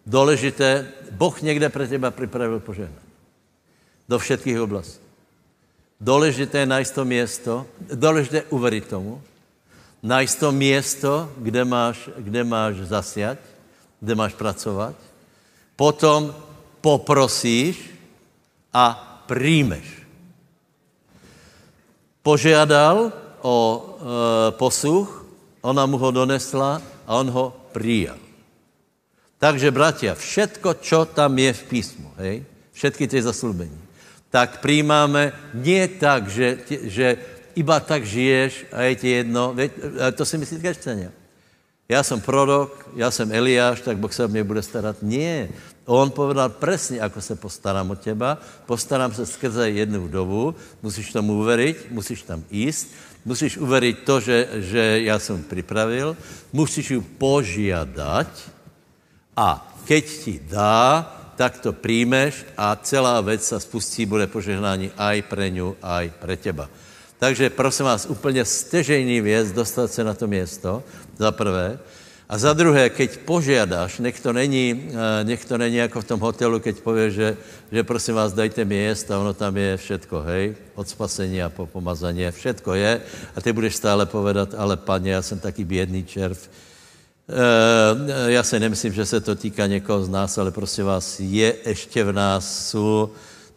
Důležité, 0.06 0.88
Boh 1.12 1.41
někde 1.41 1.70
pro 1.70 1.88
těba 1.88 2.12
připravil 2.12 2.60
požehnání. 2.60 3.10
Do 4.10 4.20
všetkých 4.20 4.62
oblastí. 4.62 5.03
Důležité 6.04 6.60
je 6.60 6.66
najít 6.66 6.91
to 6.91 7.06
město, 7.06 7.66
důležité 7.80 8.38
je 8.38 8.51
uveriť 8.51 8.84
tomu, 8.91 9.22
najít 10.04 10.36
to 10.36 10.51
město, 10.51 11.32
kde 11.38 11.64
máš, 11.66 12.10
kde 12.18 12.43
máš 12.43 12.76
zasiať, 12.76 13.39
kde 14.04 14.16
máš 14.16 14.36
pracovat, 14.36 14.95
potom 15.80 16.36
poprosíš 16.84 17.80
a 18.76 18.99
príjmeš. 19.32 20.04
Požádal 22.20 23.16
o 23.39 23.58
e, 23.64 23.84
posuch, 24.60 25.08
ona 25.64 25.88
mu 25.88 25.95
ho 25.95 26.12
donesla 26.12 26.84
a 27.08 27.12
on 27.16 27.32
ho 27.32 27.56
přijal. 27.72 28.20
Takže, 29.39 29.72
bratia, 29.72 30.16
všetko, 30.20 30.84
čo 30.84 31.08
tam 31.08 31.39
je 31.39 31.51
v 31.51 31.64
písmu, 31.64 32.12
hej, 32.20 32.43
všetky 32.76 33.08
ty 33.08 33.24
zaslubení, 33.24 33.83
tak 34.34 34.66
přijímáme 34.66 35.30
nie 35.54 35.86
tak, 35.86 36.26
že, 36.26 36.58
že 36.90 37.22
iba 37.54 37.78
tak 37.78 38.02
žiješ 38.02 38.66
a 38.74 38.90
je 38.90 38.94
ti 38.98 39.10
jedno, 39.22 39.54
to 40.18 40.26
si 40.26 40.42
myslí 40.42 40.58
křesťania. 40.58 41.14
Já 41.90 42.04
jsem 42.04 42.22
prorok, 42.22 42.90
já 42.96 43.12
jsem 43.12 43.32
Eliáš, 43.32 43.82
tak 43.82 43.98
Boh 43.98 44.14
se 44.14 44.26
o 44.26 44.28
mě 44.28 44.44
bude 44.44 44.62
starat. 44.62 44.98
Nie. 45.02 45.50
On 45.86 46.10
povedal 46.10 46.50
přesně, 46.50 47.02
ako 47.02 47.22
se 47.22 47.36
postarám 47.36 47.92
o 47.92 47.96
těba. 47.96 48.42
Postarám 48.66 49.14
se 49.14 49.26
skrze 49.26 49.70
jednu 49.70 50.08
vdovu, 50.08 50.56
musíš 50.82 51.12
tomu 51.12 51.38
uveriť, 51.44 51.92
musíš 51.92 52.24
tam 52.24 52.44
jíst, 52.50 52.88
musíš 53.26 53.58
uveriť 53.58 53.96
to, 54.00 54.20
že, 54.20 54.48
že 54.54 55.02
já 55.04 55.20
jsem 55.20 55.44
připravil, 55.44 56.18
musíš 56.54 56.92
ju 56.92 57.02
požiadať 57.02 58.28
a 59.38 59.62
keď 59.86 60.06
ti 60.24 60.40
dá, 60.40 61.06
tak 61.36 61.60
to 61.60 61.74
príjmeš 61.74 62.46
a 62.58 62.76
celá 62.76 63.22
věc 63.22 63.44
se 63.44 63.60
spustí, 63.60 64.06
bude 64.06 64.28
požehnání 64.28 64.92
aj 64.98 65.22
pre 65.22 65.50
ňu, 65.50 65.76
aj 65.82 66.10
pre 66.20 66.38
teba. 66.38 66.70
Takže 67.20 67.50
prosím 67.50 67.86
vás, 67.86 68.06
úplně 68.06 68.46
stežejný 68.46 69.22
věc 69.22 69.52
dostat 69.52 69.92
se 69.92 70.04
na 70.04 70.14
to 70.14 70.28
město, 70.28 70.84
za 71.18 71.32
prvé. 71.32 71.80
A 72.30 72.38
za 72.38 72.54
druhé, 72.54 72.90
keď 72.90 73.30
požiadaš, 73.30 74.00
nech 74.00 74.20
to 74.20 74.34
není, 74.34 74.90
eh, 74.90 75.24
nech 75.24 75.46
to 75.46 75.58
není 75.58 75.76
jako 75.76 76.02
v 76.02 76.10
tom 76.10 76.20
hotelu, 76.20 76.60
keď 76.60 76.82
pověš, 76.82 77.14
že, 77.14 77.30
že 77.72 77.84
prosím 77.84 78.16
vás, 78.16 78.34
dajte 78.34 78.66
mi 78.66 78.76
jíst 78.76 79.12
a 79.12 79.20
ono 79.20 79.34
tam 79.34 79.58
je 79.58 79.78
všetko, 79.78 80.16
hej, 80.22 80.56
od 80.76 80.90
spasení 80.90 81.44
a 81.44 81.54
po 81.54 81.68
pomazání, 81.68 82.26
všetko 82.32 82.74
je 82.74 83.02
a 83.36 83.38
ty 83.42 83.54
budeš 83.54 83.76
stále 83.76 84.06
povedat, 84.06 84.56
ale 84.58 84.78
paně, 84.78 85.12
já 85.12 85.22
jsem 85.22 85.40
taky 85.40 85.64
bědný 85.64 86.04
červ, 86.04 86.40
e, 87.30 88.32
já 88.32 88.44
si 88.44 88.60
nemyslím, 88.60 88.94
že 88.94 89.06
se 89.06 89.22
to 89.22 89.36
týká 89.36 89.68
někoho 89.68 90.04
z 90.04 90.10
nás, 90.10 90.38
ale 90.38 90.52
prosím 90.52 90.86
vás, 90.86 91.20
je 91.20 91.56
ještě 91.66 92.04
v 92.04 92.12
nás, 92.12 92.68
jsou 92.70 93.10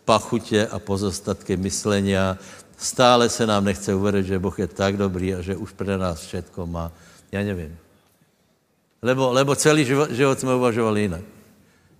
pachutě 0.05 0.67
a 0.67 0.79
pozostatky 0.79 1.57
myslenia, 1.57 2.39
stále 2.77 3.29
se 3.29 3.47
nám 3.47 3.65
nechce 3.65 3.95
uvěřit, 3.95 4.27
že 4.27 4.39
Boh 4.39 4.59
je 4.59 4.67
tak 4.67 4.97
dobrý 4.97 5.35
a 5.35 5.41
že 5.41 5.57
už 5.57 5.73
pro 5.73 5.99
nás 5.99 6.21
všetko 6.21 6.67
má. 6.67 6.93
Já 7.33 7.43
nevím. 7.43 7.77
Lebo, 9.03 9.33
lebo 9.33 9.57
celý 9.57 9.85
život, 9.85 10.11
život 10.11 10.41
jsme 10.41 10.55
uvažovali 10.55 11.03
jinak. 11.03 11.25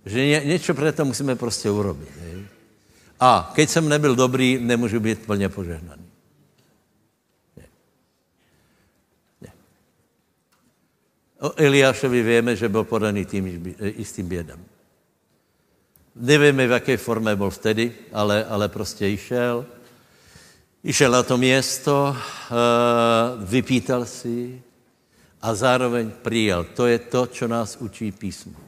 Že 0.05 0.25
ně, 0.25 0.41
něco 0.45 0.73
pro 0.73 0.91
to 0.93 1.05
musíme 1.05 1.35
prostě 1.35 1.69
urobit. 1.69 2.09
Hej? 2.19 2.45
A 3.19 3.51
keď 3.55 3.69
jsem 3.69 3.89
nebyl 3.89 4.15
dobrý, 4.15 4.59
nemůžu 4.61 4.99
být 4.99 5.25
plně 5.25 5.49
požehnaný. 5.49 6.05
Ne. 7.57 7.63
Ne. 9.41 9.49
O 11.39 11.51
Eliášovi 11.55 12.23
víme, 12.23 12.55
že 12.55 12.69
byl 12.69 12.83
podaný 12.83 13.25
tím 13.25 13.75
istým 13.79 14.27
bědem. 14.27 14.65
Nevíme, 16.15 16.67
v 16.67 16.71
jaké 16.71 16.97
formě 16.97 17.35
byl 17.35 17.49
vtedy, 17.49 17.91
ale, 18.13 18.45
ale 18.45 18.69
prostě 18.69 19.09
išel. 19.09 19.65
Išel 20.83 21.11
na 21.11 21.23
to 21.23 21.37
město, 21.37 22.15
eh, 22.17 22.53
vypítal 23.45 24.05
si, 24.05 24.61
a 25.41 25.55
zároveň 25.55 26.11
přijal. 26.21 26.63
To 26.63 26.87
je 26.87 26.99
to, 26.99 27.27
co 27.27 27.47
nás 27.47 27.77
učí 27.79 28.11
písmo. 28.11 28.66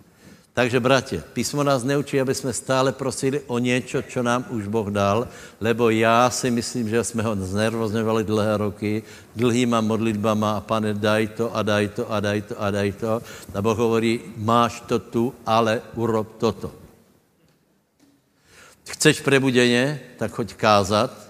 Takže, 0.53 0.79
bratě, 0.79 1.23
písmo 1.33 1.63
nás 1.63 1.83
neučí, 1.83 2.21
aby 2.21 2.35
jsme 2.35 2.53
stále 2.53 2.91
prosili 2.91 3.41
o 3.47 3.59
něco, 3.59 4.01
co 4.01 4.23
nám 4.23 4.45
už 4.49 4.67
Boh 4.67 4.87
dal, 4.87 5.27
lebo 5.61 5.89
já 5.89 6.29
si 6.29 6.51
myslím, 6.51 6.89
že 6.89 7.03
jsme 7.03 7.23
ho 7.23 7.35
znervozňovali 7.35 8.23
dlhé 8.23 8.57
roky, 8.57 9.03
dlhýma 9.35 9.81
modlitbama 9.81 10.57
a 10.57 10.61
pane, 10.61 10.93
daj 10.93 11.27
to 11.27 11.55
a 11.55 11.63
daj 11.63 11.87
to 11.87 12.11
a 12.11 12.19
daj 12.19 12.41
to 12.41 12.61
a 12.61 12.71
daj 12.71 12.91
to. 12.91 13.21
A 13.53 13.61
Boh 13.61 13.77
hovorí, 13.77 14.21
máš 14.37 14.81
to 14.81 14.99
tu, 14.99 15.33
ale 15.45 15.81
urob 15.95 16.27
toto. 16.37 16.71
Chceš 18.89 19.21
prebudeně, 19.21 19.99
tak 20.17 20.31
choď 20.31 20.53
kázat. 20.53 21.29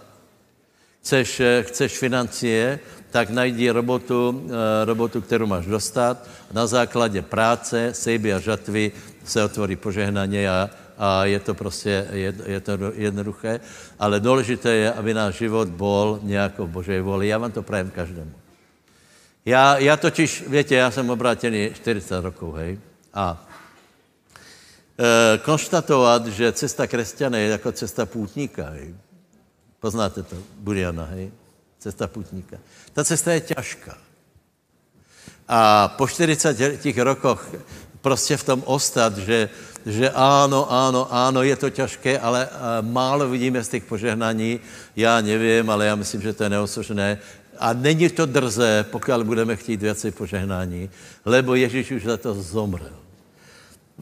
Chceš, 1.01 1.39
eh, 1.39 1.63
chceš 1.63 1.97
financie, 1.97 2.79
tak 3.11 3.29
najdi 3.29 3.71
robotu, 3.71 4.45
eh, 4.49 4.85
robotu, 4.85 5.21
kterou 5.21 5.45
máš 5.45 5.65
dostat. 5.65 6.27
Na 6.51 6.67
základě 6.67 7.21
práce, 7.21 7.93
sejby 7.93 8.33
a 8.33 8.39
žatvy 8.39 8.91
se 9.23 9.43
otvorí 9.43 9.75
požehnaně 9.75 10.49
a, 10.49 10.69
a 10.97 11.25
je 11.25 11.39
to 11.39 11.53
prostě 11.53 12.07
je, 12.11 12.33
je 12.45 12.59
to 12.59 12.71
jednoduché. 12.93 13.59
Ale 13.99 14.19
důležité 14.19 14.69
je, 14.69 14.93
aby 14.93 15.13
náš 15.13 15.35
život 15.35 15.67
byl 15.67 16.19
nějakou 16.23 16.67
Božej 16.67 17.01
voli. 17.01 17.27
Já 17.27 17.37
vám 17.37 17.51
to 17.51 17.63
prajem 17.63 17.89
každému. 17.89 18.31
Já, 19.45 19.77
já 19.77 19.97
totiž, 19.97 20.43
větě, 20.47 20.75
já 20.75 20.91
jsem 20.91 21.09
obrátený 21.09 21.71
40 21.73 22.21
rokov, 22.21 22.55
hej. 22.55 22.79
A 23.13 23.47
e, 24.99 25.37
konštatovat, 25.37 26.27
že 26.27 26.51
cesta 26.51 26.87
křesťana 26.87 27.37
je 27.37 27.47
jako 27.49 27.71
cesta 27.71 28.05
půtníka, 28.05 28.69
hej. 28.69 28.95
Poznáte 29.79 30.23
to, 30.23 30.35
Buriana, 30.59 31.05
hej? 31.05 31.31
Cesta 31.79 32.07
putníka. 32.07 32.57
Ta 32.93 33.03
cesta 33.03 33.33
je 33.33 33.41
těžká. 33.41 33.97
A 35.47 35.87
po 35.87 36.07
40 36.07 36.81
těch 36.81 36.97
rokoch 36.97 37.55
prostě 38.01 38.37
v 38.37 38.43
tom 38.43 38.63
ostat, 38.65 39.17
že, 39.17 39.49
že 39.85 40.09
ano, 40.09 40.71
ano, 40.71 41.07
ano, 41.13 41.43
je 41.43 41.55
to 41.55 41.69
těžké, 41.69 42.19
ale 42.19 42.49
málo 42.81 43.29
vidíme 43.29 43.63
z 43.63 43.69
těch 43.69 43.83
požehnání. 43.83 44.59
Já 44.95 45.21
nevím, 45.21 45.69
ale 45.69 45.85
já 45.85 45.95
myslím, 45.95 46.21
že 46.21 46.33
to 46.33 46.43
je 46.43 46.49
neosožené. 46.49 47.17
A 47.59 47.73
není 47.73 48.09
to 48.09 48.25
drzé, 48.25 48.85
pokud 48.91 49.23
budeme 49.23 49.55
chtít 49.55 49.81
věci 49.81 50.11
požehnání, 50.11 50.89
lebo 51.25 51.55
Ježíš 51.55 51.91
už 51.91 52.03
za 52.03 52.17
to 52.17 52.33
zomrel. 52.33 52.93
E, 52.93 53.01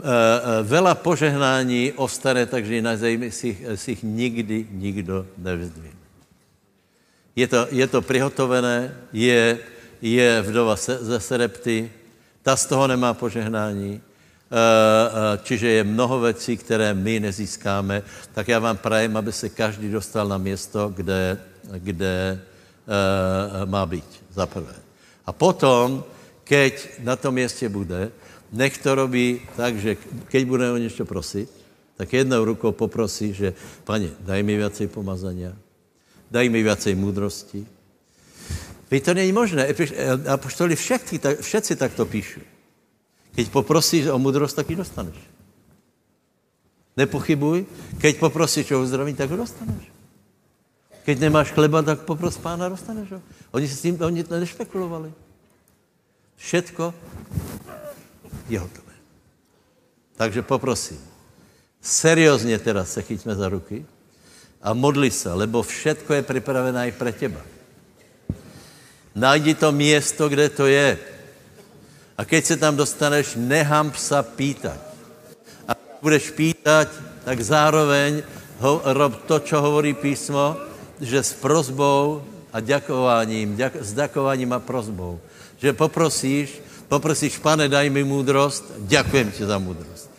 e, 0.01 0.63
vela 0.63 0.95
požehnání 0.95 1.93
ostane, 1.95 2.45
takže 2.45 2.81
na 2.81 2.97
zemi 2.97 3.31
si, 3.31 3.57
si 3.75 3.91
jich 3.91 4.03
nikdy 4.03 4.67
nikdo 4.71 5.25
nevyzdví 5.37 5.96
je 7.37 7.45
to, 7.45 7.69
je 7.69 7.85
to 7.85 8.01
prihotovené, 8.01 8.97
je, 9.13 9.61
je 10.01 10.29
vdova 10.41 10.73
ze 10.75 11.19
Serepty, 11.21 11.85
ta 12.41 12.57
z 12.57 12.65
toho 12.65 12.89
nemá 12.89 13.13
požehnání, 13.13 14.01
eh, 14.01 14.01
eh, 14.49 15.39
čiže 15.45 15.67
je 15.69 15.83
mnoho 15.83 16.19
věcí, 16.19 16.57
které 16.57 16.97
my 16.97 17.29
nezískáme, 17.29 18.01
tak 18.33 18.47
já 18.47 18.59
vám 18.59 18.77
prajem, 18.77 19.17
aby 19.17 19.31
se 19.31 19.49
každý 19.53 19.91
dostal 19.91 20.27
na 20.27 20.37
město, 20.37 20.89
kde, 20.89 21.37
kde 21.77 22.41
eh, 22.41 23.65
má 23.65 23.85
být, 23.85 24.09
za 24.33 24.49
prvé. 24.49 24.73
A 25.25 25.29
potom, 25.29 26.03
keď 26.43 27.05
na 27.05 27.15
tom 27.15 27.37
městě 27.37 27.69
bude, 27.69 28.09
nech 28.49 28.77
to 28.77 28.95
robí 28.95 29.41
tak, 29.53 29.77
že 29.77 29.97
keď 30.25 30.41
bude 30.45 30.71
o 30.71 30.77
něco 30.77 31.05
prosit, 31.05 31.49
tak 31.97 32.13
jednou 32.13 32.45
rukou 32.45 32.71
poprosí, 32.71 33.33
že 33.33 33.53
pane, 33.83 34.09
daj 34.21 34.41
mi 34.45 34.57
viacej 34.57 34.87
pomazania, 34.87 35.53
Daj 36.27 36.45
mi 36.51 36.59
viacej 36.63 36.95
múdrosti. 36.95 37.63
Veď 38.91 39.01
to 39.03 39.11
není 39.13 39.31
možné. 39.31 39.67
Apoštoli 40.27 40.75
všetci, 40.75 41.19
tak, 41.19 41.35
všetci 41.39 41.75
takto 41.75 42.05
píšu. 42.07 42.39
Keď 43.35 43.45
poprosíš 43.51 44.07
o 44.11 44.17
múdrost, 44.19 44.55
tak 44.55 44.69
ji 44.69 44.75
dostaneš. 44.75 45.19
Nepochybuj. 46.97 47.67
Keď 48.01 48.13
poprosíš 48.19 48.71
o 48.71 48.81
uzdravení, 48.81 49.15
tak 49.15 49.29
ho 49.29 49.37
dostaneš. 49.37 49.91
Keď 51.07 51.15
nemáš 51.19 51.55
chleba, 51.55 51.83
tak 51.83 52.03
popros 52.03 52.35
pána, 52.35 52.67
dostaneš 52.67 53.15
ho. 53.15 53.19
Oni 53.55 53.67
s 53.67 53.79
tím 53.79 53.95
oni 54.01 54.27
nešpekulovali. 54.27 55.13
Všetko 56.35 56.93
je 58.49 58.59
hotové. 58.59 58.95
Takže 60.17 60.41
poprosím. 60.41 60.99
Seriózně 61.81 62.59
teda 62.59 62.85
se 62.85 63.01
chyťme 63.01 63.35
za 63.35 63.49
ruky 63.49 63.85
a 64.61 64.73
modli 64.73 65.11
se, 65.11 65.33
lebo 65.33 65.63
všetko 65.63 66.13
je 66.13 66.21
připravené 66.21 66.87
i 66.87 66.91
pro 66.91 67.11
těba. 67.11 67.41
Najdi 69.15 69.53
to 69.53 69.71
město, 69.71 70.29
kde 70.29 70.49
to 70.49 70.65
je. 70.65 70.97
A 72.17 72.25
keď 72.25 72.45
se 72.45 72.57
tam 72.57 72.75
dostaneš, 72.75 73.33
nehám 73.37 73.91
psa 73.91 74.23
pýtat. 74.23 74.77
A 75.67 75.73
budeš 76.01 76.31
pýtat, 76.31 76.89
tak 77.25 77.41
zároveň 77.41 78.21
ho, 78.61 78.81
rob 78.85 79.25
to, 79.25 79.39
čo 79.39 79.61
hovorí 79.61 79.93
písmo, 79.93 80.57
že 81.01 81.23
s 81.23 81.33
prozbou 81.33 82.25
a 82.53 82.57
ďakováním, 82.61 83.57
ďak, 83.57 83.73
s 83.81 83.93
ďakováním 83.93 84.53
a 84.53 84.59
prozbou. 84.61 85.21
Že 85.61 85.73
poprosíš, 85.73 86.61
poprosíš, 86.89 87.37
pane, 87.37 87.69
daj 87.69 87.89
mi 87.89 88.01
múdrost, 88.05 88.65
ďakujem 88.85 89.31
ti 89.33 89.45
za 89.45 89.57
múdrost. 89.57 90.09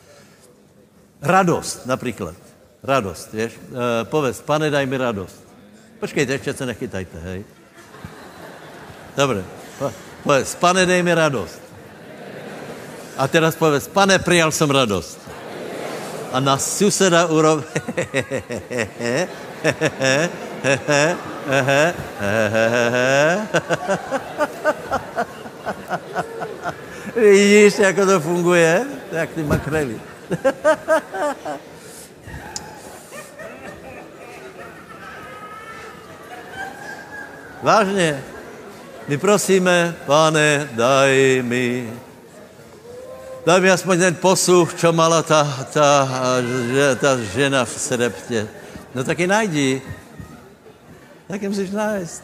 Radost 1.23 1.87
například. 1.87 2.48
Radost, 2.83 3.33
víš? 3.33 3.53
E, 3.53 3.59
povedz, 4.05 4.41
pane, 4.41 4.71
daj 4.71 4.87
mi 4.87 4.97
radost. 4.97 5.43
Počkejte, 6.01 6.33
ještě 6.33 6.53
se 6.53 6.67
nechytajte, 6.67 7.19
hej. 7.19 7.45
Dobre. 9.17 9.45
Po, 9.79 9.93
povedz, 10.23 10.55
pane, 10.55 10.87
dej 10.87 11.03
mi 11.03 11.15
radost. 11.15 11.61
A 13.17 13.29
teraz 13.29 13.57
povedz, 13.57 13.89
pane, 13.89 14.19
prijal 14.19 14.53
jsem 14.53 14.71
radost. 14.71 15.19
A 16.33 16.41
na 16.41 16.59
suseda 16.59 17.27
urob... 17.27 17.65
Vidíš, 27.17 27.79
jak 27.79 27.97
to 27.97 28.21
funguje? 28.21 28.87
Jak 29.13 29.31
ty 29.31 29.43
makrely. 29.43 30.01
Vážně. 37.63 38.25
My 39.09 39.19
prosíme, 39.19 39.97
pane, 40.07 40.69
daj 40.73 41.43
mi, 41.43 41.93
daj 43.47 43.61
mi 43.61 43.71
aspoň 43.71 43.99
ten 43.99 44.15
posluch, 44.15 44.75
čo 44.75 44.93
mala 44.93 45.23
ta, 45.23 45.67
ta, 45.73 46.09
ta 47.01 47.11
žena 47.33 47.65
v 47.65 47.71
Sedeptě. 47.71 48.49
No 48.95 49.05
taky 49.05 49.27
najdi. 49.27 49.83
Taky 51.29 51.49
musíš 51.49 51.71
najít. 51.71 52.23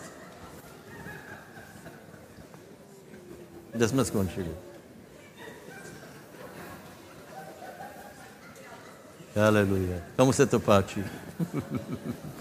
Kde 3.73 3.89
jsme 3.89 4.05
skončili? 4.05 4.51
Haleluja. 9.37 9.99
Komu 10.17 10.33
se 10.33 10.47
to 10.47 10.61
páčí? 10.61 11.05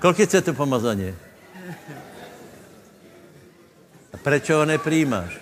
Kolik 0.00 0.20
chcete 0.28 0.52
pomazaně? 0.52 1.14
A 4.12 4.16
proč 4.22 4.50
ho 4.50 4.64
nepřijímáš? 4.64 5.38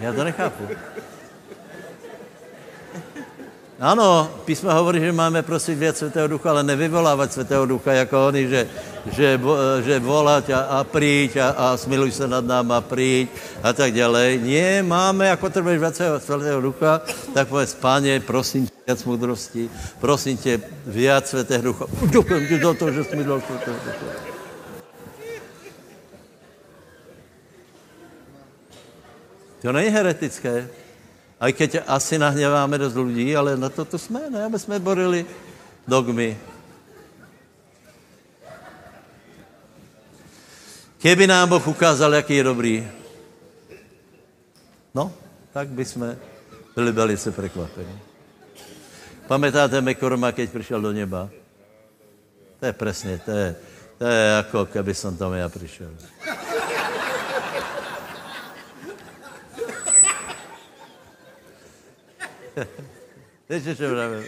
Já 0.00 0.12
to 0.12 0.24
nechápu. 0.24 0.68
Ano, 3.80 4.30
písmo 4.44 4.72
hovorí, 4.72 5.00
že 5.00 5.12
máme 5.12 5.42
prosit 5.42 5.74
věc 5.74 5.98
Svatého 5.98 6.28
Ducha, 6.28 6.50
ale 6.50 6.62
nevyvolávat 6.62 7.32
Svatého 7.32 7.66
Ducha 7.66 7.92
jako 7.92 8.26
oni, 8.26 8.48
že, 8.48 8.68
že, 9.12 9.40
že 9.84 9.94
volat 9.98 10.50
a, 10.50 10.60
a 10.60 10.84
príď 10.84 11.36
a, 11.36 11.48
a 11.50 11.66
smiluj 11.76 12.10
se 12.10 12.28
nad 12.28 12.44
náma, 12.44 12.80
príď 12.80 13.28
a 13.62 13.72
tak 13.72 13.94
dále. 13.94 14.36
Nie, 14.36 14.82
máme, 14.82 15.36
trveš 15.36 15.78
věc 15.78 16.00
Svatého 16.18 16.60
Ducha, 16.60 17.00
tak 17.34 17.48
povedz, 17.48 17.74
páně, 17.74 18.20
prosím 18.20 18.66
tě, 18.66 18.72
viac 18.86 19.04
moudrosti, 19.04 19.70
prosím 20.00 20.36
tě, 20.36 20.60
viac 20.86 21.28
Svatého 21.28 21.62
Ducha. 21.62 21.84
Děkujem 22.10 22.48
ti 22.48 22.58
za 22.58 22.74
to, 22.74 22.92
že 22.92 23.04
jsi 23.04 23.16
mi 23.16 23.24
dal 23.24 23.40
Svatého 23.40 23.76
Ducha. 23.84 24.26
To 29.62 29.72
není 29.72 29.90
heretické. 29.90 30.68
A 31.40 31.52
keď 31.52 31.84
asi 31.86 32.18
nahněváme 32.18 32.78
dost 32.78 32.96
lidí, 32.96 33.36
ale 33.36 33.56
na 33.56 33.68
to 33.68 33.84
tu 33.84 33.98
jsme, 33.98 34.30
ne, 34.30 34.44
aby 34.44 34.58
jsme 34.58 34.78
borili 34.78 35.26
dogmy. 35.88 36.36
Keby 40.98 41.26
nám 41.26 41.48
Boh 41.48 41.68
ukázal, 41.68 42.14
jaký 42.14 42.36
je 42.36 42.44
dobrý, 42.44 42.88
no, 44.94 45.12
tak 45.52 45.68
by 45.68 45.84
jsme 45.84 46.18
byli 46.74 46.92
velice 46.92 47.30
překvapení. 47.32 48.00
Pamätáte 49.26 49.80
Mekorma, 49.80 50.32
keď 50.32 50.50
přišel 50.50 50.80
do 50.80 50.92
neba? 50.92 51.28
To 52.60 52.66
je 52.66 52.72
přesně, 52.72 53.20
to 53.24 53.30
je, 53.30 53.56
to 53.98 54.06
je 54.06 54.26
jako, 54.26 54.66
keby 54.66 54.94
jsem 54.94 55.16
tam 55.16 55.32
já 55.32 55.48
přišel. 55.48 55.90
Víte? 63.48 64.22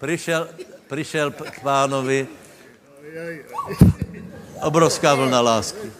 Přišel, 0.00 0.48
přišel 0.88 1.30
k 1.30 1.60
pánovi 1.60 2.28
obrovská 4.62 5.14
vlna 5.14 5.40
lásky. 5.40 5.92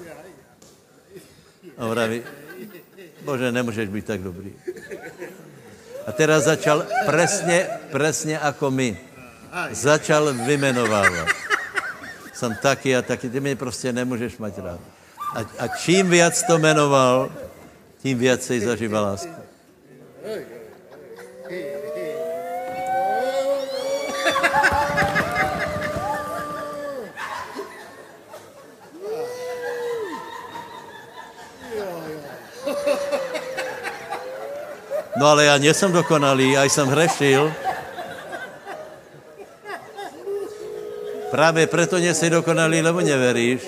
A 1.78 1.86
vraví, 1.86 2.22
Bože, 3.24 3.52
nemůžeš 3.52 3.88
být 3.88 4.06
tak 4.06 4.20
dobrý. 4.20 4.52
A 6.06 6.12
teraz 6.12 6.44
začal 6.44 6.86
presně, 7.06 7.66
presně 7.90 8.38
jako 8.42 8.70
my. 8.70 8.98
Začal 9.70 10.34
vymenovávat. 10.34 11.28
Jsem 12.34 12.54
taky 12.62 12.96
a 12.96 13.02
taky, 13.02 13.30
ty 13.30 13.40
mě 13.40 13.56
prostě 13.56 13.92
nemůžeš 13.92 14.36
mať 14.38 14.58
rád. 14.58 14.80
A, 15.34 15.40
a 15.58 15.68
čím 15.68 16.10
víc 16.10 16.42
to 16.42 16.58
jmenoval, 16.58 17.32
tím 18.02 18.18
víc 18.18 18.50
zažívá 18.50 19.00
lásku. 19.00 19.42
No 35.22 35.28
ale 35.28 35.44
já 35.44 35.58
nejsem 35.58 35.92
dokonalý, 35.92 36.52
já 36.52 36.64
jsem 36.64 36.88
hrešil. 36.88 37.52
Právě 41.30 41.66
proto 41.66 41.96
nejsi 41.98 42.30
dokonalý, 42.30 42.82
lebo 42.82 43.00
neveríš. 43.00 43.62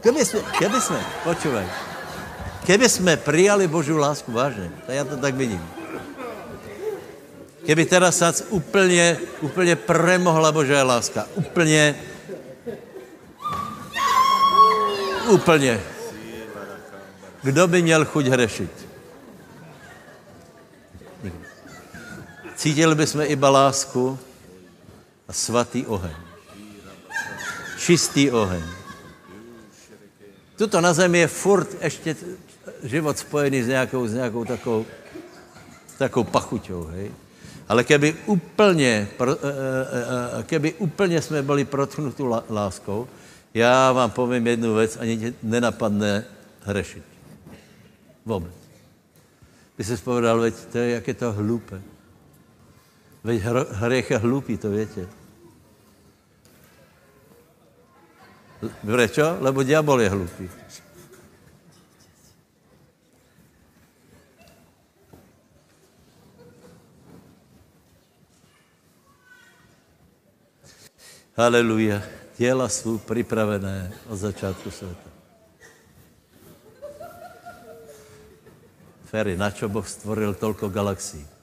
Keby 0.00 0.24
jsme, 0.24 0.40
keby 0.58 0.80
jsme, 0.80 1.00
počúvaj, 1.24 1.66
keby 2.66 2.88
jsme 2.88 3.16
přijali 3.16 3.68
Boží 3.68 3.92
lásku 3.92 4.32
vážně, 4.32 4.70
tak 4.86 4.96
já 4.96 5.04
to 5.04 5.16
tak 5.16 5.34
vidím. 5.34 5.62
Keby 7.66 7.84
teda 7.86 8.12
sac 8.12 8.42
úplně, 8.50 9.18
úplně 9.40 9.76
premohla 9.76 10.52
Božá 10.52 10.82
láska. 10.84 11.26
Úplně, 11.34 11.94
úplně. 15.28 15.80
Kdo 17.42 17.68
by 17.68 17.82
měl 17.82 18.04
chuť 18.04 18.26
hřešit? 18.26 18.85
Cítili 22.66 22.94
bychom 22.94 23.22
iba 23.22 23.50
lásku 23.50 24.18
a 25.28 25.32
svatý 25.32 25.86
oheň. 25.86 26.18
Čistý 27.78 28.26
oheň. 28.34 28.62
Tuto 30.58 30.82
na 30.82 30.90
zemi 30.90 31.18
je 31.18 31.30
furt 31.30 31.78
ještě 31.78 32.16
život 32.82 33.18
spojený 33.18 33.62
s 33.62 33.66
nějakou, 33.70 34.06
s 34.06 34.14
nějakou 34.18 34.44
takovou, 34.44 34.86
takovou 35.98 36.24
pachuťou, 36.26 36.90
hej? 36.90 37.14
Ale 37.70 37.86
keby 37.86 38.16
úplně, 38.26 39.08
eh, 39.14 39.26
eh, 39.30 39.30
eh, 39.30 40.42
keby 40.42 40.74
úplně 40.82 41.22
jsme 41.22 41.46
byli 41.46 41.64
protchnutí 41.64 42.22
láskou, 42.50 43.06
já 43.54 43.92
vám 43.92 44.10
povím 44.10 44.46
jednu 44.46 44.74
věc, 44.74 44.98
ani 45.00 45.18
tě 45.18 45.34
nenapadne 45.42 46.24
hřešit. 46.66 47.02
Vůbec. 48.26 48.54
By 49.78 49.84
se 49.84 49.96
povedal, 49.96 50.40
veď 50.40 50.54
to 50.54 50.78
je, 50.78 50.90
jak 50.90 51.08
je 51.08 51.14
to 51.14 51.32
hlupé. 51.32 51.95
Veď 53.26 53.42
hřech 53.70 54.10
je 54.10 54.18
hlupý, 54.18 54.54
to 54.56 54.70
větě. 54.70 55.08
Prečo? 58.86 59.36
Lebo 59.40 59.62
diabol 59.66 60.00
je 60.00 60.08
hlupý. 60.08 60.50
Haleluja. 71.36 72.02
Těla 72.36 72.68
jsou 72.68 72.98
připravené 72.98 73.92
od 74.06 74.16
začátku 74.16 74.70
světa. 74.70 75.10
Ferry, 79.04 79.36
na 79.36 79.50
čo 79.50 79.68
Boh 79.68 79.88
stvoril 79.88 80.34
tolko 80.34 80.68
galaxií? 80.68 81.35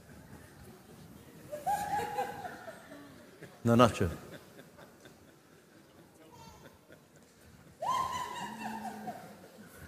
No 3.63 3.75
na 3.75 3.87
čo? 3.89 4.11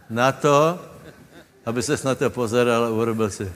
Na 0.09 0.31
to, 0.31 0.79
aby 1.65 1.83
se 1.83 1.99
na 2.07 2.15
to 2.15 2.29
pozeral 2.29 2.83
a 2.83 2.89
urobil 2.89 3.29
si. 3.29 3.51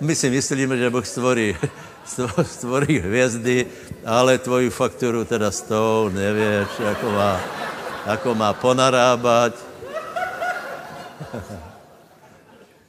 My 0.00 0.14
si 0.14 0.30
myslíme, 0.30 0.76
že 0.76 0.90
Bůh 0.90 1.06
stvorí 1.06 1.56
stvorí 2.42 2.98
hvězdy, 2.98 3.66
ale 4.06 4.38
tvoju 4.38 4.70
fakturu 4.70 5.24
teda 5.24 5.50
s 5.50 5.60
tou 5.60 6.10
nevěš, 6.12 6.68
jako 6.78 7.10
má, 7.10 7.40
jako 8.06 8.34
má 8.34 8.52
ponarábať. 8.52 9.52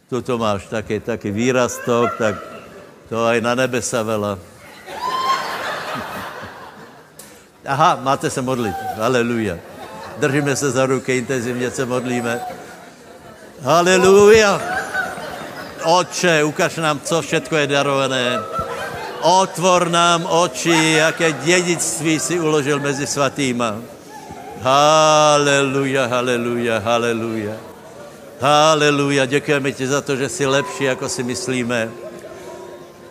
Tuto 0.09 0.38
máš 0.38 0.66
taky, 0.66 0.99
taky 0.99 1.32
výrastok, 1.32 2.18
tak 2.18 2.36
to 3.09 3.26
aj 3.26 3.41
na 3.41 3.55
nebe 3.55 3.82
sa 3.82 4.03
vela. 4.03 4.36
Aha, 7.66 7.99
máte 8.03 8.30
se 8.30 8.41
modlit. 8.41 8.76
Haleluja. 8.97 9.57
Držíme 10.18 10.55
se 10.55 10.72
za 10.72 10.86
ruky, 10.86 11.18
intenzivně 11.18 11.72
se 11.72 11.86
modlíme. 11.86 12.41
Haleluja. 13.63 14.61
Oče, 15.84 16.43
ukaž 16.43 16.78
nám, 16.78 16.99
co 16.99 17.22
všetko 17.22 17.55
je 17.55 17.68
darované. 17.68 18.39
Otvor 19.26 19.89
nám 19.89 20.26
oči, 20.30 21.01
jaké 21.01 21.32
dědictví 21.32 22.19
si 22.19 22.39
uložil 22.39 22.80
mezi 22.80 23.07
svatýma. 23.07 23.82
Haleluja, 24.61 26.05
haleluja, 26.05 26.80
haleluja. 26.80 27.57
Haleluja, 28.41 29.26
děkujeme 29.26 29.71
ti 29.71 29.88
za 29.88 30.01
to, 30.01 30.15
že 30.15 30.30
jsi 30.30 30.45
lepší, 30.45 30.84
jako 30.84 31.09
si 31.09 31.23
myslíme. 31.23 31.89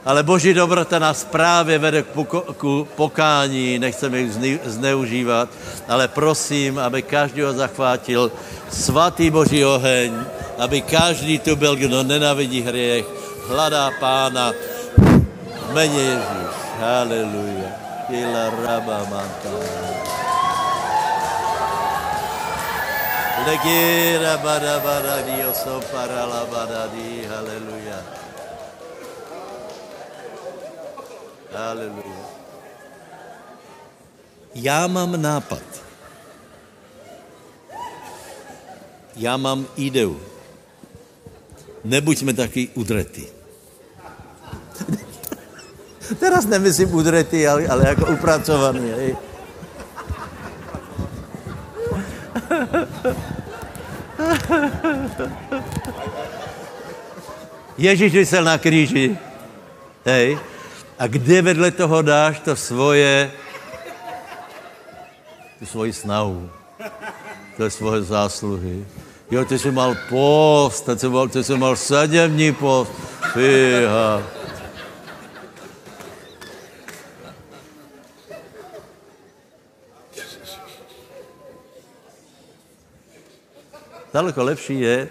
Ale 0.05 0.23
boží 0.23 0.55
dobrota 0.55 0.99
nás 0.99 1.25
právě 1.25 1.79
vede 1.79 2.03
k, 2.03 2.15
poko- 2.15 2.55
k 2.55 2.89
pokání, 2.95 3.79
nechceme 3.79 4.19
ji 4.19 4.61
zneužívat, 4.65 5.49
ale 5.89 6.09
prosím, 6.09 6.79
aby 6.79 7.03
každý 7.03 7.43
ho 7.43 7.53
zachvátil 7.53 8.33
svatý 8.71 9.31
boží 9.31 9.65
oheň, 9.65 10.15
aby 10.59 10.81
každý 10.81 11.39
tu 11.39 11.57
byl, 11.57 11.77
kdo 11.77 12.03
nenavidí 12.03 12.63
hriech, 12.63 13.07
hledá 13.49 13.91
pána, 14.01 14.53
v 15.75 15.77
jméně 15.77 16.01
Ježíš. 16.01 16.55
Haleluja. 16.81 17.71
Kila 18.07 18.51
raba 18.51 18.99
manta. 19.11 19.51
Legira 23.47 24.39
bada 24.39 24.79
bada 24.81 25.17
dioso 25.27 25.81
para 25.91 26.25
la 26.25 26.47
bada 26.47 26.87
di. 26.95 27.27
Haleluja. 27.27 27.99
Haleluja. 31.53 32.25
Já 34.55 34.87
mám 34.87 35.23
nápad. 35.23 35.63
Já 39.17 39.37
mám 39.37 39.67
ideu. 39.77 40.21
Nebuďme 41.85 42.33
taky 42.33 42.69
udretí. 42.75 43.27
Teraz 46.19 46.45
nemyslím 46.45 46.95
udretý, 46.95 47.47
ale, 47.49 47.67
ale 47.67 47.89
jako 47.89 48.07
upracovaný. 48.07 48.91
Hej. 48.91 49.17
Ježíš 57.79 58.13
vysel 58.13 58.45
na 58.45 58.59
kříži. 58.59 59.19
Hej. 60.05 60.39
A 60.99 61.07
kde 61.07 61.43
vedle 61.43 61.71
toho 61.71 62.03
dáš 62.03 62.39
to 62.39 62.57
svoje, 62.57 63.31
tu 65.59 65.67
svoji 65.67 65.93
snahu, 65.93 66.51
to 67.57 67.65
je 67.65 67.71
svoje 67.71 68.03
zásluhy. 68.03 68.87
Jo, 69.31 69.45
ty 69.45 69.59
jsi 69.59 69.71
mal 69.71 69.97
post, 70.09 70.87
ty 70.87 70.99
jsi 70.99 71.09
mal, 71.09 71.29
ty 71.29 71.45
jsi 71.45 71.57
mal 71.57 71.77
sedm 71.77 72.31
dní 72.31 72.53
post. 72.53 72.93
Fíha. 73.33 74.44
Daleko 84.13 84.45
lepší 84.45 84.81
je, 84.81 85.09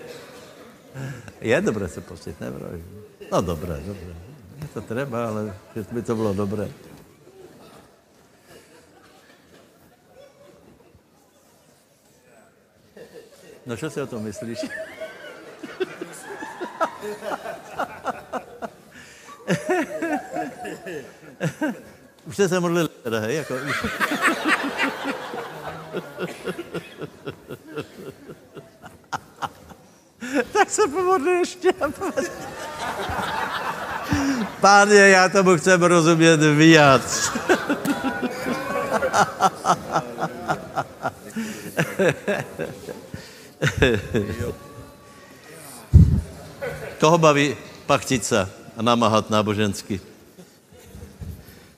je 1.42 1.62
dobré 1.62 1.88
se 1.90 2.02
postit, 2.02 2.40
nevroj. 2.42 2.84
No 3.32 3.42
dobré, 3.42 3.78
dobré. 3.86 4.16
Je 4.62 4.68
to 4.74 4.82
treba, 4.82 5.28
ale 5.28 5.54
by 5.92 6.02
to 6.02 6.16
bylo 6.16 6.34
dobré. 6.34 6.70
No, 13.66 13.78
co 13.78 13.90
si 13.90 14.02
o 14.02 14.08
tom 14.08 14.24
myslíš? 14.24 14.60
Už 22.26 22.36
jste 22.36 22.50
se 22.50 22.60
modlili, 22.60 22.90
teda, 23.04 23.20
hej? 23.20 23.36
Jako. 23.36 23.56
tak 30.54 30.70
se 30.70 30.88
pomodli 30.88 31.32
ještě. 31.32 31.74
Páně, 34.62 34.96
já 34.96 35.30
tomu 35.30 35.58
chcem 35.58 35.84
rozumět 35.84 36.38
víc. 36.38 37.32
Koho 47.00 47.18
baví 47.18 47.58
pachtit 47.86 48.26
se 48.26 48.50
a 48.78 48.82
namáhat 48.82 49.30
nábožensky? 49.30 50.02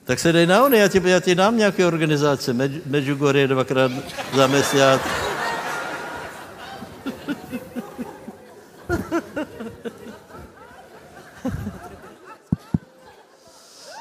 Tak 0.06 0.20
se 0.20 0.32
dej 0.32 0.46
na 0.46 0.64
ony, 0.64 0.78
já 0.78 0.88
ti, 0.88 1.02
já 1.04 1.20
ti 1.20 1.34
dám 1.34 1.56
nějaké 1.56 1.86
organizace. 1.86 2.52
Medjugorje 2.86 3.48
dvakrát 3.48 3.90
za 4.34 4.46
měsíc. 4.46 4.80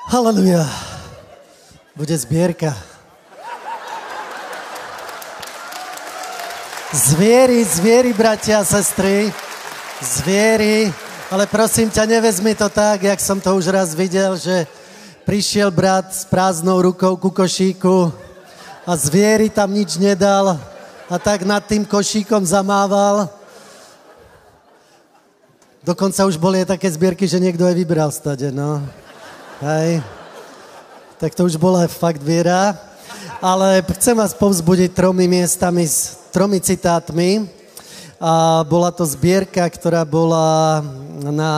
Haleluja. 0.08 0.70
Bude 1.96 2.18
zbierka. 2.18 2.78
Zvieri, 6.94 7.66
zvieri, 7.66 8.14
bratia 8.14 8.60
a 8.60 8.64
sestry. 8.64 9.34
Zvieri. 10.02 10.94
Ale 11.32 11.50
prosím 11.50 11.90
ťa, 11.90 12.06
nevezmi 12.06 12.56
to 12.56 12.70
tak, 12.70 13.04
jak 13.04 13.20
som 13.20 13.42
to 13.42 13.58
už 13.58 13.74
raz 13.74 13.98
videl, 13.98 14.38
že 14.38 14.70
prišiel 15.26 15.74
brat 15.74 16.14
s 16.14 16.22
prázdnou 16.22 16.86
rukou 16.86 17.18
ku 17.18 17.34
košíku 17.34 18.14
a 18.86 18.94
zvieri 18.94 19.50
tam 19.50 19.74
nič 19.74 19.98
nedal 19.98 20.54
a 21.10 21.16
tak 21.18 21.42
nad 21.42 21.66
tým 21.66 21.82
košíkom 21.82 22.46
zamával. 22.46 23.26
Dokonca 25.82 26.30
už 26.30 26.38
aj 26.38 26.78
také 26.78 26.90
zbierky, 26.94 27.26
že 27.26 27.42
niekto 27.42 27.66
aj 27.66 27.74
vybral 27.74 28.10
stade, 28.14 28.54
no. 28.54 28.86
Hej. 29.62 30.06
Tak 31.18 31.34
to 31.34 31.50
už 31.50 31.58
bola 31.58 31.90
fakt 31.90 32.22
viera. 32.22 32.78
Ale 33.42 33.82
chcem 33.98 34.18
vás 34.18 34.34
povzbudiť 34.34 34.94
tromi 34.94 35.30
miestami, 35.30 35.86
s 35.86 36.18
tromi 36.34 36.62
citátmi. 36.62 37.46
A 38.18 38.66
bola 38.66 38.90
to 38.90 39.06
zbierka, 39.06 39.66
ktorá 39.70 40.06
bola 40.06 40.82
na 41.22 41.54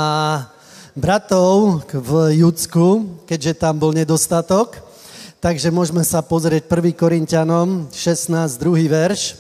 bratov 0.98 1.86
v 1.94 2.42
Judsku, 2.42 3.06
keďže 3.30 3.62
tam 3.62 3.78
bol 3.78 3.94
nedostatok. 3.94 4.82
Takže 5.38 5.70
môžeme 5.70 6.02
sa 6.02 6.26
pozrieť 6.26 6.66
1. 6.66 6.98
Korintianom 6.98 7.86
16, 7.94 8.34
druhý 8.58 8.90
verš. 8.90 9.38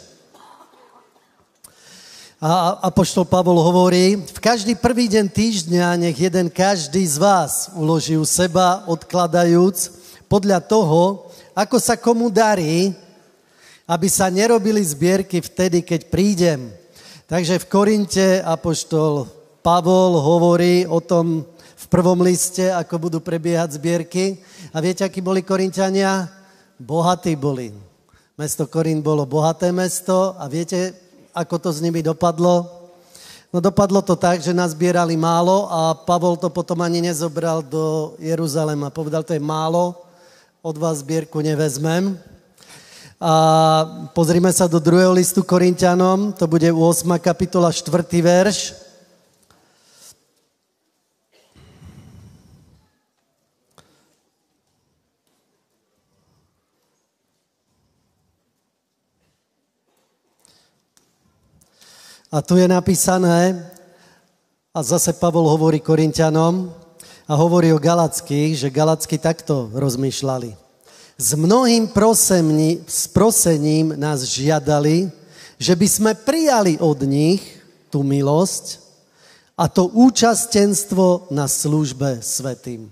A 2.38 2.78
apoštol 2.86 3.26
Pavol 3.26 3.58
hovorí, 3.58 4.22
v 4.22 4.38
každý 4.38 4.78
prvý 4.78 5.10
deň 5.10 5.26
týždňa 5.34 5.97
nech 5.97 6.14
jeden 6.22 6.53
každý 6.53 7.01
z 7.01 7.18
vás 7.18 7.74
uloží 7.74 8.14
u 8.14 8.30
seba, 8.30 8.86
odkladajúc, 8.86 9.97
podľa 10.30 10.62
toho, 10.62 11.34
ako 11.58 11.82
sa 11.82 11.97
komu 11.97 12.30
darí, 12.30 12.93
aby 13.89 14.05
sa 14.05 14.30
nerobili 14.30 14.86
zbierky 14.86 15.41
vtedy, 15.41 15.82
keď 15.82 16.14
prídem. 16.14 16.70
Takže 17.26 17.58
v 17.58 17.70
Korinte 17.74 18.28
apoštol 18.45 19.36
Pavol 19.68 20.15
hovorí 20.24 20.88
o 20.88 21.03
tom 21.03 21.43
v 21.76 21.86
prvom 21.91 22.24
liste, 22.24 22.72
ako 22.72 23.11
budú 23.11 23.20
prebiehať 23.20 23.76
zbierky. 23.76 24.39
A 24.72 24.80
viete, 24.80 25.03
akí 25.03 25.20
boli 25.20 25.43
Korintiania? 25.43 26.32
Bohatí 26.80 27.36
boli. 27.36 27.76
Mesto 28.39 28.63
Korint 28.72 29.03
bolo 29.03 29.28
bohaté 29.28 29.76
mesto 29.76 30.39
a 30.39 30.47
viete, 30.47 30.95
ako 31.36 31.59
to 31.59 31.70
s 31.76 31.84
nimi 31.84 31.99
dopadlo? 31.99 32.63
No 33.51 33.59
dopadlo 33.59 33.99
to 33.99 34.15
tak, 34.15 34.39
že 34.39 34.55
nazbierali 34.55 35.20
málo 35.20 35.68
a 35.68 35.99
Pavol 35.99 36.39
to 36.39 36.47
potom 36.47 36.80
ani 36.80 37.03
nezobral 37.03 37.59
do 37.59 38.15
Jeruzalema. 38.24 38.88
Povedal, 38.88 39.28
to 39.28 39.36
je 39.36 39.43
málo, 39.43 39.99
od 40.63 40.80
vás 40.80 41.03
zbierku 41.03 41.43
nevezmem. 41.43 42.15
A 43.20 43.34
pozrime 44.15 44.47
sa 44.55 44.63
do 44.63 44.80
druhého 44.80 45.11
listu 45.11 45.43
Korintianom, 45.43 46.32
to 46.39 46.47
bude 46.47 46.72
8. 46.72 47.20
kapitola 47.20 47.68
4. 47.68 47.84
verš. 48.24 48.86
A 62.28 62.43
tu 62.43 62.59
je 62.59 62.67
napísané, 62.67 63.55
a 64.75 64.84
zase 64.84 65.15
Pavol 65.15 65.47
hovorí 65.47 65.80
Korintianom 65.80 66.67
a 67.23 67.34
hovorí 67.39 67.71
o 67.71 67.80
Galackých, 67.80 68.67
že 68.67 68.67
Galacky 68.67 69.15
takto 69.15 69.71
rozmýšľali. 69.71 70.51
S 71.15 71.30
mnohým 71.39 71.88
prosení, 71.88 72.84
s 72.84 73.07
prosením 73.07 73.95
nás 73.95 74.28
žiadali, 74.28 75.07
že 75.55 75.71
by 75.71 75.88
sme 75.88 76.11
prijali 76.19 76.75
od 76.84 76.99
nich 77.07 77.63
tú 77.88 78.03
milosť 78.03 78.84
a 79.55 79.71
to 79.71 79.88
účastenstvo 79.88 81.32
na 81.32 81.47
službe 81.47 82.19
svetým. 82.19 82.91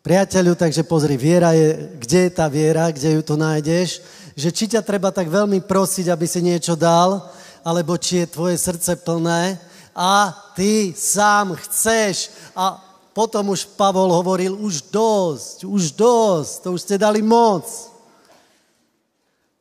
Priateľu, 0.00 0.54
takže 0.54 0.86
pozri, 0.86 1.18
viera 1.18 1.58
je, 1.58 1.90
kde 1.98 2.30
je 2.30 2.30
tá 2.30 2.46
viera, 2.46 2.86
kde 2.94 3.18
ju 3.18 3.22
to 3.26 3.34
nájdeš, 3.34 3.98
že 4.38 4.54
či 4.54 4.70
ťa 4.70 4.80
treba 4.86 5.10
tak 5.10 5.26
veľmi 5.26 5.58
prosiť, 5.66 6.06
aby 6.06 6.26
si 6.30 6.38
niečo 6.38 6.78
dal, 6.78 7.18
alebo 7.64 7.96
či 7.96 8.22
je 8.22 8.32
tvoje 8.36 8.60
srdce 8.60 9.00
plné 9.00 9.56
a 9.96 10.28
ty 10.52 10.92
sám 10.92 11.56
chceš. 11.64 12.28
A 12.52 12.76
potom 13.16 13.54
už 13.54 13.72
Pavol 13.78 14.12
hovoril, 14.12 14.52
už 14.58 14.90
dosť, 14.92 15.64
už 15.64 15.96
dosť, 15.96 16.52
to 16.60 16.68
už 16.76 16.80
ste 16.82 16.96
dali 17.00 17.24
moc. 17.24 17.64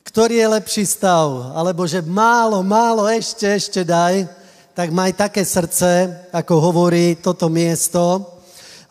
Ktorý 0.04 0.36
je 0.36 0.54
lepší 0.60 0.84
stav? 0.86 1.56
Alebo 1.56 1.88
že 1.88 2.04
málo, 2.04 2.60
málo, 2.62 3.08
ešte, 3.08 3.48
ešte 3.48 3.82
daj. 3.88 4.28
Tak 4.74 4.90
maj 4.90 5.14
také 5.14 5.46
srdce, 5.46 6.10
ako 6.34 6.54
hovorí 6.60 7.16
toto 7.18 7.48
miesto 7.48 8.34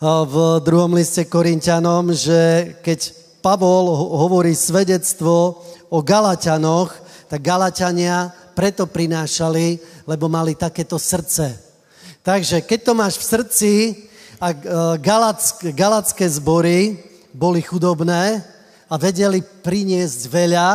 v 0.03 0.63
druhom 0.63 0.95
liste 0.95 1.27
Korintianom, 1.27 2.11
že 2.11 2.75
keď 2.83 2.99
Pavol 3.43 3.91
hovorí 3.95 4.55
svedectvo 4.55 5.59
o 5.91 5.99
Galatianoch, 5.99 6.91
tak 7.27 7.43
Galatiania 7.43 8.31
preto 8.53 8.85
prinášali, 8.85 9.81
lebo 10.05 10.29
mali 10.29 10.53
takéto 10.53 11.01
srdce. 11.01 11.57
Takže 12.23 12.63
keď 12.63 12.79
to 12.85 12.93
máš 12.95 13.19
v 13.19 13.27
srdci 13.27 13.71
a 14.39 14.47
e, 14.53 14.57
galacké, 15.03 15.75
galacké 15.75 16.25
zbory 16.29 16.95
boli 17.35 17.59
chudobné 17.59 18.39
a 18.87 18.95
vedeli 18.95 19.41
priniesť 19.41 20.31
veľa 20.31 20.69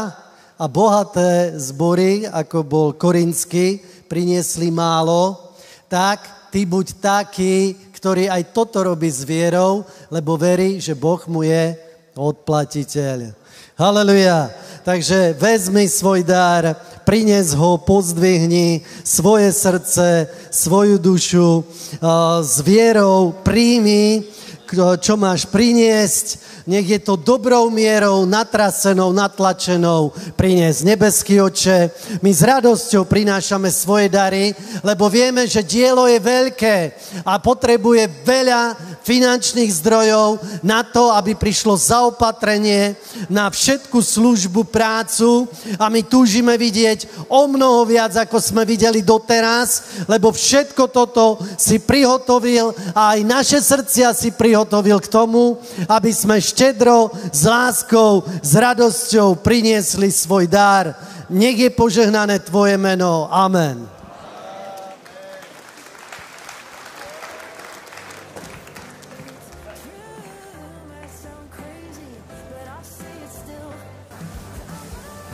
a 0.59 0.65
bohaté 0.67 1.55
zbory, 1.57 2.27
ako 2.27 2.67
bol 2.67 2.89
Korinsky, 2.99 3.79
priniesli 4.11 4.75
málo, 4.75 5.55
tak 5.87 6.51
ty 6.51 6.67
buď 6.67 6.87
taký, 6.99 7.79
ktorý 7.95 8.29
aj 8.29 8.53
toto 8.53 8.83
robí 8.83 9.09
s 9.09 9.23
vierou, 9.23 9.87
lebo 10.11 10.35
verí, 10.35 10.83
že 10.83 10.99
Boh 10.99 11.23
mu 11.31 11.47
je 11.47 11.79
odplatiteľ. 12.19 13.33
Haleluja. 13.79 14.51
Takže 14.83 15.39
vezmi 15.39 15.87
svoj 15.87 16.27
dar, 16.27 16.75
prines 17.07 17.55
ho, 17.55 17.79
pozdvihni 17.79 18.83
svoje 19.07 19.55
srdce, 19.55 20.27
svoju 20.51 20.99
dušu 20.99 21.63
s 22.43 22.59
vierou, 22.67 23.31
príjmi, 23.47 24.27
čo 24.99 25.15
máš 25.15 25.47
priniesť 25.47 26.43
nech 26.69 26.85
je 26.85 27.01
to 27.01 27.17
dobrou 27.17 27.73
mierou, 27.73 28.29
natrasenou, 28.29 29.09
natlačenou, 29.17 30.13
priniesť 30.37 30.85
nebeský 30.85 31.41
oče. 31.41 31.89
My 32.21 32.29
s 32.29 32.45
radosťou 32.45 33.09
prinášame 33.09 33.73
svoje 33.73 34.13
dary, 34.13 34.53
lebo 34.85 35.09
vieme, 35.09 35.49
že 35.49 35.65
dielo 35.65 36.05
je 36.05 36.21
veľké 36.21 36.77
a 37.25 37.41
potrebuje 37.41 38.05
veľa 38.21 38.77
finančných 39.09 39.73
zdrojov 39.81 40.37
na 40.61 40.85
to, 40.85 41.09
aby 41.17 41.33
prišlo 41.33 41.81
zaopatrenie 41.81 42.93
na 43.33 43.49
všetku 43.49 43.97
službu, 44.05 44.69
prácu 44.69 45.49
a 45.81 45.89
my 45.89 46.05
túžime 46.05 46.53
vidieť 46.61 47.27
o 47.33 47.49
mnoho 47.49 47.89
viac, 47.89 48.13
ako 48.13 48.37
sme 48.37 48.69
videli 48.69 49.01
doteraz, 49.01 50.05
lebo 50.05 50.29
všetko 50.29 50.93
toto 50.93 51.41
si 51.57 51.81
prihotovil 51.81 52.77
a 52.93 53.17
aj 53.17 53.21
naše 53.25 53.59
srdcia 53.65 54.13
si 54.13 54.29
prihotovil 54.29 55.01
k 55.01 55.09
tomu, 55.09 55.57
aby 55.89 56.13
sme 56.13 56.37
štedro, 56.37 57.09
s 57.33 57.49
láskou, 57.49 58.23
s 58.45 58.53
radosťou 58.53 59.41
priniesli 59.41 60.13
svoj 60.13 60.45
dar. 60.45 60.93
Nech 61.33 61.57
je 61.57 61.71
požehnané 61.73 62.41
Tvoje 62.41 62.77
meno. 62.81 63.29
Amen. 63.29 63.98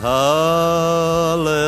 Haleluja. 0.05 1.65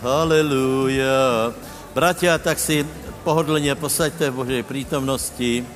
Haleluja. 0.00 1.52
Bratia, 1.94 2.38
tak 2.38 2.56
si 2.58 2.86
pohodlně 3.24 3.74
posaďte 3.74 4.30
v 4.30 4.34
Božej 4.34 4.62
přítomnosti. 4.62 5.66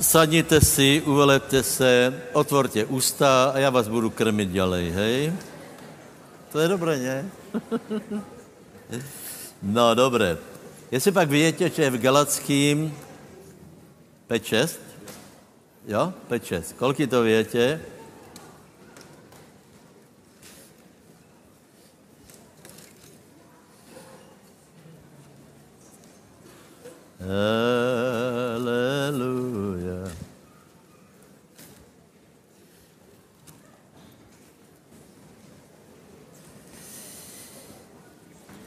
Sadněte 0.00 0.60
si, 0.60 1.02
uvelepte 1.06 1.62
se, 1.62 2.14
otvorte 2.32 2.84
ústa 2.84 3.50
a 3.54 3.58
já 3.58 3.70
vás 3.70 3.88
budu 3.88 4.10
krmit 4.10 4.48
ďalej, 4.48 4.90
hej? 4.90 5.32
To 6.52 6.58
je 6.60 6.68
dobré, 6.68 6.98
ne? 6.98 7.26
no, 9.62 9.94
dobré. 9.94 10.38
Jestli 10.90 11.12
pak 11.12 11.30
víte, 11.30 11.70
že 11.70 11.90
v 11.90 11.98
Galackým 11.98 12.94
5-6, 14.30 14.91
jo, 15.86 16.12
5-6, 16.30 16.74
kolik 16.78 17.10
to 17.10 17.22
víte? 17.22 17.80
Aleluja. 28.58 30.10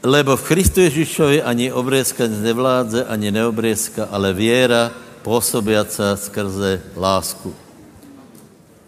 Lebo 0.05 0.37
v 0.37 0.43
Kristu 0.47 0.79
Ježišovi 0.85 1.43
ani 1.43 1.71
obrezka 1.73 2.27
nevládze, 2.29 3.05
ani 3.05 3.31
neobrezka, 3.31 4.05
ale 4.07 4.33
věra 4.33 5.04
působiaca 5.25 6.13
skrze 6.15 6.81
lásku. 6.93 7.49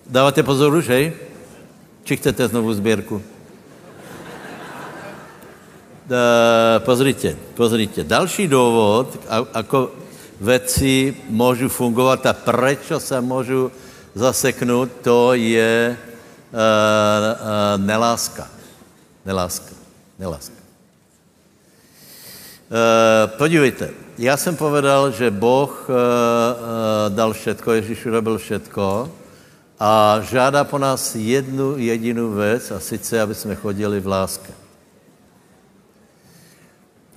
Dáváte 0.05 0.45
pozor 0.45 0.69
už, 0.69 0.85
hej? 0.87 1.13
Či 2.05 2.17
chcete 2.17 2.47
znovu 2.47 2.73
sběrku? 2.73 3.17
Uh, 6.07 6.79
pozrite, 6.85 7.35
pozrite. 7.57 8.03
Další 8.03 8.47
důvod, 8.47 9.17
ako 9.27 9.91
veci 10.39 11.11
môžu 11.27 11.67
fungovat 11.67 12.23
a 12.23 12.31
prečo 12.31 13.01
sa 13.01 13.19
môžu 13.19 13.73
zaseknout, 14.15 15.03
to 15.03 15.35
je 15.35 15.91
uh, 15.91 16.55
uh, 16.55 17.75
neláska. 17.81 18.47
Neláska. 19.25 19.75
Neláska. 20.15 20.61
Uh, 22.71 23.27
podívejte, 23.35 24.06
já 24.17 24.37
jsem 24.37 24.55
povedal, 24.55 25.11
že 25.11 25.31
Boh 25.31 25.69
uh, 25.89 25.95
uh, 25.95 27.15
dal 27.15 27.33
všetko, 27.33 27.71
Ježíš 27.71 28.05
urobil 28.05 28.37
všetko 28.37 29.11
a 29.79 30.19
žádá 30.21 30.63
po 30.63 30.77
nás 30.77 31.15
jednu 31.15 31.77
jedinou 31.77 32.31
věc 32.31 32.71
a 32.71 32.79
sice, 32.79 33.21
aby 33.21 33.35
jsme 33.35 33.55
chodili 33.55 33.99
v 33.99 34.07
láske. 34.07 34.53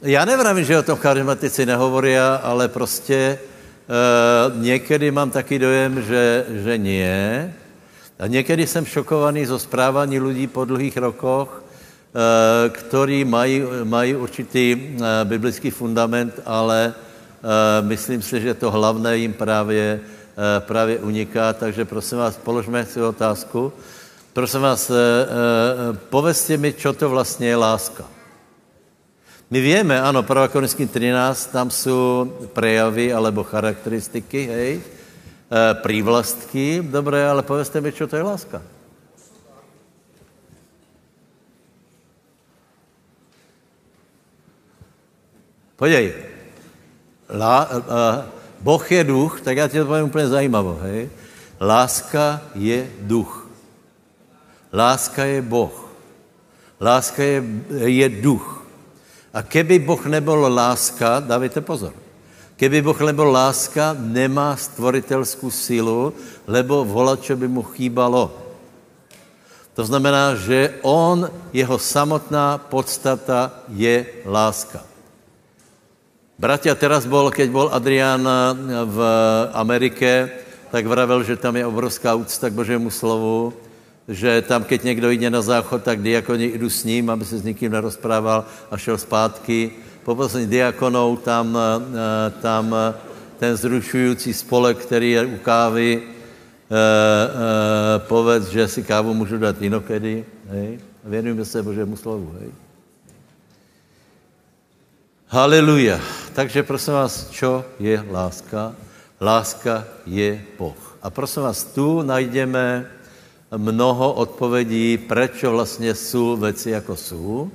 Já 0.03 0.25
nevravím, 0.25 0.65
že 0.65 0.79
o 0.79 0.83
tom 0.83 0.99
charizmatici 0.99 1.67
nehovorí, 1.67 2.19
ale 2.19 2.69
prostě 2.69 3.15
e, 3.15 3.39
někdy 4.61 5.11
mám 5.11 5.31
taky 5.31 5.59
dojem, 5.59 6.03
že, 6.03 6.47
že 6.49 6.79
nie. 6.79 7.53
A 8.19 8.27
někdy 8.27 8.67
jsem 8.67 8.87
šokovaný 8.87 9.47
zo 9.47 9.59
správání 9.59 10.21
lidí 10.21 10.47
po 10.47 10.65
dlhých 10.65 10.97
rokoch, 10.97 11.65
e, 12.11 12.69
ktorí 12.69 13.25
mají, 13.25 13.63
mají 13.85 14.15
určitý 14.15 14.73
e, 14.73 14.79
biblický 15.25 15.71
fundament, 15.71 16.41
ale 16.47 16.91
e, 16.91 16.93
myslím 17.83 18.23
si, 18.23 18.41
že 18.41 18.55
to 18.55 18.71
hlavné 18.71 19.19
jim 19.19 19.33
právě, 19.33 20.01
právě 20.59 20.99
uniká. 20.99 21.53
Takže 21.53 21.85
prosím 21.85 22.19
vás, 22.19 22.37
položme 22.37 22.87
si 22.87 23.03
otázku. 23.03 23.73
Prosím 24.33 24.61
vás, 24.61 24.91
e, 24.91 24.95
e, 24.95 24.97
povedzte 26.07 26.57
mi, 26.57 26.73
čo 26.73 26.93
to 26.93 27.11
vlastně 27.11 27.49
je 27.49 27.57
láska. 27.57 28.05
My 29.51 29.61
víme, 29.61 30.01
ano, 30.01 30.23
1. 30.23 30.49
Korinským 30.49 30.89
13, 30.89 31.47
tam 31.53 31.71
jsou 31.71 32.33
prejavy 32.55 33.13
alebo 33.13 33.45
charakteristiky, 33.45 34.47
hej, 34.47 34.81
prívlastky, 35.83 36.87
dobré, 36.87 37.27
ale 37.27 37.43
povedzte 37.43 37.81
mi, 37.83 37.91
čo 37.91 38.07
to 38.07 38.15
je 38.15 38.23
láska. 38.23 38.63
Podívej, 45.81 46.13
lá, 47.25 47.65
uh, 47.65 47.81
Boh 48.61 48.85
je 48.85 49.01
duch, 49.05 49.41
tak 49.41 49.57
já 49.57 49.69
ti 49.69 49.79
to 49.81 49.89
povím 49.89 50.13
úplně 50.13 50.29
zajímavo, 50.29 50.79
hej. 50.83 51.09
Láska 51.61 52.41
je 52.55 52.85
duch. 53.01 53.49
Láska 54.73 55.25
je 55.25 55.41
Boh. 55.43 55.73
Láska 56.81 57.23
je, 57.25 57.45
je 57.89 58.09
duch. 58.09 58.61
A 59.33 59.41
keby 59.41 59.79
Boh 59.79 60.05
nebyl 60.07 60.53
láska, 60.53 61.25
dávajte 61.25 61.65
pozor, 61.65 61.97
keby 62.61 62.83
Boh 62.85 63.01
nebyl 63.01 63.33
láska, 63.33 63.97
nemá 63.97 64.57
stvoritelskou 64.61 65.49
sílu, 65.49 66.13
lebo 66.45 66.85
volače 66.85 67.37
by 67.37 67.49
mu 67.49 67.63
chýbalo. 67.63 68.37
To 69.75 69.85
znamená, 69.85 70.37
že 70.37 70.77
on, 70.85 71.25
jeho 71.57 71.79
samotná 71.81 72.59
podstata 72.69 73.65
je 73.73 74.05
láska. 74.29 74.90
Bratia, 76.41 76.73
teraz 76.73 77.05
bol, 77.05 77.29
keď 77.29 77.49
bol 77.53 77.69
Adrián 77.69 78.25
eh, 78.25 78.35
v 78.89 78.99
Amerike, 79.53 80.33
tak 80.73 80.89
vravel, 80.89 81.21
že 81.21 81.37
tam 81.37 81.53
je 81.53 81.69
obrovská 81.69 82.17
úcta 82.17 82.49
k 82.49 82.57
Božému 82.57 82.89
slovu, 82.89 83.53
že 84.09 84.41
tam, 84.49 84.65
keď 84.65 84.89
někdo 84.89 85.11
jde 85.13 85.29
na 85.29 85.45
záchod, 85.45 85.85
tak 85.85 86.01
diakoni 86.01 86.57
jdu 86.57 86.71
s 86.71 86.89
ním, 86.89 87.13
aby 87.13 87.25
se 87.29 87.37
s 87.39 87.45
nikým 87.45 87.69
nerozprával 87.69 88.49
a 88.73 88.75
šel 88.81 88.97
zpátky. 88.97 89.85
Poprosím 90.01 90.49
diakonov, 90.49 91.21
tam, 91.21 91.53
eh, 91.53 92.33
tam 92.41 92.73
eh, 92.73 92.97
ten 93.37 93.53
zrušující 93.57 94.33
spolek, 94.33 94.81
který 94.81 95.11
je 95.11 95.27
u 95.27 95.39
kávy, 95.45 96.03
povedz, 98.07 98.49
že 98.49 98.69
si 98.69 98.81
kávu 98.83 99.15
můžu 99.15 99.39
dát 99.39 99.63
inokedy, 99.63 100.25
hej? 100.49 100.79
Věnujeme 101.05 101.45
se 101.45 101.63
Božému 101.63 101.97
slovu, 101.97 102.37
hej? 102.41 102.70
Haleluja. 105.31 106.03
Takže 106.35 106.67
prosím 106.67 106.99
vás, 106.99 107.31
čo 107.31 107.63
je 107.79 107.95
láska? 108.11 108.75
Láska 109.23 109.87
je 110.03 110.43
Boh. 110.59 110.99
A 110.99 111.07
prosím 111.07 111.47
vás, 111.47 111.63
tu 111.71 112.03
najdeme 112.03 112.91
mnoho 113.55 114.13
odpovědí, 114.27 114.99
proč 114.99 115.45
vlastně 115.47 115.95
jsou 115.95 116.37
věci, 116.37 116.71
jako 116.71 116.97
jsou, 116.97 117.51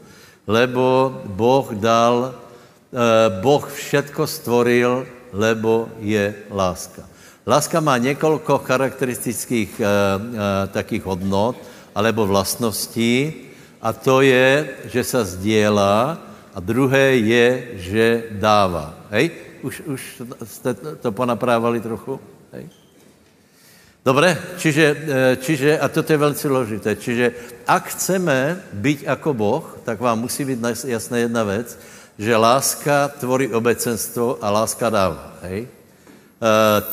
lebo 0.48 1.12
Boh 1.36 1.68
dal, 1.76 2.32
eh, 2.32 3.44
Boh 3.44 3.68
všetko 3.68 4.24
stvoril, 4.24 5.04
lebo 5.36 5.92
je 6.00 6.32
láska. 6.56 7.04
Láska 7.44 7.84
má 7.84 8.00
několik 8.00 8.48
charakteristických 8.48 9.84
eh, 9.84 9.84
eh, 9.84 10.68
takých 10.72 11.04
hodnot 11.04 11.60
alebo 11.92 12.24
vlastností 12.24 13.52
a 13.84 13.92
to 13.92 14.24
je, 14.24 14.80
že 14.88 15.04
se 15.04 15.20
sdělá, 15.26 16.24
a 16.56 16.60
druhé 16.64 17.20
je, 17.20 17.48
že 17.76 18.24
dává. 18.32 18.96
Hej? 19.12 19.32
Už, 19.62 19.82
už 19.86 20.02
jste 20.44 20.74
to 20.74 21.12
ponaprávali 21.12 21.84
trochu? 21.84 22.16
Hej? 22.56 22.72
Dobre, 24.06 24.38
čiže, 24.58 24.86
e, 24.86 25.36
čiže, 25.36 25.76
a 25.76 25.90
toto 25.92 26.14
je 26.14 26.22
velmi 26.22 26.38
složité, 26.38 26.96
čiže 26.96 27.34
ak 27.68 27.98
chceme 27.98 28.62
být 28.74 29.04
jako 29.04 29.34
Boh, 29.34 29.66
tak 29.84 30.00
vám 30.00 30.22
musí 30.22 30.46
být 30.46 30.60
jasná 30.86 31.18
jedna 31.18 31.44
věc, 31.44 31.80
že 32.18 32.38
láska 32.38 33.08
tvorí 33.20 33.50
obecenstvo 33.50 34.38
a 34.42 34.48
láska 34.52 34.90
dává. 34.90 35.34
Hej? 35.42 35.68
E, 35.68 35.72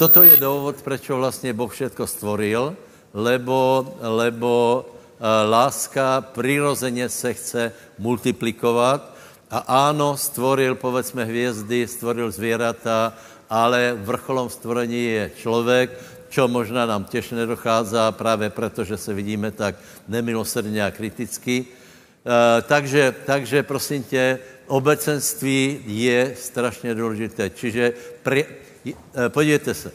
toto 0.01 0.23
je 0.23 0.37
důvod, 0.37 0.83
proč 0.83 1.11
vlastně 1.11 1.53
Boh 1.53 1.73
všetko 1.73 2.07
stvoril, 2.07 2.75
lebo, 3.15 3.93
lebo 4.01 4.53
e, 4.83 5.49
láska 5.49 6.21
přirozeně 6.21 7.09
se 7.09 7.35
chce 7.35 7.73
multiplikovat 7.99 9.12
a 9.53 9.93
áno, 9.93 10.17
stvoril, 10.17 10.81
povedzme, 10.81 11.29
hvězdy, 11.29 11.85
stvoril 11.85 12.33
zvěrata, 12.33 13.13
ale 13.53 13.93
vrcholom 14.01 14.49
stvorení 14.49 15.05
je 15.05 15.31
člověk, 15.45 15.91
čo 16.33 16.49
možná 16.49 16.89
nám 16.89 17.05
těž 17.05 17.37
nedochází 17.37 18.01
právě 18.17 18.49
proto, 18.51 18.85
že 18.85 18.97
se 18.97 19.13
vidíme 19.13 19.53
tak 19.53 19.77
nemilosrdně 20.09 20.85
a 20.85 20.91
kriticky. 20.91 21.69
E, 21.69 22.63
takže, 22.63 23.15
takže 23.27 23.63
prosím 23.63 24.03
tě, 24.03 24.39
obecenství 24.67 25.85
je 25.87 26.33
strašně 26.33 26.95
důležité. 26.95 27.51
Čiže 27.51 27.93
pri, 28.25 28.49
e, 28.89 29.29
podívejte 29.29 29.75
se, 29.75 29.93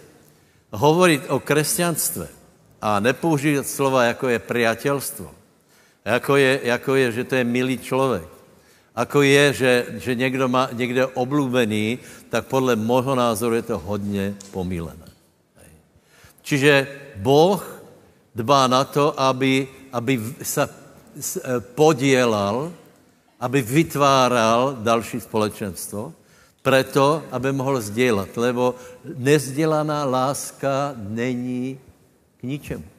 hovorit 0.70 1.26
o 1.34 1.40
křesťanstve 1.40 2.28
a 2.82 3.00
nepoužít 3.00 3.66
slova, 3.66 4.04
jako 4.04 4.30
je 4.30 4.40
priatelstvo, 4.40 5.32
jako 6.06 6.36
je, 6.38 6.60
jako 6.64 6.96
je, 6.96 7.12
že 7.12 7.24
to 7.24 7.36
je 7.36 7.44
milý 7.44 7.78
člověk, 7.78 8.37
ako 8.98 9.22
je, 9.22 9.54
že, 9.54 9.74
že 10.02 10.12
někdo 10.18 10.50
má 10.50 10.74
někde 10.74 11.06
oblúbený, 11.06 12.02
tak 12.34 12.50
podle 12.50 12.74
môjho 12.74 13.14
názoru 13.14 13.62
je 13.62 13.62
to 13.70 13.78
hodně 13.78 14.34
pomílené. 14.50 15.06
Čiže 16.42 16.88
Boh 17.22 17.62
dbá 18.34 18.66
na 18.66 18.82
to, 18.90 19.14
aby, 19.14 19.68
aby 19.94 20.18
se 20.42 20.64
podielal, 21.78 22.74
aby 23.40 23.62
vytváral 23.62 24.82
další 24.82 25.22
společenstvo, 25.22 26.14
preto, 26.66 27.24
aby 27.32 27.52
mohl 27.52 27.82
sdělat, 27.82 28.34
lebo 28.38 28.76
nezdělaná 29.06 30.06
láska 30.06 30.96
není 30.98 31.80
k 32.40 32.44
ničemu. 32.44 32.97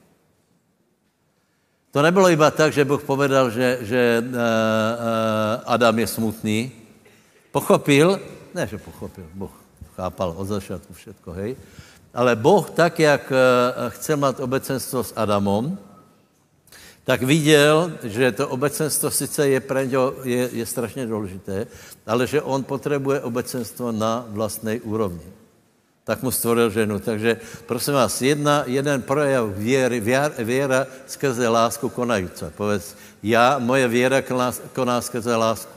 To 1.93 2.03
nebylo 2.03 2.29
iba 2.29 2.51
tak, 2.51 2.73
že 2.73 2.85
Boh 2.85 3.01
povedal, 3.01 3.49
že, 3.49 3.81
že 3.81 4.21
uh, 4.21 4.29
uh, 4.29 4.39
Adam 5.65 5.99
je 5.99 6.07
smutný. 6.07 6.59
Pochopil, 7.49 8.21
ne, 8.55 8.67
že 8.69 8.77
pochopil, 8.77 9.25
Boh 9.33 9.53
chápal 9.97 10.37
od 10.37 10.45
začátku 10.45 10.93
všetko, 10.93 11.33
hej. 11.33 11.57
Ale 12.13 12.37
Boh 12.37 12.71
tak, 12.71 13.01
jak 13.01 13.33
uh, 13.33 13.89
chce 13.89 14.17
mít 14.17 14.41
obecenstvo 14.41 15.05
s 15.05 15.17
Adamom, 15.17 15.79
tak 17.09 17.23
viděl, 17.25 17.93
že 18.05 18.33
to 18.33 18.49
obecenstvo 18.49 19.11
sice 19.11 19.49
je 19.49 19.61
pre 19.61 19.87
něho, 19.87 20.15
je, 20.29 20.49
je 20.53 20.67
strašně 20.67 21.07
důležité, 21.07 21.67
ale 22.07 22.27
že 22.27 22.43
on 22.43 22.65
potřebuje 22.65 23.21
obecenstvo 23.21 23.93
na 23.93 24.29
vlastní 24.29 24.81
úrovni 24.81 25.38
tak 26.09 26.25
mu 26.25 26.33
stvoril 26.33 26.73
ženu. 26.73 26.97
Takže 27.05 27.37
prosím 27.69 28.01
vás, 28.01 28.17
jedna, 28.23 28.65
jeden 28.65 29.05
projev 29.05 29.45
věry, 29.53 30.01
věr, 30.01 30.33
věra 30.41 30.87
skrze 31.05 31.49
lásku 31.49 31.89
konající. 31.89 32.49
Povedz, 32.57 32.97
já, 33.23 33.61
moje 33.61 33.89
věra 33.89 34.25
koná, 34.25 34.53
koná 34.73 35.05
skrze 35.05 35.37
lásku. 35.37 35.77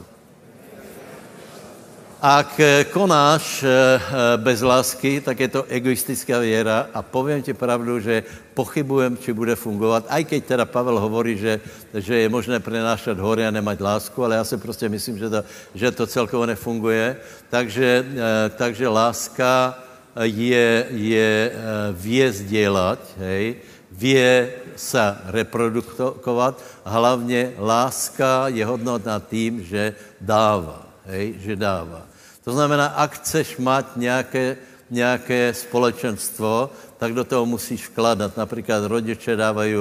Ak 2.22 2.62
konáš 2.94 3.66
eh, 3.66 3.98
bez 4.38 4.62
lásky, 4.62 5.26
tak 5.26 5.40
je 5.40 5.50
to 5.50 5.66
egoistická 5.66 6.40
věra 6.40 6.94
a 6.94 7.02
povím 7.02 7.42
ti 7.42 7.50
pravdu, 7.50 7.98
že 8.00 8.24
pochybujem, 8.54 9.18
či 9.18 9.34
bude 9.34 9.58
fungovat, 9.58 10.06
aj 10.06 10.30
keď 10.30 10.42
teda 10.46 10.66
Pavel 10.70 11.02
hovorí, 11.02 11.34
že, 11.34 11.58
že 11.98 12.22
je 12.22 12.30
možné 12.30 12.62
prenášet 12.62 13.18
hory 13.18 13.42
a 13.42 13.52
nemať 13.52 13.82
lásku, 13.82 14.16
ale 14.22 14.38
já 14.38 14.44
si 14.46 14.58
prostě 14.58 14.86
myslím, 14.90 15.18
že 15.18 15.30
to, 15.30 15.42
že 15.74 15.92
to 15.92 16.06
celkovo 16.08 16.46
nefunguje. 16.46 17.18
Takže, 17.50 17.90
eh, 18.06 18.50
takže 18.54 18.86
láska 18.88 19.76
je, 20.20 20.88
je 20.90 21.52
eh, 21.54 21.58
vie 21.92 22.32
dělat, 22.32 23.00
hej, 23.18 23.56
vie 23.92 24.54
se 24.76 25.18
reprodukovat, 25.26 26.62
hlavně 26.86 27.54
láska 27.60 28.48
je 28.48 28.66
hodnotná 28.66 29.20
tím, 29.20 29.64
že 29.64 29.96
dává, 30.22 30.88
hej, 31.06 31.36
že 31.40 31.56
dává. 31.56 32.02
To 32.44 32.52
znamená, 32.52 32.86
ak 32.98 33.22
chceš 33.22 33.58
mít 33.58 33.88
nějaké, 33.96 34.58
nějaké 34.90 35.54
společenstvo, 35.54 36.70
tak 36.98 37.14
do 37.14 37.24
toho 37.24 37.46
musíš 37.46 37.88
vkladat. 37.88 38.38
Například 38.38 38.86
rodiče 38.86 39.36
dávají, 39.36 39.76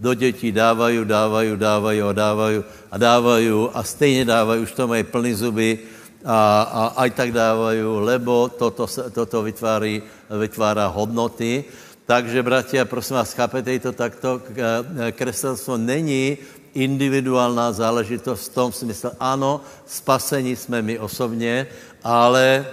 do 0.00 0.14
dětí 0.14 0.52
dávají, 0.52 1.04
dávají, 1.04 1.56
dávají 1.56 2.02
a 2.02 2.12
dávají 2.12 2.64
a 2.90 2.96
dávají 2.98 3.50
a 3.74 3.82
stejně 3.82 4.24
dávají, 4.24 4.62
už 4.62 4.72
to 4.72 4.88
mají 4.88 5.02
plný 5.04 5.34
zuby, 5.34 5.78
a, 6.26 6.38
a 6.62 6.82
aj 7.06 7.10
tak 7.10 7.30
dávají, 7.32 7.82
lebo 7.82 8.50
toto, 8.50 8.86
toto 9.14 9.42
vytváří, 9.42 10.02
vytvárá 10.26 10.86
hodnoty. 10.86 11.64
Takže, 12.06 12.42
bratia, 12.42 12.84
prosím 12.84 13.16
vás, 13.16 13.34
chápete 13.34 13.78
to 13.78 13.92
takto? 13.92 14.42
Křesťanstvo 15.14 15.78
není 15.78 16.38
individuálná 16.76 17.72
záležitost 17.72 18.52
v 18.52 18.54
tom 18.54 18.68
smyslu, 18.72 19.10
ano, 19.20 19.60
spasení 19.86 20.56
jsme 20.56 20.82
my 20.82 20.98
osobně, 20.98 21.66
ale 22.04 22.66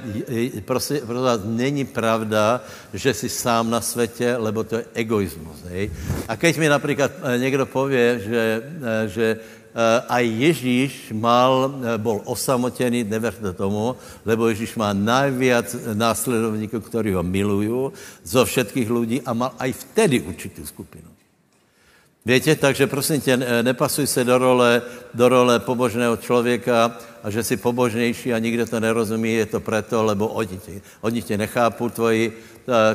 prosím, 0.66 0.98
prosím 1.08 1.24
vás, 1.24 1.42
není 1.46 1.86
pravda, 1.86 2.62
že 2.94 3.14
jsi 3.14 3.30
sám 3.30 3.70
na 3.70 3.82
světě, 3.82 4.36
lebo 4.38 4.64
to 4.64 4.76
je 4.76 4.86
egoismus. 4.94 5.58
Hej? 5.70 5.92
A 6.28 6.36
keď 6.36 6.58
mi 6.58 6.70
například 6.70 7.12
eh, 7.24 7.38
někdo 7.38 7.66
pově, 7.66 8.20
že, 8.20 8.44
eh, 8.62 9.08
že 9.08 9.26
a 10.10 10.20
Ježíš 10.22 11.10
mal, 11.18 11.74
bol 11.98 12.22
osamotený, 12.30 13.04
neverte 13.04 13.54
tomu, 13.54 13.98
lebo 14.26 14.48
Ježíš 14.50 14.78
má 14.78 14.94
najviac 14.94 15.76
následovníků, 15.94 16.78
ktorí 16.82 17.18
ho 17.18 17.24
milujú 17.26 17.90
zo 18.22 18.42
všetkých 18.46 18.90
ľudí 18.90 19.18
a 19.26 19.34
mal 19.34 19.58
aj 19.58 19.74
vtedy 19.74 20.22
určitou 20.22 20.62
skupinu. 20.66 21.10
Víte, 22.26 22.56
takže 22.56 22.88
prosím 22.88 23.22
tě, 23.22 23.38
nepasuj 23.38 24.08
se 24.08 24.24
do 24.24 24.38
role, 24.38 24.82
do 25.14 25.30
role 25.30 25.60
pobožného 25.60 26.18
člověka 26.18 26.98
a 27.24 27.30
že 27.30 27.44
jsi 27.44 27.58
pobožnější 27.58 28.34
a 28.34 28.40
nikdo 28.40 28.66
to 28.66 28.80
nerozumí, 28.80 29.34
je 29.34 29.46
to 29.46 29.60
proto, 29.60 30.04
lebo 30.04 30.28
oni 30.28 30.58
tě, 30.58 30.82
oni 31.02 31.22
tě 31.22 31.38
nechápu, 31.38 31.90
tvoji, 31.90 32.32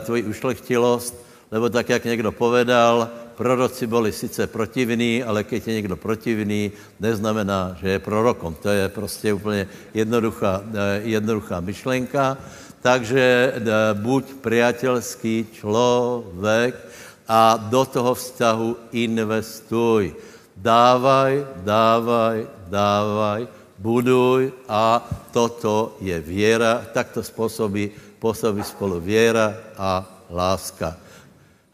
tvoji 0.00 0.22
ušlechtilost, 0.22 1.14
lebo 1.50 1.68
tak, 1.68 1.88
jak 1.88 2.04
někdo 2.04 2.32
povedal, 2.32 3.08
proroci 3.38 3.86
byli 3.86 4.10
sice 4.10 4.50
protivní, 4.50 5.22
ale 5.22 5.46
když 5.46 5.66
je 5.66 5.74
někdo 5.74 5.96
protivný, 5.96 6.72
neznamená, 7.00 7.78
že 7.80 7.88
je 7.88 7.98
prorokom. 8.02 8.58
To 8.58 8.68
je 8.68 8.88
prostě 8.90 9.32
úplně 9.32 9.68
jednoduchá, 9.94 10.62
jednoduchá 11.06 11.62
myšlenka. 11.62 12.34
Takže 12.82 13.54
buď 13.94 14.42
priateľský 14.42 15.54
člověk, 15.54 16.74
a 17.28 17.60
do 17.68 17.84
toho 17.84 18.16
vztahu 18.16 18.76
investuj. 18.96 20.16
Dávaj, 20.56 21.46
dávaj, 21.60 22.48
dávaj, 22.72 23.40
buduj 23.78 24.52
a 24.68 25.04
toto 25.30 25.96
je 26.00 26.16
věra. 26.20 26.88
Takto 26.92 27.22
způsobí, 27.22 27.90
působí 28.18 28.64
spolu 28.64 29.00
věra 29.00 29.54
a 29.76 30.08
láska. 30.32 30.96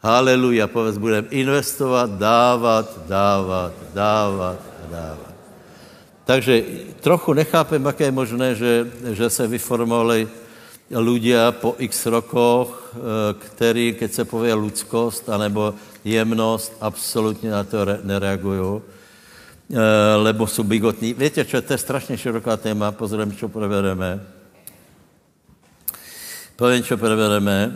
Haleluja, 0.05 0.69
povedz, 0.69 1.01
budeme 1.01 1.33
investovat, 1.33 2.05
dávat, 2.21 3.09
dávat, 3.09 3.73
dávat, 3.93 4.61
dávat. 4.85 5.33
Takže 6.25 6.63
trochu 7.01 7.33
nechápem, 7.33 7.85
jak 7.85 7.99
je 7.99 8.11
možné, 8.11 8.55
že, 8.55 8.85
že 9.17 9.29
se 9.29 9.47
vyformovali 9.49 10.29
ľudia 10.93 11.49
po 11.57 11.73
x 11.81 12.05
rokoch, 12.05 12.69
eh, 12.69 13.33
který, 13.33 13.97
keď 13.97 14.09
se 14.13 14.23
pově 14.25 14.53
lidskost 14.53 15.25
anebo 15.29 15.73
jemnost, 16.05 16.77
absolutně 16.81 17.49
na 17.49 17.63
to 17.65 17.77
nereagují, 18.05 18.81
eh, 19.73 19.81
lebo 20.21 20.47
jsou 20.47 20.63
bigotní. 20.63 21.17
Víte, 21.17 21.45
čo, 21.45 21.61
to 21.61 21.73
je 21.73 21.81
strašně 21.81 22.17
široká 22.17 22.57
téma, 22.57 22.93
pozorem, 22.93 23.33
čo 23.33 23.49
provedeme. 23.49 24.21
Povím, 26.55 26.83
čo 26.85 26.93
provedeme. 26.93 27.73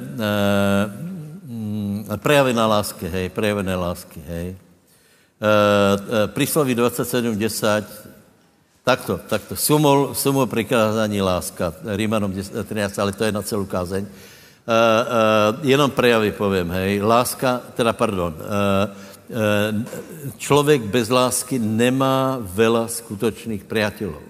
Prejavená 2.17 2.65
lásky, 2.67 3.05
hej, 3.05 3.29
prejavené 3.29 3.75
lásky, 3.75 4.17
hej. 4.25 4.57
Prísloví 6.33 6.75
27.10 6.75 8.09
Takto, 8.89 9.21
takto. 9.21 9.53
Sumol, 9.53 10.17
sumol 10.17 10.49
prikázání 10.49 11.21
láska, 11.21 11.73
Rímanom 11.93 12.33
13, 12.33 12.99
ale 12.99 13.11
to 13.13 13.23
je 13.23 13.31
na 13.31 13.41
celou 13.45 13.65
kázeň. 13.69 14.01
Uh, 14.01 14.09
uh, 14.09 15.65
jenom 15.65 15.91
prejavy 15.91 16.31
povím, 16.31 16.73
hej. 16.73 17.01
Láska, 17.01 17.61
teda 17.77 17.93
pardon, 17.93 18.33
uh, 18.33 18.41
uh, 18.41 19.85
člověk 20.37 20.81
bez 20.89 21.09
lásky 21.09 21.59
nemá 21.61 22.41
vela 22.41 22.89
skutočných 22.89 23.65
priateľov. 23.69 24.25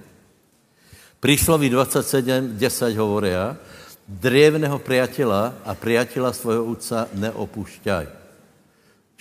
Prísloví 1.20 1.72
27, 1.72 2.60
10 2.60 3.00
hovoria, 3.00 3.56
drevného 4.10 4.82
priateľa 4.82 5.62
a 5.62 5.72
priateľa 5.78 6.34
svojho 6.34 6.66
úca 6.66 7.06
neopúšťaj. 7.14 8.06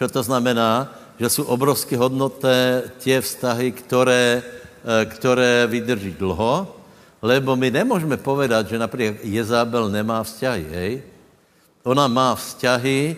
Čo 0.00 0.06
to 0.08 0.20
znamená? 0.24 0.88
Že 1.20 1.28
jsou 1.30 1.44
obrovsky 1.44 1.96
hodnotné 1.98 2.88
tie 3.02 3.20
vztahy, 3.20 3.72
které 3.72 4.42
Eh, 4.88 5.04
které 5.04 5.66
vydrží 5.66 6.14
dlho, 6.14 6.76
lebo 7.22 7.56
my 7.56 7.70
nemůžeme 7.70 8.16
povedat, 8.16 8.68
že 8.68 8.78
například 8.78 9.16
Jezábel 9.26 9.90
nemá 9.90 10.22
vzťahy, 10.22 10.64
hej? 10.70 10.92
Ona 11.82 12.08
má 12.08 12.34
vzťahy 12.34 13.16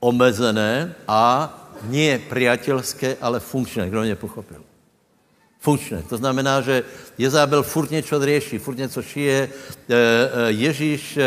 omezené 0.00 0.94
a 1.10 1.50
nie 1.90 2.16
priateľské, 2.16 3.18
ale 3.20 3.42
funkčné. 3.42 3.90
Kdo 3.90 4.02
mě 4.02 4.16
pochopil? 4.16 4.65
Funkčné. 5.66 6.06
To 6.06 6.14
znamená, 6.14 6.62
že 6.62 6.86
Jezábel 7.18 7.66
furt 7.66 7.90
něco 7.90 8.14
řeší, 8.22 8.58
furt 8.62 8.78
něco 8.78 9.02
šije. 9.02 9.38
Eh, 9.42 9.50
eh, 9.90 10.52
Ježíš, 10.54 11.18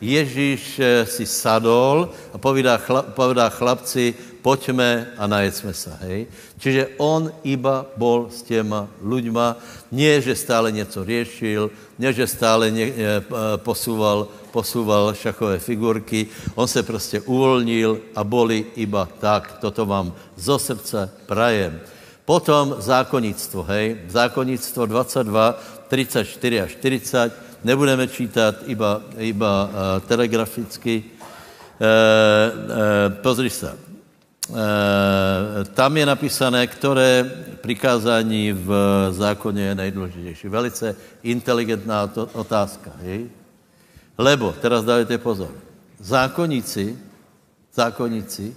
Ježíš 0.00 0.80
si 1.06 1.24
sadol 1.26 2.10
a 2.34 2.36
povídá, 2.38 2.76
chlap, 2.76 3.14
povídá 3.14 3.48
chlapci, 3.48 4.14
pojďme 4.42 5.14
a 5.16 5.24
najedzme 5.30 5.72
se, 5.72 5.94
hej. 6.04 6.26
Čiže 6.58 6.98
on 7.00 7.32
iba 7.46 7.86
bol 7.96 8.28
s 8.28 8.42
těma 8.42 8.90
ľuďma, 9.00 9.56
nie, 9.94 10.20
že 10.20 10.36
stále 10.36 10.68
něco 10.74 11.04
řešil, 11.04 11.70
nie, 11.96 12.12
že 12.12 12.26
stále 12.26 12.68
ně, 12.70 12.92
e, 12.92 13.22
posúval, 13.62 14.28
posúval 14.52 15.14
šachové 15.14 15.58
figurky, 15.58 16.26
on 16.54 16.68
se 16.68 16.82
prostě 16.82 17.20
uvolnil 17.24 18.02
a 18.14 18.20
boli 18.24 18.66
iba 18.76 19.08
tak. 19.22 19.62
Toto 19.62 19.86
vám 19.86 20.12
zo 20.36 20.58
srdce 20.58 21.08
prajem. 21.26 21.93
Potom 22.24 22.76
zákonnictvo, 22.78 23.62
hej, 23.62 24.08
zákonnictvo 24.08 24.86
22, 24.86 25.60
34 25.88 26.60
a 26.60 26.66
40, 26.66 27.32
nebudeme 27.64 28.08
čítat 28.08 28.64
iba, 28.66 29.00
iba 29.18 29.52
uh, 29.64 29.70
telegraficky. 30.08 31.04
Uh, 31.04 31.84
uh, 31.84 33.14
pozri 33.20 33.50
se, 33.50 33.76
Eh, 34.44 35.64
tam 35.64 35.96
je 35.96 36.06
napísané, 36.06 36.66
které 36.66 37.24
přikázání 37.60 38.52
v 38.52 38.70
zákoně 39.10 39.62
je 39.62 39.74
nejdůležitější. 39.74 40.48
Velice 40.48 40.96
inteligentná 41.22 42.10
otázka. 42.32 42.92
Hej? 43.00 43.30
Lebo, 44.18 44.52
teraz 44.52 44.84
dávajte 44.84 45.18
pozor, 45.18 45.48
zákonníci, 45.98 46.98
zákonníci 47.72 48.56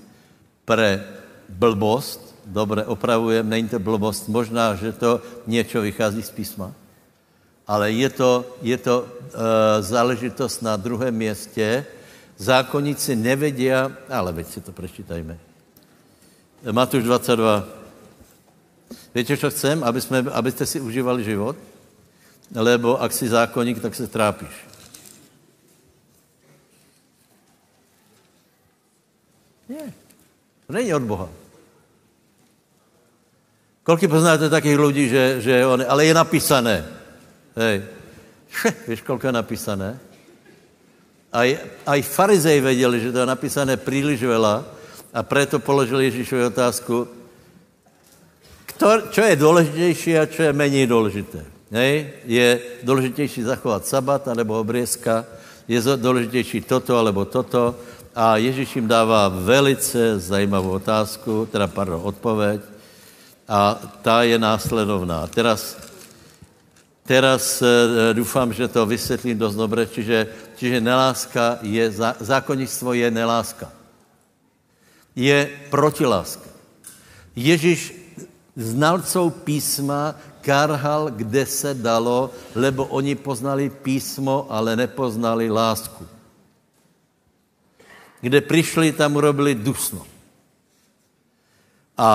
pre 0.65 1.03
blbost, 1.49 2.35
dobře 2.47 2.85
opravujem, 2.85 3.49
není 3.49 3.69
to 3.69 3.79
blbost, 3.79 4.27
možná, 4.27 4.75
že 4.75 4.91
to 4.91 5.21
něco 5.47 5.81
vychází 5.81 6.23
z 6.23 6.31
písma, 6.31 6.71
ale 7.67 7.91
je 7.91 8.09
to, 8.09 8.45
je 8.61 8.77
to 8.77 9.01
uh, 9.01 9.07
záležitost 9.79 10.61
na 10.61 10.75
druhém 10.75 11.15
městě. 11.15 11.85
Zákonníci 12.37 13.15
nevedia, 13.15 13.91
ale 14.09 14.33
veď 14.33 14.47
si 14.47 14.61
to 14.61 14.71
prečítajme. 14.71 15.37
Matuš 16.71 17.03
22. 17.03 17.67
Víte, 19.15 19.37
co 19.37 19.49
chcem? 19.49 19.83
Aby 19.83 20.01
jsme, 20.01 20.19
abyste 20.19 20.65
si 20.65 20.81
užívali 20.81 21.23
život? 21.23 21.55
Lebo 22.55 23.01
ak 23.01 23.13
si 23.13 23.29
zákonník, 23.29 23.81
tak 23.81 23.95
se 23.95 24.07
trápíš. 24.07 24.53
Ne. 29.69 29.93
To 30.67 30.73
není 30.73 30.93
od 30.93 31.03
Boha. 31.03 31.29
Kolik 33.87 34.11
poznáte 34.11 34.51
takých 34.51 34.75
lidí, 34.75 35.07
že, 35.07 35.39
že 35.39 35.63
on, 35.63 35.79
ale 35.79 36.11
je 36.11 36.13
napísané. 36.13 36.83
Hej. 37.55 37.87
Še, 38.51 38.69
víš, 38.83 38.99
kolik 38.99 39.23
je 39.23 39.31
napísané? 39.31 39.95
Aj, 41.31 41.47
aj 41.87 41.99
farizej 42.03 42.59
věděli, 42.59 42.99
že 42.99 43.11
to 43.15 43.23
je 43.23 43.31
napísané 43.31 43.79
příliš 43.79 44.27
veľa, 44.27 44.67
a 45.15 45.23
proto 45.23 45.63
položil 45.63 46.03
Ježíšovi 46.03 46.51
otázku, 46.51 47.07
kto, 48.75 49.07
čo 49.07 49.21
je 49.23 49.35
důležitější 49.35 50.11
a 50.19 50.25
čo 50.27 50.43
je 50.43 50.53
méně 50.53 50.87
důležité. 50.87 51.47
Nej? 51.71 52.11
Je 52.27 52.59
důležitější 52.83 53.41
zachovat 53.41 53.87
sabat 53.87 54.27
nebo 54.35 54.59
obrězka, 54.59 55.25
je 55.67 55.81
důležitější 55.95 56.61
toto 56.61 56.99
alebo 56.99 57.25
toto 57.25 57.75
a 58.15 58.37
Ježíš 58.37 58.75
jim 58.75 58.87
dává 58.87 59.27
velice 59.27 60.19
zajímavou 60.19 60.69
otázku, 60.75 61.47
teda 61.51 61.67
pardon, 61.67 62.01
odpověď 62.03 62.61
a 63.47 63.79
ta 64.01 64.23
je 64.23 64.39
následovná. 64.39 65.27
Teraz, 65.27 65.77
teraz 67.03 67.61
e, 67.61 68.13
doufám, 68.13 68.53
že 68.53 68.67
to 68.67 68.85
vysvětlím 68.85 69.37
dost 69.37 69.55
dobře, 69.55 69.85
čiže, 69.85 70.27
čiže 70.55 70.81
neláska 70.81 71.59
je, 71.61 71.91
zákonnictvo 72.19 72.93
je 72.93 73.11
neláska 73.11 73.77
je 75.17 75.49
protiláska. 75.73 76.45
Ježíš 77.33 77.93
znalcou 78.53 79.29
písma 79.29 80.13
karhal, 80.41 81.09
kde 81.09 81.45
se 81.45 81.73
dalo, 81.73 82.29
lebo 82.55 82.85
oni 82.85 83.17
poznali 83.17 83.69
písmo, 83.69 84.45
ale 84.49 84.75
nepoznali 84.77 85.49
lásku. 85.49 86.07
Kde 88.21 88.41
přišli, 88.41 88.93
tam 88.93 89.15
urobili 89.15 89.55
dusno. 89.55 90.05
A 91.97 92.09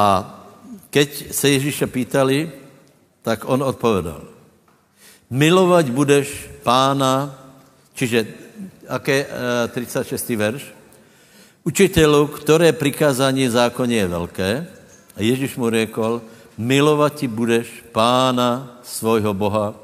Keď 0.93 1.33
se 1.33 1.49
Ježíše 1.49 1.87
pýtali, 1.89 2.53
tak 3.25 3.49
on 3.49 3.65
odpovedal. 3.65 4.29
Milovat 5.33 5.89
budeš 5.89 6.53
pána, 6.61 7.33
čiže 7.97 8.29
aké 8.85 9.25
36. 9.73 10.29
verš? 10.37 10.63
Učitelu, 11.65 12.27
které 12.27 12.73
prikázání 12.73 13.49
zákoně 13.49 13.97
je 13.97 14.09
velké, 14.09 14.67
a 15.17 15.23
Ježíš 15.23 15.57
mu 15.57 15.71
řekl, 15.71 16.23
milovat 16.59 17.15
ti 17.15 17.29
budeš 17.29 17.85
pána 17.93 18.81
svojho 18.85 19.33
Boha 19.35 19.75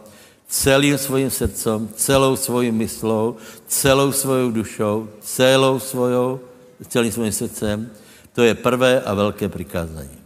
celým 0.48 0.98
svým 0.98 1.30
srdcem, 1.30 1.89
celou 1.97 2.36
svou 2.36 2.72
myslou, 2.72 3.36
celou 3.66 4.12
svou 4.12 4.51
dušou, 4.51 5.09
celou 5.20 5.78
svojou, 5.78 6.40
celým 6.89 7.12
svým 7.12 7.32
srdcem. 7.32 7.90
To 8.32 8.43
je 8.43 8.55
prvé 8.55 9.01
a 9.01 9.14
velké 9.14 9.48
prikázání. 9.48 10.17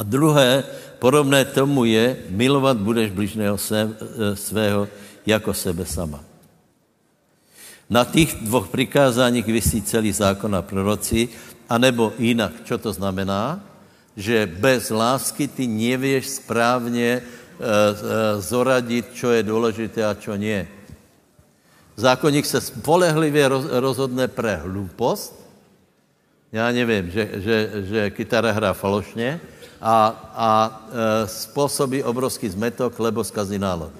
A 0.00 0.02
druhé, 0.02 0.64
podobné 0.96 1.44
tomu 1.44 1.84
je, 1.84 2.16
milovat 2.32 2.80
budeš 2.80 3.12
bližného 3.12 3.58
svého 4.34 4.88
jako 5.26 5.54
sebe 5.54 5.84
sama. 5.84 6.24
Na 7.90 8.04
těch 8.04 8.34
dvou 8.40 8.64
přikázáních 8.64 9.46
vysí 9.46 9.82
celý 9.82 10.12
zákon 10.12 10.56
a 10.56 10.62
proroci, 10.62 11.28
anebo 11.68 12.12
jinak, 12.18 12.52
co 12.64 12.78
to 12.78 12.92
znamená? 12.92 13.60
Že 14.16 14.46
bez 14.46 14.90
lásky 14.90 15.48
ty 15.48 15.66
nevíš 15.66 16.28
správně 16.28 17.08
e, 17.08 17.20
e, 17.20 18.40
zoradit, 18.40 19.12
co 19.14 19.30
je 19.30 19.42
důležité 19.42 20.00
a 20.06 20.14
co 20.14 20.36
nie. 20.36 20.68
Zákonník 21.96 22.46
se 22.46 22.60
spolehlivě 22.60 23.48
roz, 23.48 23.64
rozhodne 23.70 24.28
pre 24.28 24.56
hloupost. 24.56 25.49
Já 26.52 26.70
nevím, 26.72 27.10
že, 27.10 27.30
že, 27.34 27.56
že 27.86 28.10
kytara 28.10 28.52
hrá 28.52 28.72
falošně 28.72 29.40
a, 29.80 29.94
a 30.34 30.50
e, 30.90 31.28
způsobí 31.28 32.02
obrovský 32.02 32.48
zmetok, 32.48 32.98
lebo 32.98 33.24
zkazí 33.24 33.58
náladu. 33.58 33.94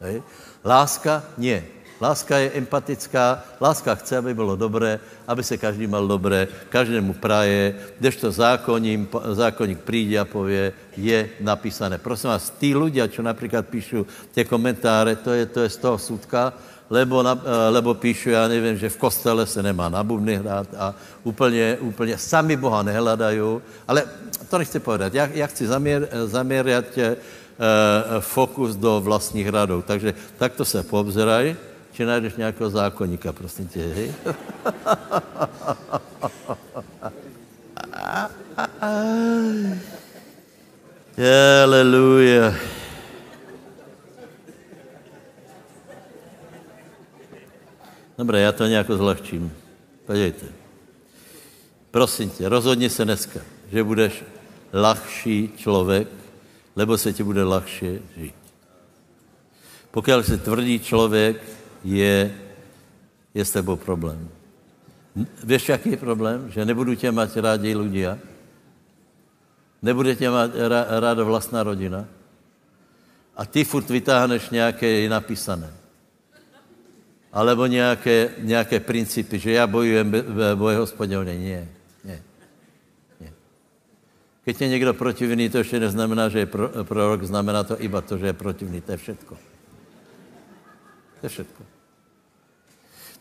Hej. 0.00 0.22
Láska 0.64 1.24
nie. 1.38 1.64
Láska 2.02 2.34
je 2.38 2.58
empatická, 2.58 3.44
láska 3.62 3.94
chce, 3.94 4.16
aby 4.18 4.34
bylo 4.34 4.56
dobré, 4.56 4.98
aby 5.22 5.42
se 5.42 5.54
každý 5.54 5.86
mal 5.86 6.02
dobré, 6.02 6.48
každému 6.68 7.14
praje, 7.14 7.78
kdežto 7.98 8.26
zákonník, 8.32 9.06
zákonník 9.32 9.78
přijde 9.86 10.18
a 10.18 10.24
pově, 10.24 10.72
je 10.96 11.30
napísané. 11.40 12.02
Prosím 12.02 12.34
vás, 12.34 12.50
tí 12.58 12.74
ľudia, 12.74 13.06
čo 13.06 13.22
například 13.22 13.70
píšu 13.70 14.02
tie 14.34 14.42
komentáře, 14.44 15.16
to 15.16 15.30
je, 15.30 15.46
to 15.46 15.60
je 15.62 15.70
z 15.70 15.76
toho 15.78 15.98
súdka, 15.98 16.52
lebo, 16.92 17.22
na, 17.22 17.32
eh, 17.40 17.68
lebo 17.72 17.94
píšu, 17.94 18.30
já 18.30 18.48
nevím, 18.48 18.76
že 18.76 18.88
v 18.92 18.96
kostele 18.96 19.46
se 19.46 19.62
nemá 19.62 19.88
na 19.88 20.04
bubny 20.04 20.36
hrát 20.36 20.68
a 20.76 20.94
úplně, 21.24 21.76
úplně 21.80 22.18
sami 22.18 22.56
Boha 22.56 22.82
nehledají, 22.82 23.40
ale 23.88 24.04
to 24.50 24.58
nechci 24.58 24.76
povedat. 24.80 25.14
Já, 25.14 25.26
já 25.32 25.46
chci 25.46 25.66
zaměr, 25.66 26.08
zaměřit 26.26 26.98
eh, 26.98 27.16
fokus 28.20 28.76
do 28.76 29.00
vlastních 29.00 29.48
radů. 29.48 29.82
Takže 29.86 30.14
takto 30.36 30.64
se 30.64 30.82
poobzeraj 30.82 31.56
či 31.92 32.04
najdeš 32.04 32.34
nějakého 32.36 32.70
zákonníka, 32.70 33.32
prosím 33.32 33.68
tě, 33.68 33.80
hej? 33.80 34.14
Aleluja. 41.62 42.54
Dobré, 48.22 48.40
já 48.40 48.52
to 48.52 48.66
nějak 48.66 48.86
zlehčím. 48.86 49.52
Podívejte. 50.06 50.46
Prosím 51.90 52.30
tě, 52.30 52.48
rozhodni 52.48 52.90
se 52.90 53.04
dneska, 53.04 53.40
že 53.72 53.84
budeš 53.84 54.24
lahší 54.72 55.50
člověk, 55.56 56.08
lebo 56.76 56.98
se 56.98 57.12
ti 57.12 57.22
bude 57.22 57.42
lahše 57.42 57.98
žít. 58.16 58.38
Pokud 59.90 60.22
jsi 60.22 60.38
tvrdý 60.38 60.78
člověk, 60.78 61.42
je, 61.84 62.34
je 63.34 63.44
s 63.44 63.50
tebou 63.50 63.76
problém. 63.76 64.28
Víš, 65.44 65.68
jaký 65.68 65.90
je 65.90 65.96
problém? 65.96 66.50
Že 66.50 66.64
nebudu 66.64 66.94
tě 66.94 67.10
mať 67.10 67.36
rádi 67.42 67.74
ľudia. 67.74 68.22
Nebude 69.82 70.14
tě 70.14 70.30
mať 70.30 70.50
ráda 71.02 71.26
vlastná 71.26 71.62
rodina. 71.66 72.06
A 73.34 73.42
ty 73.46 73.64
furt 73.64 73.90
vytáhneš 73.90 74.50
nějaké 74.50 75.10
napísané. 75.10 75.81
Alebo 77.32 77.66
nějaké, 77.66 78.30
nějaké 78.38 78.80
principy, 78.80 79.38
že 79.38 79.52
já 79.52 79.66
bojujem 79.66 80.12
boje 80.54 80.76
hospodovně. 80.76 81.38
Nie, 81.38 81.68
nie, 82.04 82.22
nie. 83.20 83.32
Keď 84.44 84.60
je 84.60 84.68
někdo 84.68 84.94
protivný, 84.94 85.48
to 85.48 85.58
ještě 85.58 85.80
neznamená, 85.80 86.28
že 86.28 86.38
je 86.38 86.46
prorok, 86.82 87.24
znamená 87.24 87.64
to 87.64 87.80
iba 87.80 88.00
to, 88.00 88.18
že 88.18 88.26
je 88.26 88.32
protivný. 88.32 88.80
To 88.80 88.92
je 88.92 88.96
všetko. 88.96 89.34
To 91.20 91.26
je 91.26 91.28
všetko. 91.28 91.62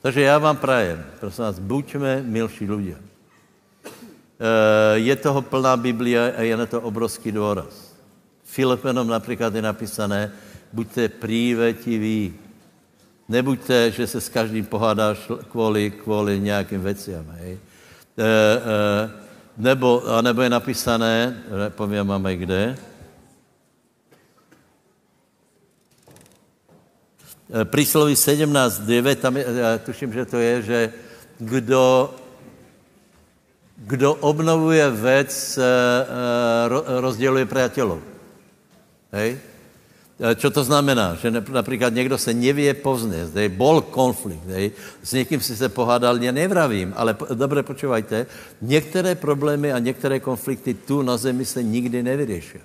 Takže 0.02 0.22
já 0.22 0.38
vám 0.38 0.58
prajem, 0.58 1.06
prosím 1.20 1.44
vás, 1.44 1.60
buďme 1.60 2.26
milší 2.26 2.66
ľudia. 2.66 2.98
E, 2.98 4.98
je 4.98 5.16
toho 5.16 5.42
plná 5.42 5.78
Biblia 5.78 6.34
a 6.36 6.42
je 6.42 6.58
na 6.58 6.66
to 6.66 6.82
obrovský 6.82 7.32
důraz. 7.32 7.94
Filipenom 8.44 9.08
například 9.08 9.56
je 9.56 9.62
napísané, 9.62 10.32
buďte 10.74 11.10
prívetiví. 11.10 12.34
Nebuďte, 13.32 13.92
že 13.92 14.08
se 14.08 14.22
s 14.22 14.30
každým 14.30 14.66
pohádáš 14.66 15.32
kvůli, 15.52 15.92
kvůli 15.92 16.40
nějakým 16.40 16.82
věcem. 16.84 17.24
E, 17.40 17.48
e, 17.48 17.58
nebo, 19.58 20.04
a 20.08 20.22
nebo 20.22 20.42
je 20.42 20.50
napísané, 20.50 21.44
povím, 21.76 22.04
máme 22.04 22.36
kde, 22.36 22.76
Eh, 27.52 27.66
Prísloví 27.66 28.16
17.9, 28.16 29.16
tam 29.16 29.38
je, 29.38 29.46
já 29.56 29.78
tuším, 29.78 30.14
že 30.14 30.26
to 30.26 30.38
je, 30.38 30.62
že 30.62 30.94
kdo, 31.40 32.16
kdo 33.78 34.14
obnovuje 34.14 34.92
věc, 34.92 35.58
eh, 35.58 35.64
eh, 35.64 37.02
rozděluje 37.02 37.46
přátelů. 37.46 38.02
Hej? 39.12 39.40
Čo 40.22 40.54
to 40.54 40.62
znamená? 40.64 41.18
Že 41.18 41.42
například 41.50 41.94
někdo 41.94 42.18
se 42.18 42.34
nevě 42.34 42.74
povzne, 42.74 43.26
zde 43.26 43.50
bol 43.50 43.82
konflikt, 43.82 44.46
hej? 44.54 44.72
s 45.04 45.14
někým 45.14 45.42
si 45.42 45.58
se 45.58 45.70
pohádal, 45.70 46.22
já 46.24 46.32
nevravím, 46.32 46.94
ale 46.96 47.18
dobře 47.34 47.64
počúvajte, 47.64 48.26
některé 48.62 49.16
problémy 49.16 49.74
a 49.74 49.80
některé 49.80 50.20
konflikty 50.20 50.74
tu 50.74 51.02
na 51.02 51.18
zemi 51.18 51.46
se 51.46 51.64
nikdy 51.64 52.04
nevyřeší. 52.04 52.62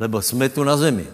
Lebo 0.00 0.22
jsme 0.22 0.48
tu 0.48 0.64
na 0.64 0.76
zemi. 0.76 1.06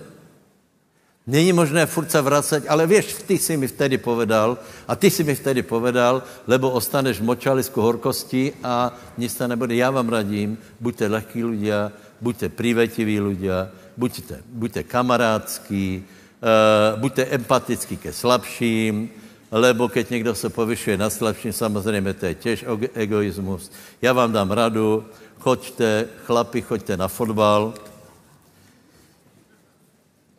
Není 1.27 1.53
možné 1.53 1.87
furt 1.87 2.11
se 2.11 2.21
vracet, 2.23 2.65
ale 2.69 2.87
víš, 2.87 3.15
ty 3.27 3.39
jsi 3.39 3.57
mi 3.57 3.67
vtedy 3.67 3.99
povedal 3.99 4.59
a 4.89 4.97
ty 4.97 5.11
jsi 5.11 5.25
mi 5.25 5.35
vtedy 5.35 5.63
povedal, 5.63 6.23
lebo 6.47 6.71
ostaneš 6.71 7.19
v 7.19 7.31
močalisku 7.31 7.83
horkosti 7.83 8.53
a 8.63 8.95
nic 9.19 9.35
to 9.35 9.49
nebude. 9.49 9.75
Já 9.75 9.91
vám 9.91 10.09
radím, 10.09 10.59
buďte 10.81 11.07
lehký 11.09 11.45
ľudia, 11.45 11.91
buďte 12.23 12.49
privetiví 12.49 13.19
ľudia, 13.19 13.71
buďte, 13.97 14.43
buďte 14.47 14.83
kamarádský, 14.83 16.05
uh, 16.05 17.01
buďte 17.01 17.25
empatický 17.25 17.97
ke 17.97 18.13
slabším, 18.13 19.11
lebo 19.51 19.89
keď 19.89 20.11
někdo 20.11 20.35
se 20.35 20.49
povyšuje 20.49 20.97
na 20.97 21.11
slabším, 21.11 21.53
samozřejmě 21.53 22.15
to 22.15 22.27
je 22.27 22.35
těž 22.35 22.65
egoismus. 22.95 23.71
Já 24.03 24.13
vám 24.13 24.33
dám 24.33 24.51
radu, 24.51 25.05
choďte, 25.39 26.09
chlapi, 26.27 26.63
choďte 26.63 26.97
na 26.97 27.09
fotbal, 27.09 27.75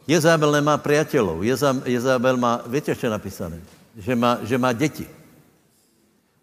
Jezabel 0.08 0.56
nemá 0.56 0.80
priateľov. 0.80 1.44
Jezabel 1.84 2.40
má, 2.40 2.64
víte, 2.64 2.96
je 2.96 3.12
napísané? 3.12 3.60
Že 4.00 4.16
má, 4.16 4.40
že 4.40 4.56
má 4.56 4.72
děti. 4.72 5.04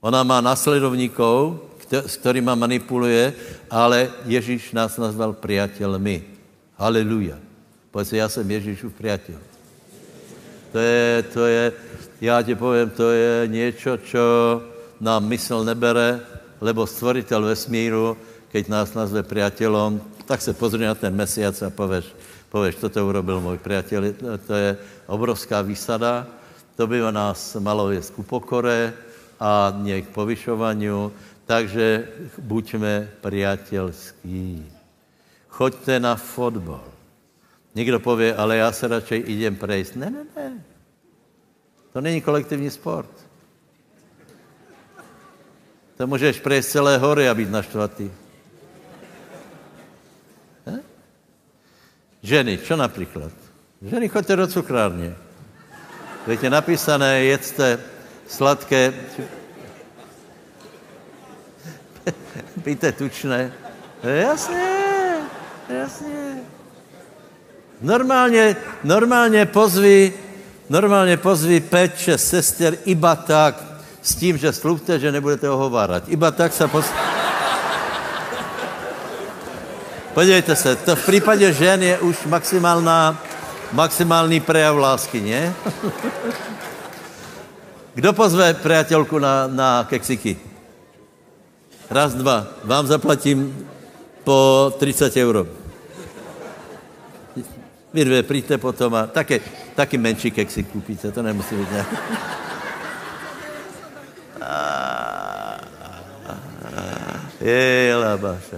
Ona 0.04 0.20
má 0.20 0.44
nasledovníkov, 0.44 1.64
s 1.88 2.20
kterými 2.20 2.52
manipuluje, 2.52 3.32
ale 3.72 4.12
Ježíš 4.28 4.76
nás 4.76 5.00
nazval 5.00 5.32
priateľmi. 5.32 6.33
Haleluja. 6.74 7.38
Povedz 7.90 8.12
já 8.12 8.28
jsem 8.28 8.50
Ježíšův 8.50 8.92
priateľ. 8.98 9.38
To 10.74 10.78
je, 10.78 11.22
to 11.22 11.46
je, 11.46 11.72
já 12.20 12.42
ti 12.42 12.54
povím, 12.54 12.90
to 12.90 13.10
je 13.10 13.46
něco, 13.46 13.96
čo 13.96 14.24
nám 15.00 15.22
mysl 15.30 15.64
nebere, 15.64 16.20
lebo 16.60 16.86
stvoritel 16.86 17.46
vesmíru, 17.46 18.18
keď 18.50 18.68
nás 18.68 18.94
nazve 18.94 19.22
priateľom, 19.22 20.02
tak 20.26 20.42
se 20.42 20.50
pozri 20.50 20.82
na 20.82 20.94
ten 20.98 21.14
mesiac 21.14 21.54
a 21.62 21.70
pověš, 21.70 22.10
pověš, 22.50 22.74
toto 22.74 23.06
urobil 23.06 23.40
můj 23.40 23.58
priateľ, 23.62 24.02
to 24.46 24.54
je 24.54 24.76
obrovská 25.06 25.62
výsada, 25.62 26.26
to 26.74 26.86
by 26.90 26.98
nás 27.14 27.54
malo 27.62 27.86
viesť 27.86 28.18
ku 28.18 28.22
pokore 28.26 28.90
a 29.38 29.70
nie 29.78 30.02
k 30.02 30.10
povyšovaniu, 30.10 31.14
takže 31.46 32.10
buďme 32.42 33.22
priateľský. 33.22 34.73
Choďte 35.54 36.00
na 36.00 36.16
fotbal. 36.16 36.84
Někdo 37.74 38.00
pově, 38.00 38.36
ale 38.36 38.56
já 38.56 38.72
se 38.72 38.88
radšej 38.88 39.24
idem 39.26 39.56
prejsť. 39.56 39.94
Ne, 39.94 40.10
ne, 40.10 40.24
ne. 40.36 40.64
To 41.92 42.00
není 42.00 42.20
kolektivní 42.20 42.70
sport. 42.70 43.10
To 45.96 46.06
můžeš 46.06 46.40
prejsť 46.40 46.70
celé 46.70 46.98
hory 46.98 47.28
a 47.28 47.34
být 47.34 47.50
naštvatý. 47.50 48.10
Ženy, 52.22 52.58
čo 52.58 52.76
například? 52.76 53.32
Ženy, 53.82 54.08
choďte 54.08 54.36
do 54.36 54.46
cukrárně. 54.46 55.14
Víte, 56.26 56.50
napísané, 56.50 57.24
jedzte 57.24 57.78
sladké, 58.26 58.92
pijte 62.64 62.92
tučné. 62.92 63.52
Jasně, 64.02 64.83
jasně. 65.68 66.40
Normálně, 67.80 68.56
normálně 68.84 69.46
pozví, 69.46 70.12
normálně 70.68 71.16
pozví 71.16 71.60
pět, 71.60 71.98
šest 71.98 72.28
sester 72.28 72.76
iba 72.84 73.16
tak, 73.16 73.62
s 74.02 74.14
tím, 74.14 74.38
že 74.38 74.52
slupte, 74.52 74.98
že 74.98 75.12
nebudete 75.12 75.50
ohovárat. 75.50 76.08
Iba 76.08 76.30
tak 76.30 76.52
se 76.52 76.68
pos... 76.68 76.86
Podívejte 80.14 80.56
se, 80.56 80.76
to 80.76 80.96
v 80.96 81.06
případě 81.06 81.52
žen 81.52 81.82
je 81.82 81.98
už 81.98 82.24
maximálna, 82.26 83.18
maximální 83.72 84.40
prejav 84.40 84.76
lásky, 84.76 85.20
ne? 85.20 85.54
Kdo 87.94 88.12
pozve 88.12 88.54
přátelku 88.54 89.18
na, 89.18 89.46
na 89.46 89.86
keksiky? 89.90 90.36
Raz, 91.90 92.14
dva. 92.14 92.46
Vám 92.64 92.86
zaplatím 92.86 93.68
po 94.24 94.72
30 94.78 95.16
euro. 95.16 95.46
Vy 97.94 98.04
dvě 98.04 98.22
přijďte 98.22 98.58
potom 98.58 98.94
a 98.94 99.06
taky, 99.06 99.40
taky 99.74 99.98
menší 99.98 100.30
keksy 100.30 100.62
koupíte, 100.62 101.12
to 101.12 101.22
nemusí 101.22 101.56
být 101.56 101.70
nějak. 101.70 101.88
Je, 107.40 107.96
labaša, 107.96 108.56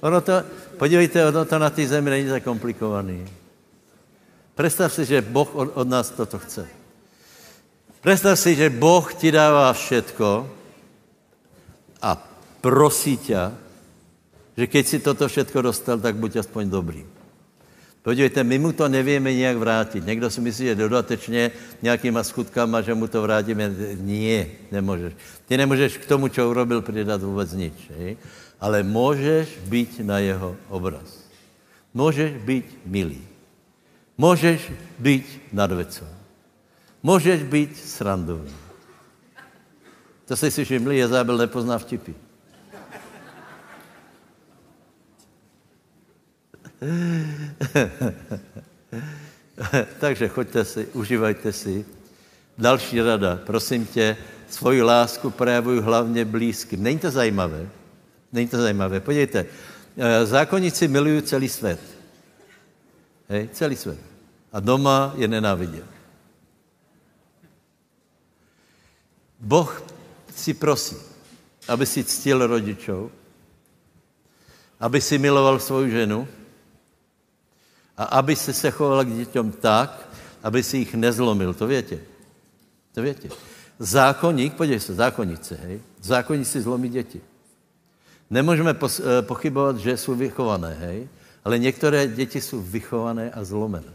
Ono 0.00 0.20
to, 0.20 0.32
podívejte, 0.76 1.28
ono 1.28 1.44
to 1.44 1.58
na 1.58 1.70
té 1.70 1.86
zemi 1.86 2.10
není 2.10 2.28
tak 2.28 2.42
komplikovaný. 2.42 3.28
Představ 4.54 4.92
si, 4.92 5.04
že 5.04 5.22
Boh 5.22 5.54
od, 5.54 5.68
od 5.74 5.88
nás 5.88 6.10
toto 6.10 6.38
chce. 6.38 6.68
Představ 8.00 8.38
si, 8.38 8.54
že 8.54 8.70
Boh 8.70 9.14
ti 9.14 9.32
dává 9.32 9.72
všetko 9.72 10.50
a 12.02 12.28
prosí 12.60 13.16
tě, 13.16 13.50
že 14.56 14.66
keď 14.66 14.84
si 14.86 14.98
toto 15.02 15.28
všetko 15.28 15.62
dostal, 15.62 15.98
tak 15.98 16.14
buď 16.16 16.46
aspoň 16.46 16.70
dobrý. 16.70 17.02
Podívejte, 18.04 18.44
my 18.44 18.58
mu 18.58 18.72
to 18.72 18.88
nevíme 18.88 19.32
nějak 19.32 19.56
vrátit. 19.56 20.06
Někdo 20.06 20.30
si 20.30 20.40
myslí, 20.40 20.64
že 20.64 20.74
dodatečně 20.74 21.50
nějakýma 21.82 22.20
skutkama, 22.20 22.84
že 22.84 22.94
mu 22.94 23.08
to 23.08 23.22
vrátíme. 23.22 23.72
Nie, 23.96 24.46
nemůžeš. 24.72 25.12
Ty 25.48 25.56
nemůžeš 25.56 25.96
k 25.96 26.06
tomu, 26.06 26.28
čo 26.28 26.50
urobil, 26.50 26.82
přidat 26.82 27.22
vůbec 27.22 27.52
nič. 27.52 27.72
Hej? 27.96 28.16
Ale 28.60 28.82
můžeš 28.82 29.48
být 29.66 30.00
na 30.04 30.18
jeho 30.18 30.56
obraz. 30.68 31.24
Můžeš 31.94 32.32
být 32.44 32.78
milý. 32.86 33.24
Můžeš 34.18 34.72
být 34.98 35.26
nadvecou. 35.52 36.06
Můžeš 37.02 37.42
být 37.42 37.76
srandový. 37.76 38.52
To 40.24 40.36
si 40.36 40.50
si 40.50 40.64
všimli, 40.64 40.96
Jezábel 40.96 41.36
nepozná 41.36 41.78
vtipy. 41.78 42.12
Takže 50.00 50.28
choďte 50.28 50.64
si, 50.64 50.86
užívajte 50.86 51.52
si. 51.52 51.84
Další 52.58 53.00
rada, 53.00 53.40
prosím 53.46 53.86
tě, 53.86 54.16
svoji 54.48 54.82
lásku 54.82 55.30
projevuj 55.30 55.80
hlavně 55.80 56.24
blízkým. 56.24 56.82
Není 56.82 56.98
to 56.98 57.10
zajímavé? 57.10 57.68
Není 58.32 58.48
to 58.48 58.62
zajímavé. 58.62 59.00
Podívejte, 59.00 59.46
eh, 59.96 60.26
zákonníci 60.26 60.88
milují 60.88 61.22
celý 61.22 61.48
svět. 61.48 61.80
Hej, 63.28 63.48
celý 63.52 63.76
svět. 63.76 63.98
A 64.52 64.60
doma 64.60 65.14
je 65.16 65.28
nenávidět. 65.28 65.84
Boh 69.40 69.82
si 70.36 70.54
prosí, 70.54 70.96
aby 71.68 71.86
si 71.86 72.04
ctil 72.04 72.46
rodičov, 72.46 73.10
aby 74.80 75.00
si 75.00 75.18
miloval 75.18 75.60
svou 75.60 75.88
ženu, 75.88 76.28
a 77.96 78.04
aby 78.04 78.36
se 78.36 78.52
se 78.52 78.70
choval 78.70 79.04
k 79.04 79.16
dětem 79.16 79.52
tak, 79.52 80.08
aby 80.42 80.62
si 80.62 80.76
jich 80.76 80.94
nezlomil. 80.94 81.54
To 81.54 81.66
větě. 81.66 81.98
To 82.94 83.02
větě. 83.02 83.28
Zákonník, 83.78 84.54
podívej 84.54 84.80
se, 84.80 84.94
zákonnice, 84.94 85.58
hej. 85.62 85.80
Zákonníci 86.02 86.62
zlomí 86.62 86.88
děti. 86.88 87.20
Nemůžeme 88.30 88.74
eh, 88.74 89.22
pochybovat, 89.22 89.76
že 89.78 89.96
jsou 89.96 90.14
vychované, 90.14 90.76
hej. 90.80 91.08
Ale 91.44 91.58
některé 91.58 92.06
děti 92.06 92.40
jsou 92.40 92.62
vychované 92.62 93.30
a 93.30 93.44
zlomené. 93.44 93.92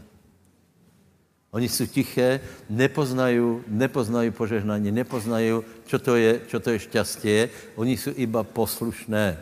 Oni 1.50 1.68
jsou 1.68 1.86
tiché, 1.86 2.40
nepoznají, 2.70 3.40
nepoznají 3.66 4.30
požehnání, 4.30 4.92
nepoznají, 4.92 5.50
čo 5.86 5.98
to 5.98 6.16
je, 6.16 6.40
čo 6.46 6.60
to 6.60 6.70
je 6.70 6.78
šťastie. 6.78 7.50
Oni 7.74 7.96
jsou 7.96 8.12
iba 8.14 8.44
poslušné. 8.46 9.38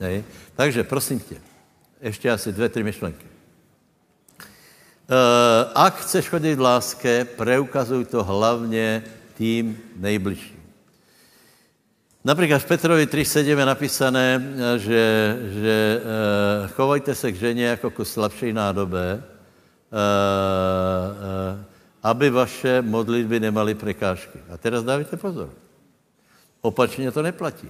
Hej. 0.00 0.24
Takže 0.56 0.84
prosím 0.84 1.20
tě, 1.20 1.36
ještě 2.00 2.30
asi 2.30 2.52
dvě, 2.52 2.68
tři 2.68 2.82
myšlenky. 2.82 3.29
Eh, 5.10 5.66
ak 5.74 6.06
chceš 6.06 6.30
chodit 6.30 6.54
v 6.54 6.62
láske, 6.62 7.24
preukazuj 7.24 8.04
to 8.14 8.22
hlavně 8.24 9.02
tým 9.34 9.78
nejbližším. 9.96 10.62
Například 12.24 12.58
v 12.58 12.66
Petrovi 12.66 13.06
3.7 13.06 13.58
je 13.58 13.66
napísané, 13.66 14.38
eh, 14.38 14.78
že, 14.78 15.02
že 15.50 16.00
uh, 16.00 16.70
chovajte 16.70 17.14
se 17.14 17.32
k 17.32 17.36
ženě 17.36 17.64
jako 17.64 17.90
ku 17.90 18.04
slabší 18.04 18.52
nádobe, 18.52 19.18
uh, 19.18 19.26
aby 22.02 22.30
vaše 22.30 22.82
modlitby 22.82 23.40
nemaly 23.40 23.74
prekážky. 23.74 24.38
A 24.46 24.56
teraz 24.56 24.84
dávajte 24.84 25.16
pozor. 25.16 25.50
Opačně 26.60 27.10
to 27.10 27.22
neplatí. 27.22 27.68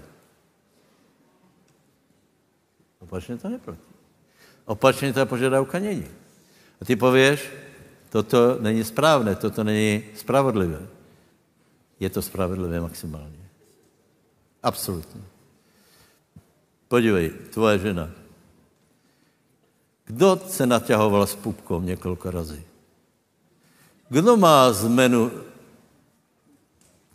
Opačně 3.01 3.37
to 3.37 3.49
neplatí. 3.49 3.93
Opačně 4.65 5.13
ta 5.13 5.25
požadavka 5.25 5.79
není. 5.79 6.20
A 6.81 6.85
ty 6.85 6.97
pověš, 6.97 7.51
toto 8.09 8.59
není 8.61 8.85
správné, 8.85 9.35
toto 9.35 9.65
není 9.65 10.05
spravodlivé. 10.17 10.87
Je 12.01 12.11
to 12.11 12.23
spravedlivé 12.23 12.81
maximálně. 12.81 13.49
Absolutně. 14.63 15.21
Podívej, 16.89 17.31
tvoje 17.31 17.79
žena. 17.79 18.11
Kdo 20.05 20.41
se 20.49 20.67
naťahoval 20.67 21.27
s 21.27 21.35
pupkou 21.35 21.81
několik 21.81 22.25
razy? 22.25 22.65
Kdo 24.09 24.37
má 24.37 24.73
zmenu 24.73 25.31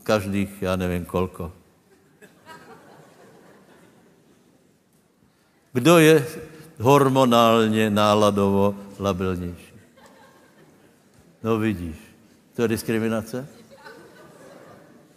každých, 0.03 0.61
já 0.61 0.75
nevím 0.75 1.05
kolko? 1.05 1.51
Kdo 5.73 5.97
je 5.97 6.27
hormonálně, 6.79 7.89
náladovo 7.89 8.84
labilnější. 8.99 9.73
No 11.43 11.57
vidíš, 11.57 11.95
to 12.55 12.61
je 12.61 12.67
diskriminace? 12.67 13.47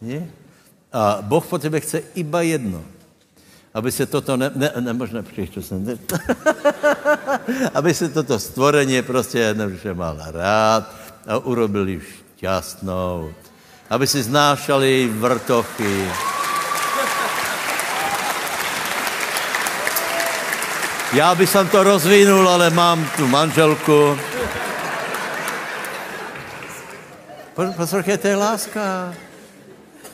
Ne? 0.01 0.31
A 0.93 1.19
Boh 1.23 1.47
po 1.47 1.59
tebe 1.59 1.81
chce 1.81 2.03
iba 2.15 2.43
jedno. 2.43 2.85
Aby 3.75 3.93
se 3.93 4.07
toto, 4.07 4.37
ne, 4.37 4.51
ne, 4.55 4.73
nemožné 4.81 5.23
příště 5.23 5.63
jsem, 5.63 5.85
ne, 5.85 5.99
aby 7.75 7.95
se 7.95 8.09
toto 8.09 8.39
stvorení 8.39 9.03
prostě 9.03 9.39
jednoduše 9.39 9.95
mal 9.95 10.19
rád 10.27 10.95
a 11.27 11.39
urobil 11.39 11.89
ji 11.89 12.01
šťastnou. 12.37 13.33
Aby 13.91 14.07
si 14.07 14.23
znášali 14.23 15.11
vrtochy, 15.13 16.09
Já 21.13 21.35
bych 21.35 21.49
jsem 21.49 21.69
to 21.69 21.83
rozvinul, 21.83 22.49
ale 22.49 22.71
mám 22.71 23.09
tu 23.17 23.29
manželku. 23.29 24.19
Poslouchejte, 27.77 28.37
láska. 28.37 29.15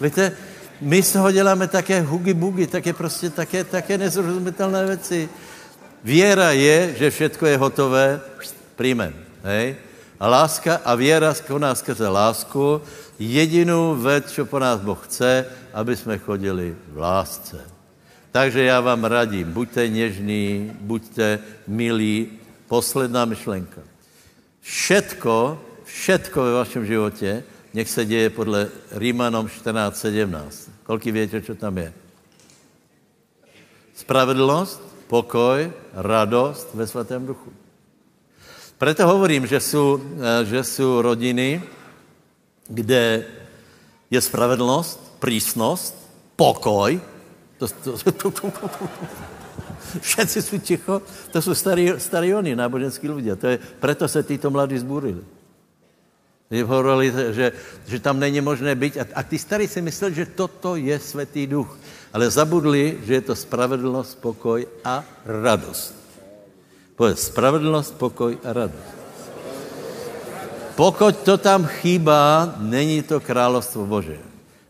Víte, 0.01 0.33
my 0.81 1.03
z 1.03 1.13
toho 1.13 1.33
děláme 1.33 1.69
také 1.69 2.03
hugy-bugy, 2.03 2.67
také 2.67 2.93
prostě 2.93 3.31
také, 3.31 3.65
také 3.65 3.99
nezrozumitelné 3.99 4.87
věci. 4.87 5.29
Věra 6.05 6.51
je, 6.51 6.95
že 6.99 7.11
všechno 7.11 7.49
je 7.49 7.59
hotové, 7.59 8.21
přijmem. 8.77 9.15
Hej? 9.43 9.77
A 10.21 10.29
láska 10.29 10.81
a 10.85 10.95
věra 10.95 11.35
koná 11.47 11.75
skrze 11.75 12.09
lásku 12.09 12.83
jedinou 13.19 13.95
věc, 13.95 14.33
co 14.33 14.47
po 14.47 14.59
nás 14.59 14.81
Boh 14.81 15.05
chce, 15.05 15.47
aby 15.75 15.97
jsme 15.97 16.19
chodili 16.19 16.77
v 16.93 16.99
lásce. 16.99 17.74
Takže 18.35 18.63
já 18.63 18.81
vám 18.81 19.05
radím, 19.05 19.53
buďte 19.53 19.89
něžní, 19.89 20.73
buďte 20.81 21.39
milí. 21.67 22.29
Posledná 22.69 23.25
myšlenka. 23.25 23.81
Všetko, 24.61 25.63
všetko 25.85 26.43
ve 26.43 26.53
vašem 26.53 26.87
životě, 26.87 27.45
nech 27.75 27.91
se 27.91 28.05
děje 28.05 28.31
podle 28.31 28.69
Rímanom 28.91 29.47
14.17. 29.47 30.71
Kolik 30.83 31.05
větě, 31.05 31.43
co 31.43 31.55
tam 31.55 31.79
je? 31.79 31.93
Spravedlnost, 33.95 34.83
pokoj, 35.07 35.73
radost 35.93 36.75
ve 36.75 36.87
svatém 36.87 37.27
duchu. 37.27 37.53
Preto 38.79 39.07
hovorím, 39.07 39.47
že 39.47 39.61
jsou, 39.61 40.01
eh, 40.19 40.45
že 40.45 40.65
jsou 40.65 41.03
rodiny, 41.03 41.63
kde 42.67 43.25
je 44.11 44.21
spravedlnost, 44.21 45.23
prísnost, 45.23 45.95
pokoj. 46.37 47.14
To, 47.59 47.69
to, 47.69 47.99
to, 47.99 48.13
to, 48.13 48.31
to, 48.31 48.69
to. 48.69 48.89
Všetci 50.01 50.43
jsou 50.43 50.59
ticho, 50.59 51.03
to 51.31 51.43
jsou 51.43 51.55
starí, 51.55 51.93
starí 51.99 52.35
oni, 52.35 52.57
náboženský 52.57 53.09
lidé. 53.09 53.37
To 53.37 53.47
je, 53.47 53.59
preto 53.81 54.09
se 54.09 54.23
títo 54.23 54.51
mladí 54.51 54.79
zbúrili. 54.79 55.23
Že 56.51 56.65
hovorili, 56.65 57.07
že, 57.33 57.53
že 57.87 57.99
tam 58.01 58.21
není 58.21 58.41
možné 58.41 58.75
být. 58.75 58.97
A, 58.97 59.05
a 59.15 59.21
ty 59.23 59.39
starí 59.39 59.69
si 59.69 59.83
mysleli, 59.83 60.15
že 60.15 60.27
toto 60.27 60.77
je 60.77 60.99
svatý 60.99 61.47
duch. 61.47 61.79
Ale 62.13 62.31
zabudli, 62.31 63.01
že 63.03 63.15
je 63.15 63.25
to 63.33 63.35
spravedlnost, 63.35 64.19
pokoj 64.21 64.67
a 64.85 65.03
radost. 65.27 65.95
Povedz, 66.95 67.27
spravedlnost, 67.27 67.95
pokoj 67.99 68.39
a 68.45 68.53
radost. 68.53 68.95
Pokud 70.75 71.17
to 71.17 71.39
tam 71.39 71.67
chýbá, 71.67 72.55
není 72.59 73.03
to 73.03 73.21
královstvo 73.21 73.87
Bože. 73.87 74.19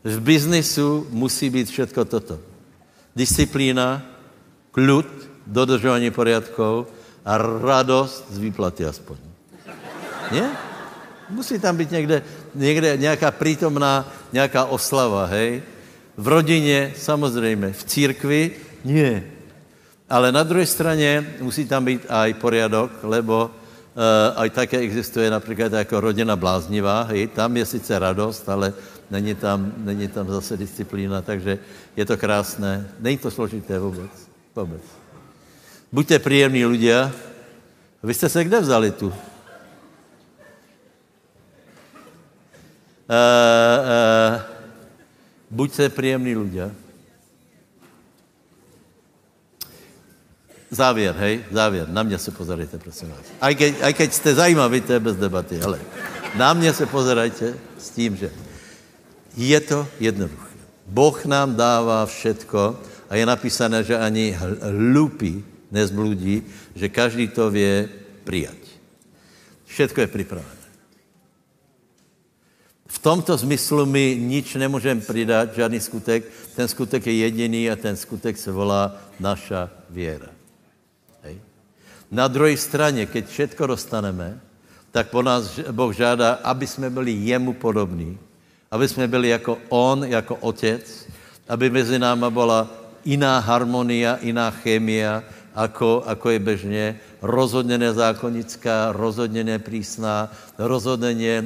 V 0.05 0.21
biznisu 0.21 1.07
musí 1.11 1.51
být 1.51 1.69
všetko 1.69 2.05
toto. 2.05 2.54
Disciplína, 3.17 4.03
klid, 4.71 5.07
dodržování 5.47 6.11
poriadkov 6.11 6.87
a 7.25 7.39
radost 7.39 8.27
z 8.31 8.39
výplaty 8.39 8.85
aspoň. 8.85 9.17
Nie? 10.33 10.51
Musí 11.31 11.59
tam 11.59 11.77
být 11.77 11.91
někde, 11.91 12.23
někde 12.55 12.97
nějaká 12.97 13.31
prítomná, 13.31 14.09
nějaká 14.33 14.65
oslava, 14.65 15.27
hej? 15.27 15.63
V 16.17 16.29
rodině, 16.29 16.93
samozřejmě, 16.97 17.73
v 17.73 17.85
církvi, 17.85 18.51
nie. 18.85 19.23
Ale 20.09 20.33
na 20.33 20.43
druhé 20.43 20.67
straně 20.67 21.35
musí 21.41 21.65
tam 21.65 21.85
být 21.85 22.07
aj 22.09 22.35
poriadok, 22.35 22.91
lebo 23.03 23.51
uh, 23.51 24.41
aj 24.41 24.51
také 24.51 24.79
existuje 24.79 25.31
například 25.31 25.73
jako 25.73 26.01
rodina 26.01 26.37
bláznivá, 26.37 27.03
hej? 27.03 27.27
tam 27.27 27.57
je 27.57 27.67
sice 27.67 27.99
radost, 27.99 28.49
ale 28.49 28.73
není 29.11 29.35
tam, 29.35 29.73
není 29.77 30.09
tam 30.09 30.29
zase 30.29 30.57
disciplína, 30.57 31.23
takže 31.23 31.59
je 31.97 32.05
to 32.05 32.17
krásné. 32.17 32.89
Není 33.01 33.19
to 33.19 33.31
složité 33.31 33.79
vůbec. 33.79 34.11
vůbec. 34.57 34.83
Buďte 35.93 36.19
příjemní 36.19 36.65
ľudia. 36.67 37.11
Vy 38.03 38.15
jste 38.15 38.29
se 38.29 38.45
kde 38.45 38.61
vzali 38.61 38.91
tu? 38.91 39.07
Uh, 39.07 39.15
uh, 43.15 44.41
buďte 45.51 45.89
příjemní 45.89 46.37
ľudia. 46.37 46.71
Závěr, 50.75 51.15
hej, 51.15 51.45
závěr. 51.51 51.89
Na 51.89 52.03
mě 52.03 52.19
se 52.19 52.31
pozerajte, 52.31 52.79
prosím 52.79 53.09
vás. 53.15 53.23
Aj 53.41 53.55
keď, 53.55 53.73
aj 53.83 53.93
keď 53.95 54.09
jste 54.13 54.31
zajímaví, 54.35 54.81
to 54.81 54.93
je 54.93 55.01
bez 55.01 55.17
debaty, 55.17 55.63
ale 55.63 55.79
na 56.35 56.51
mě 56.55 56.75
se 56.75 56.87
pozerajte 56.87 57.55
s 57.79 57.91
tím, 57.91 58.17
že 58.17 58.31
je 59.37 59.61
to 59.61 59.87
jednoduché. 60.01 60.55
Boh 60.87 61.17
nám 61.25 61.57
dává 61.57 62.07
všetko 62.07 62.79
a 63.09 63.17
je 63.17 63.25
napísané, 63.27 63.85
že 63.85 63.99
ani 63.99 64.37
hlupí 64.61 65.45
nezbludí, 65.73 66.43
že 66.75 66.89
každý 66.89 67.29
to 67.29 67.51
vě 67.51 67.89
přijat. 68.25 68.61
Všetko 69.67 70.01
je 70.01 70.07
připravené. 70.07 70.65
V 72.87 72.99
tomto 72.99 73.39
smyslu 73.39 73.87
my 73.87 74.17
nič 74.21 74.55
nemůžeme 74.55 75.01
přidat, 75.01 75.55
žádný 75.55 75.81
skutek. 75.81 76.25
Ten 76.55 76.69
skutek 76.69 77.07
je 77.07 77.13
jediný 77.27 77.71
a 77.71 77.77
ten 77.77 77.97
skutek 77.97 78.39
se 78.39 78.53
volá 78.53 78.97
naša 79.21 79.71
věra. 79.91 80.31
Hej. 81.23 81.41
Na 82.11 82.29
druhé 82.29 82.57
straně, 82.57 83.07
keď 83.07 83.27
všetko 83.27 83.67
dostaneme, 83.67 84.41
tak 84.95 85.11
po 85.11 85.23
nás 85.23 85.59
Boh 85.75 85.91
žádá, 85.91 86.39
aby 86.47 86.67
jsme 86.67 86.91
byli 86.91 87.13
jemu 87.13 87.53
podobní, 87.53 88.19
aby 88.75 88.89
jsme 88.89 89.09
byli 89.09 89.29
jako 89.29 89.59
on, 89.69 90.05
jako 90.05 90.35
otec, 90.35 91.07
aby 91.49 91.71
mezi 91.71 91.99
náma 91.99 92.31
byla 92.31 92.67
iná 93.07 93.39
harmonia, 93.39 94.19
iná 94.19 94.51
chémia, 94.51 95.23
ako, 95.55 96.03
ako 96.07 96.31
je 96.31 96.39
bežně, 96.39 96.87
rozhodně 97.23 97.79
nezákonnická, 97.79 98.91
rozhodně 98.91 99.45
neprísná, 99.45 100.27
rozhodně 100.59 101.15
ne, 101.15 101.43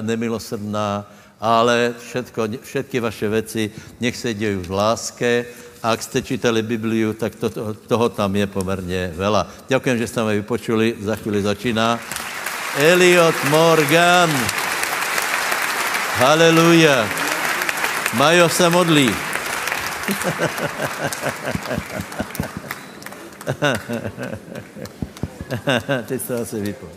nemilosrdná, 0.00 1.04
ale 1.40 1.94
všetko, 2.00 2.42
všetky 2.62 3.00
vaše 3.00 3.28
věci 3.28 3.70
nech 4.00 4.16
se 4.16 4.34
dějí 4.34 4.56
v 4.56 4.70
láske 4.70 5.44
a 5.82 5.92
ak 5.92 6.02
jste 6.02 6.22
čítali 6.22 6.62
Bibliu, 6.62 7.12
tak 7.12 7.34
to, 7.34 7.50
to, 7.50 7.74
toho 7.74 8.08
tam 8.08 8.36
je 8.36 8.46
poměrně 8.46 9.12
vela. 9.16 9.46
Děkujem, 9.68 9.98
že 9.98 10.06
jste 10.06 10.24
mě 10.24 10.34
vypočuli, 10.34 10.96
za 11.00 11.16
chvíli 11.16 11.42
začíná. 11.42 12.00
Eliot 12.78 13.34
Morgan. 13.50 14.32
Haleluja. 16.18 17.08
Majo 18.12 18.48
se 18.48 18.70
modlí. 18.70 19.08
Teď 26.06 26.26
se 26.26 26.40
asi 26.40 26.60
vypol. 26.60 26.88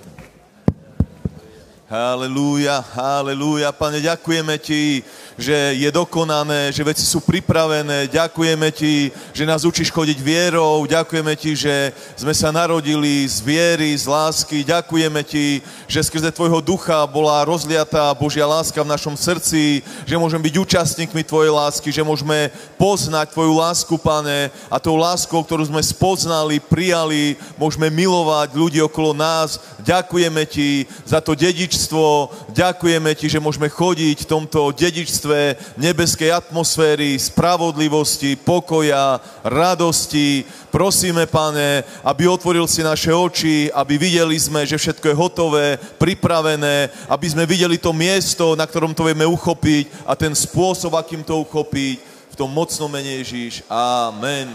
Halelúja, 1.85 2.81
halelúja. 2.81 3.69
Pane, 3.71 4.01
ďakujeme 4.01 4.57
Ti, 4.57 5.03
že 5.35 5.75
je 5.75 5.89
dokonané, 5.91 6.71
že 6.71 6.83
veci 6.83 7.03
sú 7.03 7.19
pripravené. 7.19 8.07
Ďakujeme 8.07 8.71
Ti, 8.71 9.11
že 9.35 9.43
nás 9.43 9.67
učíš 9.67 9.91
chodiť 9.91 10.15
vierou. 10.23 10.87
Ďakujeme 10.87 11.35
Ti, 11.35 11.51
že 11.55 11.75
sme 12.15 12.31
sa 12.31 12.55
narodili 12.55 13.27
z 13.27 13.43
viery, 13.43 13.91
z 13.91 14.07
lásky. 14.07 14.63
Ďakujeme 14.63 15.21
Ti, 15.27 15.59
že 15.91 16.07
skrze 16.07 16.31
Tvojho 16.31 16.63
ducha 16.63 17.03
bola 17.03 17.43
rozliatá 17.43 18.15
Božia 18.15 18.47
láska 18.47 18.79
v 18.79 18.91
našom 18.95 19.19
srdci, 19.19 19.83
že 20.07 20.15
môžeme 20.15 20.47
byť 20.47 20.55
účastníkmi 20.55 21.21
Tvojej 21.27 21.51
lásky, 21.51 21.91
že 21.91 21.99
môžeme 21.99 22.47
poznať 22.79 23.35
Tvoju 23.35 23.59
lásku, 23.59 23.93
Pane, 23.99 24.47
a 24.71 24.79
tou 24.79 24.95
láskou, 24.95 25.43
ktorú 25.43 25.67
sme 25.67 25.83
spoznali, 25.83 26.63
prijali, 26.63 27.35
môžeme 27.59 27.91
milovať 27.91 28.55
ľudí 28.55 28.79
okolo 28.79 29.11
nás. 29.11 29.59
Ďakujeme 29.83 30.47
Ti 30.47 30.87
za 31.03 31.19
to 31.19 31.35
dedičstvo. 31.35 32.31
Ďakujeme 32.55 33.11
Ti, 33.11 33.27
že 33.27 33.43
môžeme 33.43 33.67
chodiť 33.67 34.23
v 34.23 34.29
tomto 34.31 34.71
dedičstve 34.71 35.24
tajomstve 35.25 35.57
nebeskej 35.77 36.31
atmosféry, 36.31 37.17
spravodlivosti, 37.19 38.37
pokoja, 38.37 39.19
radosti. 39.43 40.45
Prosíme, 40.71 41.25
pane, 41.25 41.83
aby 42.03 42.27
otvoril 42.27 42.67
si 42.67 42.83
naše 42.83 43.09
oči, 43.09 43.71
aby 43.73 43.97
videli 43.97 44.37
sme, 44.37 44.65
že 44.65 44.77
všetko 44.77 45.09
je 45.09 45.15
hotové, 45.17 45.67
pripravené, 45.97 46.89
aby 47.09 47.27
sme 47.29 47.49
videli 47.49 47.77
to 47.81 47.93
miesto, 47.93 48.53
na 48.53 48.67
ktorom 48.67 48.93
to 48.93 49.07
vieme 49.07 49.25
uchopiť 49.25 50.05
a 50.05 50.13
ten 50.13 50.35
spôsob, 50.35 50.93
akým 50.93 51.23
to 51.25 51.41
uchopiť. 51.41 52.13
V 52.35 52.39
tom 52.43 52.51
mocno 52.51 52.91
mene 52.91 53.23
Ježíš. 53.23 53.63
Amen. 53.71 54.51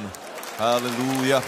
Hallelujah. 0.60 1.40